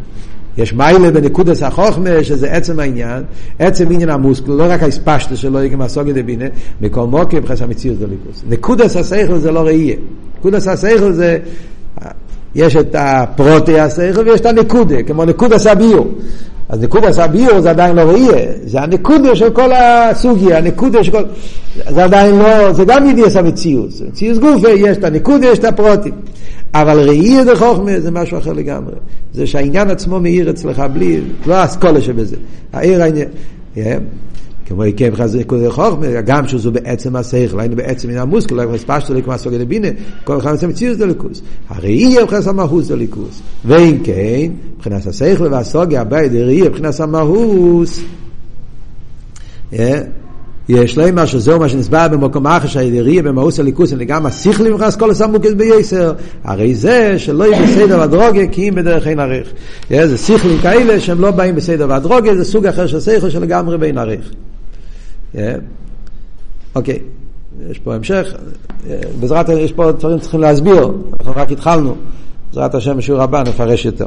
יש 0.59 0.73
מיילה 0.73 1.11
בנקודס 1.11 1.63
החוכמה, 1.63 2.25
שזה 2.25 2.53
עצם 2.53 2.81
העניין, 2.81 3.23
עצם 3.59 3.87
עניין 3.91 4.11
המוסקל, 4.11 4.53
לא 4.53 4.65
רק 4.69 4.83
האספשטה 4.83 5.37
שלו, 5.37 5.59
גם 5.73 5.81
הסוגיה 5.81 6.15
דבינה, 6.15 6.45
מכל 6.81 7.07
מוקר 7.07 7.41
בחס 7.41 7.63
המציאות 7.63 7.99
דליקוס. 7.99 8.45
נקודס 8.49 8.97
הסייכל 8.97 9.39
זה 9.39 9.51
לא 9.51 9.61
ראייה. 9.61 9.97
נקודס 10.39 10.69
הסייכל 10.69 11.13
זה, 11.13 11.39
יש 12.55 12.77
את 12.77 12.97
הפרוטי 12.99 13.81
הסייכל 13.81 14.29
ויש 14.29 14.41
את 14.41 14.47
הנקודה, 14.47 15.03
כמו 15.03 15.25
נקודס 15.25 15.67
הביור. 15.67 16.09
אז 16.69 16.83
נקודס 16.83 17.19
הביור 17.19 17.61
זה 17.61 17.71
עדיין 17.71 17.97
לא 17.97 18.03
ראייה, 18.03 18.53
זה 18.65 18.81
הנקודה 18.81 19.37
של 19.37 19.51
כל 19.51 19.73
הסוגיה, 19.73 20.59
הנקודה 20.59 21.05
של 21.05 21.13
כל... 21.13 21.23
זה 21.89 22.05
עדיין 22.05 22.39
לא, 22.39 22.73
זה 22.73 22.85
גם 22.85 23.11
ידיעס 23.11 23.37
המציאות, 23.37 23.91
מציאות 24.09 24.39
גופה, 24.39 24.69
יש 24.69 24.97
את 24.97 25.05
הנקודה, 25.05 25.47
יש 25.47 25.59
את 25.59 25.65
הפרוטים. 25.65 26.13
אבל 26.75 27.09
ראייה 27.09 27.45
דחוכמה 27.45 28.01
זה 28.01 28.11
משהו 28.11 28.39
אחר 28.39 28.53
לגמרי. 28.53 28.95
זה 29.33 29.47
שהעניין 29.47 29.91
עצמו 29.91 30.21
מאיר 30.21 30.51
אצלך 30.51 30.83
בלי, 30.93 31.21
לא 31.47 31.55
האסכולה 31.55 32.01
שבזה. 32.01 32.37
העיר 32.73 33.03
העניין. 33.03 33.29
כמו 34.71 34.83
עיקב 34.83 35.15
חזק 35.15 35.47
כזה 35.49 35.71
חוכמה, 35.71 36.21
גם 36.21 36.49
שזו 36.49 36.73
בעצם 36.73 37.17
השכל, 37.17 37.61
היינו 37.61 37.77
בעצם 37.77 38.09
מן 38.09 38.17
המוסקל, 38.17 38.55
לא 38.55 38.75
הספשת 38.75 39.11
לי 39.11 39.23
כמו 39.23 39.33
הסוגיה 39.33 39.59
לבינה, 39.59 39.89
כל 40.25 40.39
אחד 40.39 40.51
עושה 40.53 40.67
מציאות 40.67 40.99
דליקוס. 40.99 41.43
הראייה 41.69 42.23
מבחינת 42.23 42.47
המהות 42.47 42.85
דליקוס. 42.85 43.43
ואם 43.65 43.99
כן, 44.05 44.53
מבחינת 44.77 45.07
השכל 45.07 45.47
והסוגיה 45.51 46.01
הבאה 46.01 46.29
דראייה 46.29 46.65
מבחינת 46.65 47.01
המהות, 47.01 47.89
יש 50.69 50.99
להם 50.99 51.15
מה 51.15 51.27
שזהו 51.27 51.61
מה 51.61 51.69
שנסבר 51.69 52.09
במקום 52.09 52.47
אחר 52.47 52.69
שהידיריה 52.69 53.23
במאוס 53.23 53.61
הליכוס 53.61 53.93
אני 53.93 54.05
גם 54.05 54.27
השכלי 54.27 54.71
מכנס 54.71 54.97
כל 54.97 55.11
הסמוקס 55.11 55.53
בייסר 55.53 56.13
הרי 56.45 56.75
זה 56.75 57.19
שלא 57.19 57.45
יהיה 57.45 57.63
בסדר 57.63 57.99
והדרוגה 57.99 58.47
כי 58.53 58.69
אם 58.69 58.75
בדרך 58.75 59.07
אין 59.07 59.21
ערך 59.21 59.49
זה 59.91 60.17
שכלים 60.17 60.59
כאלה 60.59 61.01
שהם 61.01 61.21
לא 61.21 61.31
באים 61.31 61.55
בסדר 61.55 61.87
והדרוגה 61.89 62.37
זה 62.37 62.45
סוג 62.45 62.67
אחר 62.67 62.87
של 62.87 63.01
שכל 63.01 63.31
שלגמרי 63.31 63.79
בין 63.79 63.99
ערך 63.99 64.31
אוקיי 66.75 66.99
יש 67.71 67.79
פה 67.79 67.95
המשך. 67.95 68.35
בעזרת 69.21 69.49
יש 69.49 69.73
פה 69.73 69.93
דברים 69.93 70.19
צריכים 70.19 70.41
להסביר. 70.41 70.93
אנחנו 71.21 71.33
רק 71.37 71.53
התחלנו. 71.53 71.97
בעזרת 72.49 72.75
השם 72.75 72.97
בשיעור 72.97 73.23
הבא 73.23 73.43
נפרש 73.43 73.85
יותר 73.85 74.07